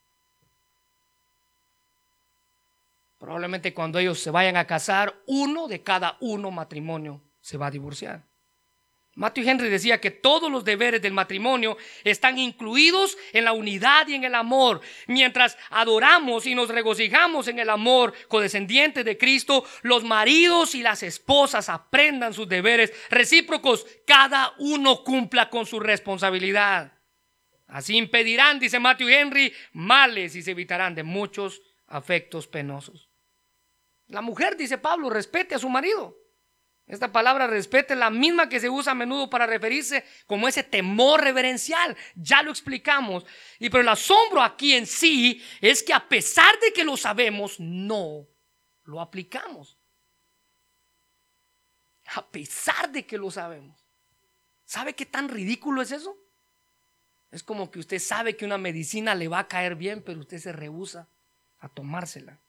Probablemente 3.18 3.74
cuando 3.74 4.00
ellos 4.00 4.20
se 4.20 4.32
vayan 4.32 4.58
a 4.58 4.68
casar, 4.68 5.22
uno 5.26 5.68
de 5.68 5.82
cada 5.82 6.18
uno 6.20 6.52
matrimonio 6.52 7.24
se 7.42 7.58
va 7.58 7.68
a 7.68 7.72
divorciar. 7.72 8.28
Matthew 9.18 9.50
Henry 9.50 9.70
decía 9.70 10.00
que 10.00 10.12
todos 10.12 10.52
los 10.52 10.64
deberes 10.64 11.02
del 11.02 11.12
matrimonio 11.12 11.76
están 12.04 12.38
incluidos 12.38 13.18
en 13.34 13.46
la 13.46 13.52
unidad 13.52 14.08
y 14.08 14.14
en 14.14 14.24
el 14.24 14.36
amor. 14.36 14.80
Mientras 15.08 15.58
adoramos 15.72 16.46
y 16.46 16.54
nos 16.54 16.70
regocijamos 16.70 17.48
en 17.48 17.58
el 17.58 17.72
amor 17.72 18.14
codescendiente 18.28 19.04
de 19.04 19.18
Cristo, 19.18 19.66
los 19.82 20.04
maridos 20.04 20.76
y 20.76 20.84
las 20.84 21.02
esposas 21.02 21.68
aprendan 21.68 22.36
sus 22.36 22.48
deberes 22.48 22.94
recíprocos. 23.10 23.88
Cada 24.06 24.54
uno 24.60 25.04
cumpla 25.04 25.50
con 25.50 25.66
su 25.66 25.80
responsabilidad. 25.80 26.94
Así 27.66 27.98
impedirán, 27.98 28.60
dice 28.60 28.80
Matthew 28.80 29.10
Henry, 29.10 29.52
males 29.74 30.36
y 30.36 30.44
se 30.44 30.52
evitarán 30.52 30.94
de 30.94 31.02
muchos 31.02 31.64
afectos 31.88 32.46
penosos. 32.46 33.07
La 34.08 34.22
mujer, 34.22 34.56
dice 34.56 34.78
Pablo, 34.78 35.10
respete 35.10 35.56
a 35.56 35.60
su 35.60 35.70
marido. 35.70 36.18
Esta 36.88 37.12
palabra 37.12 37.48
respeto 37.48 37.94
es 37.94 38.00
la 38.00 38.10
misma 38.10 38.48
que 38.48 38.62
se 38.62 38.70
usa 38.70 38.94
a 38.94 38.96
menudo 38.96 39.30
para 39.30 39.46
referirse 39.46 40.06
como 40.26 40.48
ese 40.48 40.64
temor 40.64 41.22
reverencial. 41.22 41.98
Ya 42.16 42.42
lo 42.42 42.50
explicamos. 42.50 43.26
Y 43.60 43.70
pero 43.70 43.82
el 43.82 43.90
asombro 43.90 44.42
aquí 44.42 44.74
en 44.74 44.88
sí 44.88 45.44
es 45.60 45.84
que 45.84 45.94
a 45.94 46.08
pesar 46.08 46.58
de 46.62 46.72
que 46.72 46.86
lo 46.86 46.96
sabemos, 46.96 47.60
no 47.60 48.26
lo 48.86 49.02
aplicamos. 49.02 49.78
A 52.16 52.26
pesar 52.26 52.90
de 52.90 53.06
que 53.06 53.18
lo 53.18 53.30
sabemos. 53.32 53.78
¿Sabe 54.64 54.94
qué 54.94 55.06
tan 55.06 55.28
ridículo 55.28 55.82
es 55.82 55.92
eso? 55.92 56.18
Es 57.32 57.44
como 57.44 57.70
que 57.70 57.80
usted 57.80 58.00
sabe 58.00 58.38
que 58.38 58.46
una 58.46 58.58
medicina 58.58 59.14
le 59.14 59.28
va 59.28 59.40
a 59.40 59.48
caer 59.50 59.76
bien, 59.76 60.02
pero 60.02 60.22
usted 60.22 60.38
se 60.38 60.54
rehúsa 60.54 61.10
a 61.60 61.68
tomársela. 61.68 62.40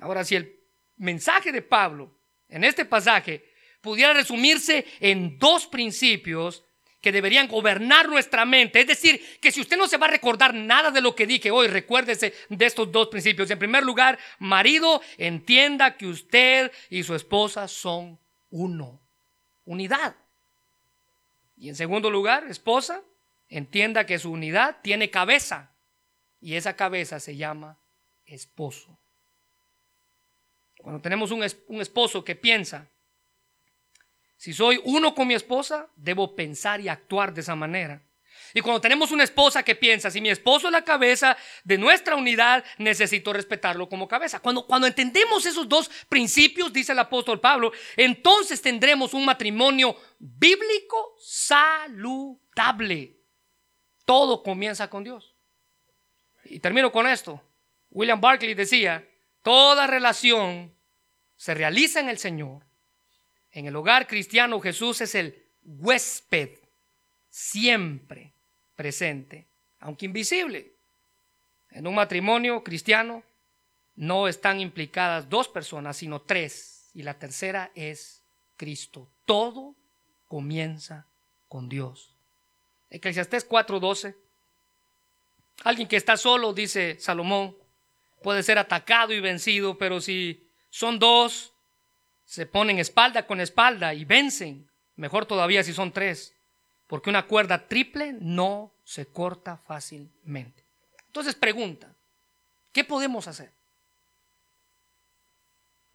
Ahora, 0.00 0.24
si 0.24 0.36
el 0.36 0.60
mensaje 0.96 1.52
de 1.52 1.62
Pablo 1.62 2.18
en 2.48 2.64
este 2.64 2.84
pasaje 2.84 3.44
pudiera 3.80 4.12
resumirse 4.12 4.86
en 5.00 5.38
dos 5.38 5.66
principios 5.66 6.64
que 7.02 7.12
deberían 7.12 7.48
gobernar 7.48 8.08
nuestra 8.08 8.46
mente. 8.46 8.80
Es 8.80 8.86
decir, 8.86 9.20
que 9.40 9.50
si 9.50 9.60
usted 9.60 9.76
no 9.76 9.88
se 9.88 9.96
va 9.96 10.06
a 10.06 10.10
recordar 10.10 10.54
nada 10.54 10.92
de 10.92 11.00
lo 11.00 11.16
que 11.16 11.26
dije 11.26 11.50
hoy, 11.50 11.66
recuérdese 11.66 12.32
de 12.48 12.64
estos 12.64 12.92
dos 12.92 13.08
principios. 13.08 13.50
En 13.50 13.58
primer 13.58 13.82
lugar, 13.82 14.18
marido, 14.38 15.02
entienda 15.18 15.96
que 15.96 16.06
usted 16.06 16.70
y 16.88 17.02
su 17.02 17.16
esposa 17.16 17.66
son 17.66 18.20
uno, 18.50 19.02
unidad. 19.64 20.14
Y 21.56 21.68
en 21.68 21.74
segundo 21.74 22.08
lugar, 22.08 22.44
esposa, 22.48 23.02
entienda 23.48 24.06
que 24.06 24.20
su 24.20 24.30
unidad 24.30 24.78
tiene 24.82 25.10
cabeza 25.10 25.74
y 26.40 26.54
esa 26.54 26.76
cabeza 26.76 27.18
se 27.18 27.36
llama 27.36 27.80
esposo. 28.24 29.01
Cuando 30.82 31.00
tenemos 31.00 31.30
un, 31.30 31.44
esposo 31.44 32.24
que 32.24 32.34
piensa, 32.34 32.88
si 34.36 34.52
soy 34.52 34.80
uno 34.84 35.14
con 35.14 35.28
mi 35.28 35.34
esposa, 35.34 35.88
debo 35.94 36.34
pensar 36.34 36.80
y 36.80 36.88
actuar 36.88 37.32
de 37.32 37.40
esa 37.40 37.54
manera. 37.54 38.02
Y 38.52 38.60
cuando 38.60 38.80
tenemos 38.80 39.12
una 39.12 39.22
esposa 39.22 39.62
que 39.62 39.76
piensa, 39.76 40.10
si 40.10 40.20
mi 40.20 40.28
esposo 40.28 40.66
es 40.66 40.72
la 40.72 40.82
cabeza 40.82 41.36
de 41.62 41.78
nuestra 41.78 42.16
unidad, 42.16 42.64
necesito 42.78 43.32
respetarlo 43.32 43.88
como 43.88 44.08
cabeza. 44.08 44.40
Cuando, 44.40 44.66
cuando 44.66 44.88
entendemos 44.88 45.46
esos 45.46 45.68
dos 45.68 45.88
principios, 46.08 46.72
dice 46.72 46.90
el 46.92 46.98
apóstol 46.98 47.40
Pablo, 47.40 47.72
entonces 47.96 48.60
tendremos 48.60 49.14
un 49.14 49.24
matrimonio 49.24 49.96
bíblico 50.18 51.14
saludable. 51.20 53.16
Todo 54.04 54.42
comienza 54.42 54.90
con 54.90 55.04
Dios. 55.04 55.32
Y 56.44 56.58
termino 56.58 56.90
con 56.90 57.06
esto. 57.06 57.40
William 57.90 58.20
Barclay 58.20 58.54
decía, 58.54 59.06
Toda 59.42 59.88
relación 59.88 60.71
se 61.42 61.54
realiza 61.54 61.98
en 61.98 62.08
el 62.08 62.18
Señor. 62.18 62.62
En 63.50 63.66
el 63.66 63.74
hogar 63.74 64.06
cristiano 64.06 64.60
Jesús 64.60 65.00
es 65.00 65.16
el 65.16 65.42
huésped 65.64 66.50
siempre 67.30 68.32
presente, 68.76 69.48
aunque 69.80 70.06
invisible. 70.06 70.70
En 71.72 71.88
un 71.88 71.96
matrimonio 71.96 72.62
cristiano 72.62 73.24
no 73.96 74.28
están 74.28 74.60
implicadas 74.60 75.28
dos 75.28 75.48
personas, 75.48 75.96
sino 75.96 76.20
tres, 76.20 76.88
y 76.94 77.02
la 77.02 77.14
tercera 77.14 77.72
es 77.74 78.22
Cristo. 78.56 79.08
Todo 79.26 79.74
comienza 80.28 81.08
con 81.48 81.68
Dios. 81.68 82.14
Eclesiastés 82.88 83.44
4:12. 83.48 84.14
Alguien 85.64 85.88
que 85.88 85.96
está 85.96 86.16
solo, 86.16 86.52
dice 86.52 87.00
Salomón, 87.00 87.56
puede 88.22 88.44
ser 88.44 88.58
atacado 88.58 89.12
y 89.12 89.18
vencido, 89.18 89.76
pero 89.76 90.00
si 90.00 90.51
son 90.72 90.98
dos, 90.98 91.52
se 92.24 92.46
ponen 92.46 92.78
espalda 92.78 93.26
con 93.26 93.42
espalda 93.42 93.92
y 93.92 94.06
vencen. 94.06 94.66
Mejor 94.96 95.26
todavía 95.26 95.62
si 95.62 95.74
son 95.74 95.92
tres, 95.92 96.34
porque 96.86 97.10
una 97.10 97.26
cuerda 97.26 97.68
triple 97.68 98.14
no 98.18 98.72
se 98.82 99.04
corta 99.04 99.58
fácilmente. 99.58 100.64
Entonces 101.08 101.34
pregunta, 101.34 101.94
¿qué 102.72 102.84
podemos 102.84 103.28
hacer? 103.28 103.52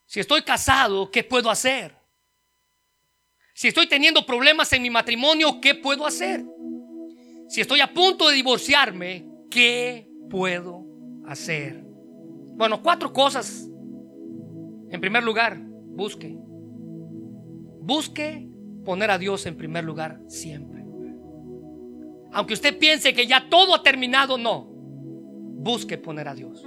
Si 0.06 0.20
estoy 0.20 0.44
casado, 0.44 1.10
¿qué 1.10 1.24
puedo 1.24 1.50
hacer? 1.50 1.96
Si 3.56 3.70
estoy 3.70 3.88
teniendo 3.88 4.28
problemas 4.28 4.72
en 4.74 4.84
mi 4.84 4.92
matrimonio, 4.92 5.60
¿qué 5.60 5.74
puedo 5.74 6.06
hacer? 6.06 6.46
Si 7.50 7.62
estoy 7.62 7.82
a 7.82 7.92
punto 7.92 8.30
de 8.30 8.36
divorciarme, 8.36 9.26
¿qué 9.50 10.08
puedo 10.30 10.86
hacer? 11.26 11.82
Bueno, 11.84 12.84
cuatro 12.84 13.12
cosas. 13.12 13.68
En 14.90 15.02
primer 15.02 15.24
lugar, 15.24 15.60
busque. 15.60 16.38
Busque 17.82 18.50
poner 18.86 19.12
a 19.12 19.18
Dios 19.18 19.46
en 19.46 19.58
primer 19.58 19.84
lugar 19.84 20.22
siempre. 20.28 20.86
Aunque 22.32 22.54
usted 22.54 22.78
piense 22.78 23.14
que 23.14 23.28
ya 23.28 23.50
todo 23.50 23.74
ha 23.74 23.84
terminado, 23.84 24.38
no. 24.38 24.68
Busque 24.70 25.98
poner 25.98 26.28
a 26.28 26.36
Dios. 26.36 26.66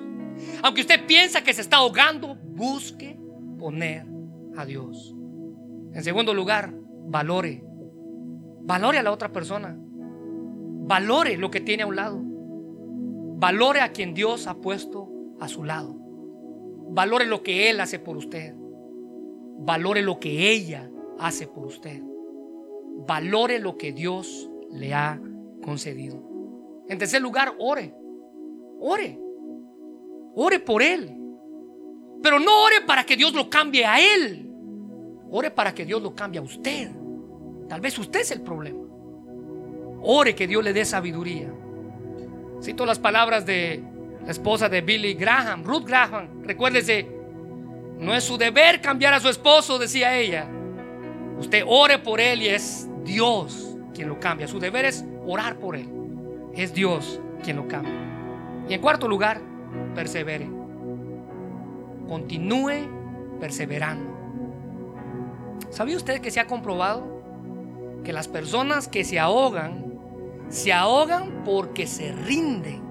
Aunque 0.63 0.81
usted 0.81 1.07
piensa 1.07 1.43
que 1.43 1.53
se 1.53 1.61
está 1.61 1.79
ahogando, 1.79 2.37
busque 2.37 3.19
poner 3.59 4.07
a 4.57 4.65
Dios. 4.65 5.15
En 5.93 6.03
segundo 6.03 6.35
lugar, 6.35 6.75
valore. 7.07 7.63
Valore 8.63 8.99
a 8.99 9.03
la 9.03 9.13
otra 9.13 9.33
persona. 9.33 9.77
Valore 9.79 11.37
lo 11.37 11.51
que 11.51 11.61
tiene 11.61 11.83
a 11.83 11.87
un 11.87 11.97
lado. 11.97 12.21
Valore 12.23 13.81
a 13.81 13.93
quien 13.93 14.15
Dios 14.15 14.47
ha 14.47 14.61
puesto 14.61 15.09
a 15.41 15.49
su 15.49 15.65
lado. 15.65 16.00
Valore 16.93 17.27
lo 17.27 17.43
que 17.43 17.71
Él 17.71 17.81
hace 17.81 17.99
por 17.99 18.17
usted. 18.17 18.55
Valore 19.63 20.03
lo 20.03 20.19
que 20.19 20.51
ella 20.51 20.91
hace 21.19 21.47
por 21.47 21.67
usted. 21.67 22.03
Valore 23.07 23.59
lo 23.59 23.77
que 23.77 23.93
Dios 23.93 24.51
le 24.71 24.95
ha 24.95 25.21
concedido. 25.63 26.23
En 26.89 26.99
tercer 26.99 27.21
lugar, 27.21 27.55
ore. 27.59 27.95
Ore. 28.81 29.19
Ore 30.35 30.61
por 30.61 30.83
Él. 30.83 31.15
Pero 32.23 32.39
no 32.39 32.65
ore 32.65 32.81
para 32.87 33.05
que 33.05 33.17
Dios 33.17 33.35
lo 33.35 33.51
cambie 33.51 33.85
a 33.85 34.01
Él. 34.01 34.51
Ore 35.31 35.51
para 35.51 35.75
que 35.75 35.85
Dios 35.85 36.03
lo 36.03 36.15
cambie 36.15 36.41
a 36.41 36.43
usted. 36.43 36.91
Tal 37.69 37.81
vez 37.81 37.99
usted 37.99 38.21
es 38.21 38.31
el 38.31 38.41
problema. 38.41 38.81
Ore 40.03 40.35
que 40.35 40.47
Dios 40.47 40.65
le 40.65 40.73
dé 40.73 40.85
sabiduría. 40.85 41.53
Cito 42.63 42.87
las 42.87 42.99
palabras 42.99 43.45
de 43.45 43.85
la 44.25 44.31
esposa 44.31 44.69
de 44.69 44.81
Billy 44.81 45.15
Graham, 45.15 45.65
Ruth 45.65 45.87
Graham. 45.87 46.43
Recuérdese, 46.43 47.07
no 47.99 48.15
es 48.15 48.25
su 48.25 48.39
deber 48.39 48.81
cambiar 48.81 49.15
a 49.15 49.21
su 49.21 49.29
esposo, 49.29 49.79
decía 49.79 50.17
ella. 50.17 50.47
Usted 51.39 51.65
ore 51.67 51.99
por 51.99 52.21
él 52.21 52.43
y 52.43 52.49
es 52.49 52.89
Dios 53.05 53.77
quien 53.95 54.09
lo 54.09 54.21
cambia. 54.21 54.49
Su 54.49 54.59
deber 54.59 54.85
es 54.85 55.05
orar 55.27 55.57
por 55.57 55.77
él. 55.77 55.89
Es 56.55 56.75
Dios 56.75 57.21
quien 57.43 57.57
lo 57.57 57.69
cambia. 57.69 57.93
Y 58.69 58.75
en 58.75 58.81
cuarto 58.81 59.09
lugar, 59.09 59.41
persevere. 59.95 60.49
Continúe 62.09 63.39
perseverando. 63.41 64.11
¿Sabía 65.71 65.97
usted 65.97 66.21
que 66.21 66.31
se 66.31 66.41
ha 66.41 66.47
comprobado 66.47 67.23
que 68.05 68.13
las 68.13 68.29
personas 68.29 68.89
que 68.89 69.05
se 69.05 69.19
ahogan, 69.19 69.99
se 70.49 70.73
ahogan 70.73 71.43
porque 71.45 71.87
se 71.87 72.13
rinden? 72.13 72.90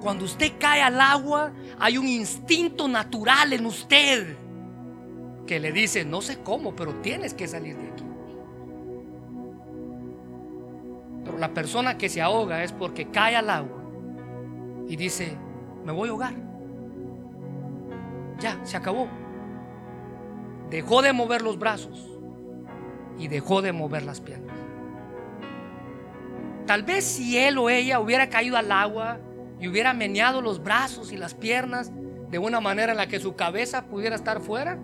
Cuando 0.00 0.24
usted 0.24 0.52
cae 0.58 0.80
al 0.82 1.00
agua, 1.00 1.52
hay 1.78 1.98
un 1.98 2.06
instinto 2.06 2.86
natural 2.86 3.52
en 3.52 3.66
usted 3.66 4.36
que 5.46 5.58
le 5.58 5.72
dice, 5.72 6.04
no 6.04 6.20
sé 6.20 6.38
cómo, 6.42 6.76
pero 6.76 6.94
tienes 6.96 7.34
que 7.34 7.48
salir 7.48 7.76
de 7.76 7.88
aquí. 7.88 8.04
Pero 11.24 11.38
la 11.38 11.52
persona 11.52 11.98
que 11.98 12.08
se 12.08 12.22
ahoga 12.22 12.62
es 12.62 12.72
porque 12.72 13.10
cae 13.10 13.34
al 13.34 13.50
agua 13.50 13.82
y 14.86 14.96
dice, 14.96 15.36
me 15.84 15.90
voy 15.90 16.08
a 16.08 16.12
ahogar. 16.12 16.34
Ya, 18.38 18.60
se 18.64 18.76
acabó. 18.76 19.08
Dejó 20.70 21.02
de 21.02 21.12
mover 21.12 21.42
los 21.42 21.58
brazos 21.58 22.08
y 23.18 23.26
dejó 23.26 23.62
de 23.62 23.72
mover 23.72 24.04
las 24.04 24.20
piernas. 24.20 24.56
Tal 26.66 26.82
vez 26.82 27.04
si 27.04 27.36
él 27.38 27.58
o 27.58 27.70
ella 27.70 27.98
hubiera 27.98 28.28
caído 28.28 28.56
al 28.56 28.70
agua 28.70 29.18
y 29.60 29.68
hubiera 29.68 29.94
meneado 29.94 30.40
los 30.40 30.62
brazos 30.62 31.12
y 31.12 31.16
las 31.16 31.34
piernas 31.34 31.92
de 32.30 32.38
una 32.38 32.60
manera 32.60 32.92
en 32.92 32.98
la 32.98 33.08
que 33.08 33.20
su 33.20 33.34
cabeza 33.34 33.86
pudiera 33.86 34.16
estar 34.16 34.40
fuera, 34.40 34.78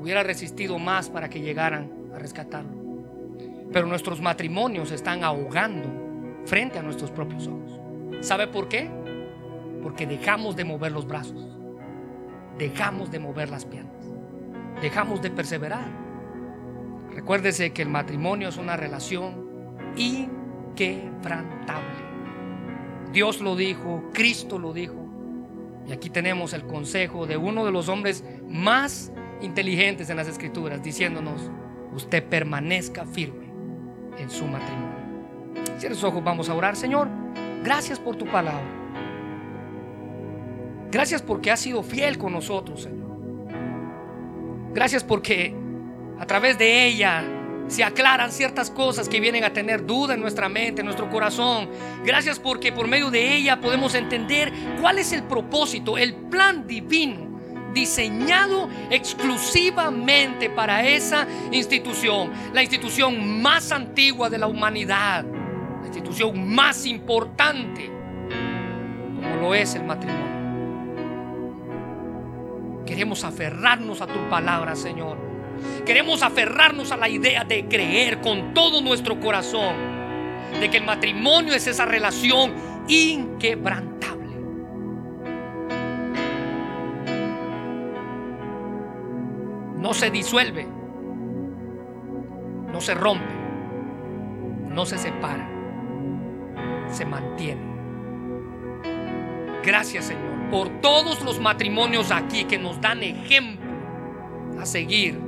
hubiera 0.00 0.22
resistido 0.22 0.78
más 0.78 1.10
para 1.10 1.28
que 1.28 1.40
llegaran 1.40 1.90
a 2.14 2.18
rescatarlo. 2.18 2.70
Pero 3.72 3.86
nuestros 3.86 4.20
matrimonios 4.20 4.92
están 4.92 5.24
ahogando 5.24 6.06
frente 6.46 6.78
a 6.78 6.82
nuestros 6.82 7.10
propios 7.10 7.46
ojos. 7.46 7.80
¿Sabe 8.20 8.46
por 8.46 8.68
qué? 8.68 8.90
Porque 9.82 10.06
dejamos 10.06 10.56
de 10.56 10.64
mover 10.64 10.92
los 10.92 11.06
brazos, 11.06 11.56
dejamos 12.58 13.10
de 13.10 13.18
mover 13.18 13.50
las 13.50 13.64
piernas, 13.64 14.06
dejamos 14.80 15.22
de 15.22 15.30
perseverar. 15.30 16.06
Recuérdese 17.12 17.72
que 17.72 17.82
el 17.82 17.88
matrimonio 17.88 18.48
es 18.48 18.56
una 18.56 18.76
relación 18.76 19.46
inquebrantable. 19.96 21.95
Dios 23.12 23.40
lo 23.40 23.56
dijo, 23.56 24.02
Cristo 24.12 24.58
lo 24.58 24.72
dijo. 24.72 25.06
Y 25.88 25.92
aquí 25.92 26.10
tenemos 26.10 26.52
el 26.52 26.66
consejo 26.66 27.26
de 27.26 27.36
uno 27.36 27.64
de 27.64 27.72
los 27.72 27.88
hombres 27.88 28.24
más 28.48 29.12
inteligentes 29.40 30.10
en 30.10 30.16
las 30.16 30.26
escrituras, 30.28 30.82
diciéndonos, 30.82 31.50
usted 31.92 32.24
permanezca 32.24 33.06
firme 33.06 33.46
en 34.18 34.30
su 34.30 34.46
matrimonio. 34.46 34.96
Cierre 35.78 35.94
sus 35.94 36.04
ojos, 36.04 36.24
vamos 36.24 36.48
a 36.48 36.54
orar. 36.54 36.76
Señor, 36.76 37.08
gracias 37.62 37.98
por 38.00 38.16
tu 38.16 38.26
palabra. 38.26 38.64
Gracias 40.90 41.22
porque 41.22 41.50
has 41.50 41.60
sido 41.60 41.82
fiel 41.82 42.18
con 42.18 42.32
nosotros, 42.32 42.82
Señor. 42.82 43.06
Gracias 44.72 45.04
porque 45.04 45.54
a 46.18 46.26
través 46.26 46.58
de 46.58 46.86
ella 46.86 47.24
se 47.68 47.84
aclaran 47.84 48.32
ciertas 48.32 48.70
cosas 48.70 49.08
que 49.08 49.20
vienen 49.20 49.44
a 49.44 49.52
tener 49.52 49.84
duda 49.86 50.14
en 50.14 50.20
nuestra 50.20 50.48
mente, 50.48 50.80
en 50.80 50.86
nuestro 50.86 51.10
corazón. 51.10 51.68
Gracias 52.04 52.38
porque 52.38 52.72
por 52.72 52.88
medio 52.88 53.10
de 53.10 53.36
ella 53.36 53.60
podemos 53.60 53.94
entender 53.94 54.52
cuál 54.80 54.98
es 54.98 55.12
el 55.12 55.24
propósito, 55.24 55.98
el 55.98 56.14
plan 56.14 56.66
divino 56.66 57.26
diseñado 57.74 58.70
exclusivamente 58.90 60.48
para 60.48 60.86
esa 60.88 61.26
institución, 61.52 62.32
la 62.54 62.62
institución 62.62 63.42
más 63.42 63.70
antigua 63.70 64.30
de 64.30 64.38
la 64.38 64.46
humanidad, 64.46 65.24
la 65.24 65.86
institución 65.86 66.54
más 66.54 66.86
importante, 66.86 67.90
como 69.16 69.36
lo 69.36 69.54
es 69.54 69.74
el 69.74 69.84
matrimonio. 69.84 70.24
Queremos 72.86 73.24
aferrarnos 73.24 74.00
a 74.00 74.06
tu 74.06 74.26
palabra, 74.30 74.74
Señor 74.74 75.25
Queremos 75.84 76.22
aferrarnos 76.22 76.92
a 76.92 76.96
la 76.96 77.08
idea 77.08 77.44
de 77.44 77.66
creer 77.66 78.20
con 78.20 78.54
todo 78.54 78.80
nuestro 78.80 79.20
corazón 79.20 79.74
de 80.60 80.70
que 80.70 80.78
el 80.78 80.84
matrimonio 80.84 81.54
es 81.54 81.66
esa 81.66 81.84
relación 81.84 82.54
inquebrantable. 82.88 84.36
No 89.78 89.94
se 89.94 90.10
disuelve, 90.10 90.66
no 92.72 92.80
se 92.80 92.94
rompe, 92.94 93.34
no 94.68 94.84
se 94.86 94.98
separa, 94.98 95.48
se 96.90 97.04
mantiene. 97.04 97.76
Gracias 99.62 100.06
Señor 100.06 100.36
por 100.50 100.68
todos 100.80 101.22
los 101.22 101.40
matrimonios 101.40 102.10
aquí 102.10 102.44
que 102.44 102.58
nos 102.58 102.80
dan 102.80 103.02
ejemplo 103.02 103.70
a 104.60 104.66
seguir 104.66 105.25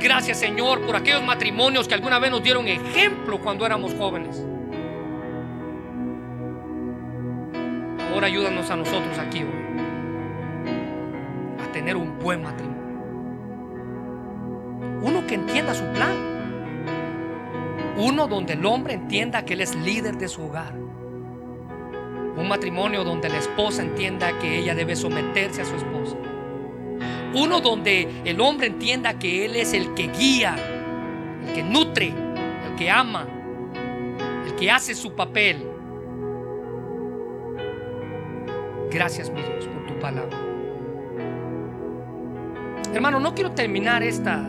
Gracias 0.00 0.38
Señor 0.38 0.80
por 0.86 0.96
aquellos 0.96 1.22
matrimonios 1.22 1.86
que 1.86 1.92
alguna 1.92 2.18
vez 2.18 2.30
nos 2.30 2.42
dieron 2.42 2.66
ejemplo 2.66 3.38
cuando 3.38 3.66
éramos 3.66 3.92
jóvenes. 3.94 4.42
Ahora 8.10 8.26
ayúdanos 8.26 8.70
a 8.70 8.76
nosotros 8.76 9.18
aquí 9.18 9.42
hoy 9.42 9.60
a 11.62 11.70
tener 11.72 11.96
un 11.96 12.18
buen 12.18 12.42
matrimonio. 12.42 12.80
Uno 15.02 15.26
que 15.26 15.34
entienda 15.34 15.74
su 15.74 15.84
plan. 15.92 16.16
Uno 17.98 18.26
donde 18.26 18.54
el 18.54 18.64
hombre 18.64 18.94
entienda 18.94 19.44
que 19.44 19.52
él 19.52 19.60
es 19.60 19.76
líder 19.76 20.16
de 20.16 20.28
su 20.28 20.42
hogar. 20.42 20.74
Un 22.36 22.48
matrimonio 22.48 23.04
donde 23.04 23.28
la 23.28 23.36
esposa 23.36 23.82
entienda 23.82 24.38
que 24.38 24.58
ella 24.58 24.74
debe 24.74 24.96
someterse 24.96 25.60
a 25.60 25.66
su 25.66 25.76
esposo. 25.76 26.16
Uno 27.34 27.60
donde 27.60 28.22
el 28.24 28.40
hombre 28.40 28.66
entienda 28.66 29.18
que 29.18 29.44
Él 29.44 29.56
es 29.56 29.72
el 29.72 29.94
que 29.94 30.08
guía, 30.08 30.56
el 31.46 31.52
que 31.52 31.62
nutre, 31.62 32.08
el 32.08 32.76
que 32.76 32.90
ama, 32.90 33.26
el 34.46 34.54
que 34.56 34.70
hace 34.70 34.94
su 34.94 35.14
papel. 35.14 35.64
Gracias, 38.90 39.30
mi 39.30 39.40
Dios, 39.40 39.66
por 39.68 39.86
tu 39.86 39.98
palabra. 40.00 40.36
Hermano, 42.92 43.20
no 43.20 43.34
quiero 43.34 43.52
terminar 43.52 44.02
esta 44.02 44.48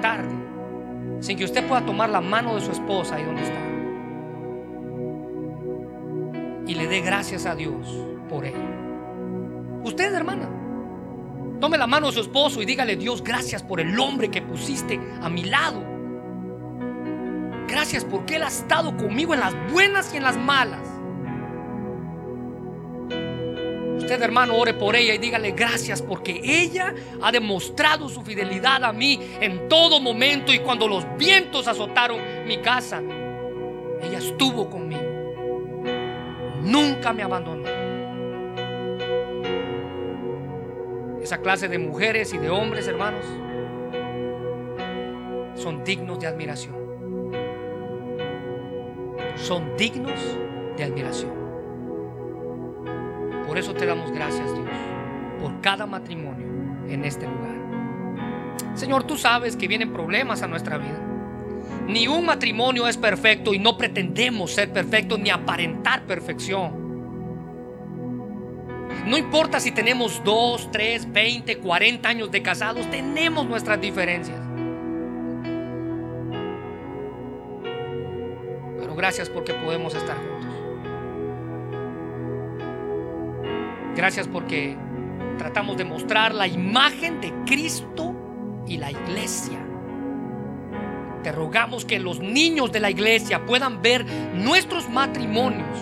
tarde 0.00 0.34
sin 1.20 1.36
que 1.36 1.44
usted 1.44 1.66
pueda 1.68 1.84
tomar 1.84 2.08
la 2.08 2.20
mano 2.20 2.54
de 2.54 2.62
su 2.62 2.72
esposa 2.72 3.16
ahí 3.16 3.24
donde 3.24 3.42
está. 3.42 3.60
Y 6.66 6.74
le 6.74 6.88
dé 6.88 7.00
gracias 7.00 7.44
a 7.44 7.54
Dios 7.54 7.86
por 8.28 8.46
él. 8.46 8.54
Usted, 9.84 10.14
hermana. 10.14 10.61
Tome 11.62 11.78
la 11.78 11.86
mano 11.86 12.08
de 12.08 12.14
su 12.14 12.20
esposo 12.22 12.60
y 12.60 12.64
dígale, 12.64 12.96
Dios, 12.96 13.22
gracias 13.22 13.62
por 13.62 13.78
el 13.78 13.96
hombre 14.00 14.32
que 14.32 14.42
pusiste 14.42 14.98
a 15.20 15.28
mi 15.28 15.44
lado. 15.44 15.80
Gracias 17.68 18.04
porque 18.04 18.34
Él 18.34 18.42
ha 18.42 18.48
estado 18.48 18.96
conmigo 18.96 19.32
en 19.32 19.38
las 19.38 19.54
buenas 19.70 20.12
y 20.12 20.16
en 20.16 20.24
las 20.24 20.36
malas. 20.36 20.80
Usted, 23.96 24.20
hermano, 24.20 24.56
ore 24.56 24.74
por 24.74 24.96
ella 24.96 25.14
y 25.14 25.18
dígale 25.18 25.52
gracias 25.52 26.02
porque 26.02 26.40
ella 26.42 26.96
ha 27.22 27.30
demostrado 27.30 28.08
su 28.08 28.22
fidelidad 28.22 28.82
a 28.82 28.92
mí 28.92 29.20
en 29.40 29.68
todo 29.68 30.00
momento 30.00 30.52
y 30.52 30.58
cuando 30.58 30.88
los 30.88 31.04
vientos 31.16 31.68
azotaron 31.68 32.18
mi 32.44 32.56
casa, 32.56 33.00
ella 34.02 34.18
estuvo 34.18 34.68
conmigo. 34.68 35.00
Nunca 36.60 37.12
me 37.12 37.22
abandonó. 37.22 37.71
Esa 41.22 41.38
clase 41.38 41.68
de 41.68 41.78
mujeres 41.78 42.34
y 42.34 42.38
de 42.38 42.50
hombres, 42.50 42.88
hermanos, 42.88 43.24
son 45.54 45.84
dignos 45.84 46.18
de 46.18 46.26
admiración. 46.26 46.74
Son 49.36 49.76
dignos 49.76 50.20
de 50.76 50.84
admiración. 50.84 51.30
Por 53.46 53.56
eso 53.56 53.72
te 53.72 53.86
damos 53.86 54.10
gracias, 54.10 54.52
Dios, 54.52 54.68
por 55.40 55.60
cada 55.60 55.86
matrimonio 55.86 56.46
en 56.88 57.04
este 57.04 57.26
lugar. 57.26 57.56
Señor, 58.74 59.04
tú 59.04 59.16
sabes 59.16 59.56
que 59.56 59.68
vienen 59.68 59.92
problemas 59.92 60.42
a 60.42 60.48
nuestra 60.48 60.78
vida. 60.78 61.00
Ni 61.86 62.08
un 62.08 62.26
matrimonio 62.26 62.88
es 62.88 62.96
perfecto 62.96 63.54
y 63.54 63.60
no 63.60 63.76
pretendemos 63.76 64.52
ser 64.52 64.72
perfectos 64.72 65.20
ni 65.20 65.30
aparentar 65.30 66.04
perfección. 66.04 66.81
No 69.06 69.18
importa 69.18 69.58
si 69.58 69.72
tenemos 69.72 70.22
2, 70.24 70.70
3, 70.70 71.12
20, 71.12 71.58
40 71.58 72.08
años 72.08 72.30
de 72.30 72.42
casados, 72.42 72.88
tenemos 72.90 73.46
nuestras 73.46 73.80
diferencias. 73.80 74.38
Pero 78.78 78.94
gracias 78.94 79.28
porque 79.28 79.54
podemos 79.54 79.94
estar 79.94 80.16
juntos. 80.16 80.52
Gracias 83.96 84.28
porque 84.28 84.76
tratamos 85.36 85.76
de 85.76 85.84
mostrar 85.84 86.34
la 86.34 86.46
imagen 86.46 87.20
de 87.20 87.32
Cristo 87.44 88.14
y 88.66 88.78
la 88.78 88.90
iglesia. 88.90 89.58
Te 91.22 91.30
rogamos 91.30 91.84
que 91.84 91.98
los 91.98 92.20
niños 92.20 92.72
de 92.72 92.80
la 92.80 92.90
iglesia 92.90 93.44
puedan 93.44 93.82
ver 93.82 94.04
nuestros 94.34 94.88
matrimonios, 94.88 95.78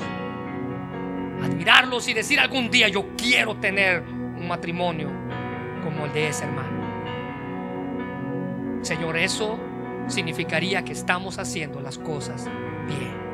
admirarlos 1.43 2.09
y 2.09 2.15
decir 2.15 2.41
algún 2.41 2.71
día 2.71 2.89
yo 2.89 3.17
quiero 3.17 3.57
tener 3.57 4.03
un 4.03 4.47
matrimonio 4.49 5.09
como 5.83 6.07
el 6.07 6.13
de 6.13 6.29
ese 6.29 6.45
hermano. 6.45 6.81
Señor, 8.83 9.17
eso 9.17 9.59
significaría 10.07 10.85
que 10.85 10.93
estamos 10.93 11.39
haciendo 11.39 11.81
las 11.81 11.99
cosas 11.99 12.49
bien. 12.87 13.31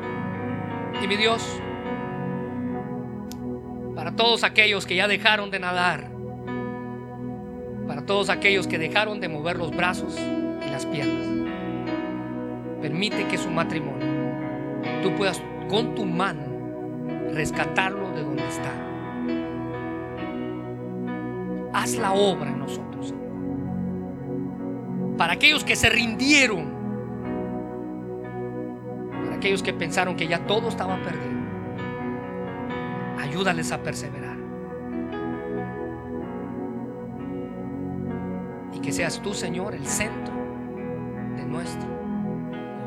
Y 1.01 1.07
mi 1.07 1.15
Dios, 1.15 1.43
para 3.95 4.15
todos 4.15 4.43
aquellos 4.43 4.85
que 4.85 4.95
ya 4.95 5.07
dejaron 5.07 5.49
de 5.51 5.59
nadar, 5.59 6.09
para 7.87 8.05
todos 8.05 8.29
aquellos 8.29 8.67
que 8.67 8.77
dejaron 8.77 9.19
de 9.19 9.29
mover 9.29 9.57
los 9.57 9.71
brazos 9.71 10.17
y 10.17 10.69
las 10.69 10.85
piernas, 10.85 11.27
permite 12.81 13.25
que 13.27 13.37
su 13.37 13.49
matrimonio, 13.49 14.07
tú 15.01 15.15
puedas 15.15 15.41
con 15.69 15.95
tu 15.95 16.05
mano 16.05 16.46
rescatarlo 17.33 18.11
de 18.11 18.23
donde 18.23 18.47
está. 18.47 18.71
Haz 21.73 21.95
la 21.97 22.13
obra 22.13 22.49
en 22.49 22.59
nosotros. 22.59 23.13
Para 25.17 25.33
aquellos 25.33 25.63
que 25.63 25.75
se 25.75 25.89
rindieron, 25.89 26.71
para 29.23 29.35
aquellos 29.35 29.63
que 29.63 29.73
pensaron 29.73 30.15
que 30.15 30.27
ya 30.27 30.45
todo 30.45 30.69
estaba 30.69 30.97
perdido, 30.97 31.37
ayúdales 33.19 33.71
a 33.71 33.81
perseverar. 33.81 34.37
Y 38.73 38.79
que 38.79 38.91
seas 38.91 39.19
tú, 39.21 39.33
Señor, 39.33 39.73
el 39.73 39.85
centro 39.85 40.33
de 41.35 41.45
nuestro 41.45 41.89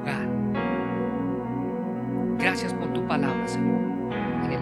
hogar. 0.02 0.28
Gracias 2.38 2.72
por 2.74 2.92
tu 2.92 3.06
palabra, 3.06 3.46
Señor. 3.46 3.89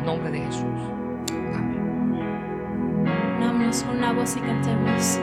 Nombre 0.08 0.30
de 0.30 0.40
Jesús. 0.40 0.62
Amén. 3.42 3.70
Con 3.86 4.00
la 4.00 4.12
voz 4.12 4.36
y 4.38 4.40
cantemos. 4.40 5.20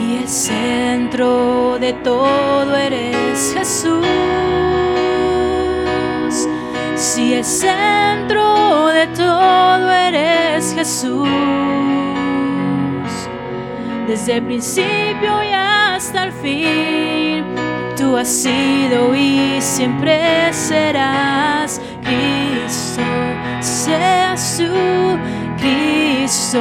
Y 0.00 0.16
el 0.16 0.28
centro 0.28 1.76
de 1.78 1.92
todo 2.02 2.74
eres 2.74 3.52
Jesús. 3.54 4.06
Si 6.96 7.34
el 7.34 7.44
centro 7.44 8.86
de 8.86 9.08
todo 9.08 9.92
eres 9.92 10.72
Jesús. 10.74 11.28
Desde 14.06 14.36
el 14.36 14.42
principio 14.44 15.42
y 15.42 15.52
hasta 15.52 16.24
el 16.24 16.32
fin, 16.32 17.44
tú 17.98 18.16
has 18.16 18.28
sido 18.28 19.14
y 19.14 19.60
siempre 19.60 20.50
serás 20.50 21.78
Cristo. 22.02 23.31
Seas 23.84 24.58
tú, 24.58 25.18
Cristo 25.58 26.60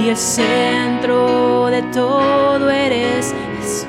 y 0.00 0.08
el 0.08 0.16
centro 0.16 1.66
de 1.66 1.82
todo 1.92 2.70
eres 2.70 3.34
Jesús. 3.58 3.86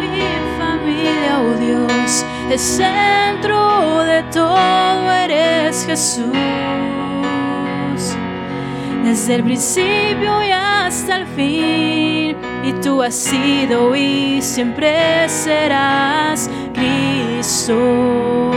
Mi 0.00 0.22
familia, 0.56 1.40
oh 1.40 1.52
Dios, 1.58 2.24
el 2.48 2.58
centro 2.60 4.04
de 4.04 4.22
todo 4.32 5.12
eres 5.12 5.84
Jesús. 5.84 6.32
Desde 9.02 9.34
el 9.34 9.42
principio 9.42 10.44
y 10.44 10.52
hasta 10.52 11.16
el 11.16 11.26
fin, 11.26 12.36
y 12.62 12.72
tú 12.84 13.02
has 13.02 13.16
sido 13.16 13.96
y 13.96 14.40
siempre 14.40 15.28
serás 15.28 16.48
Cristo. 16.72 18.52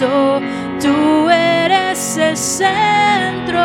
Tú 0.00 1.30
eres 1.30 2.16
el 2.16 2.36
centro 2.36 3.60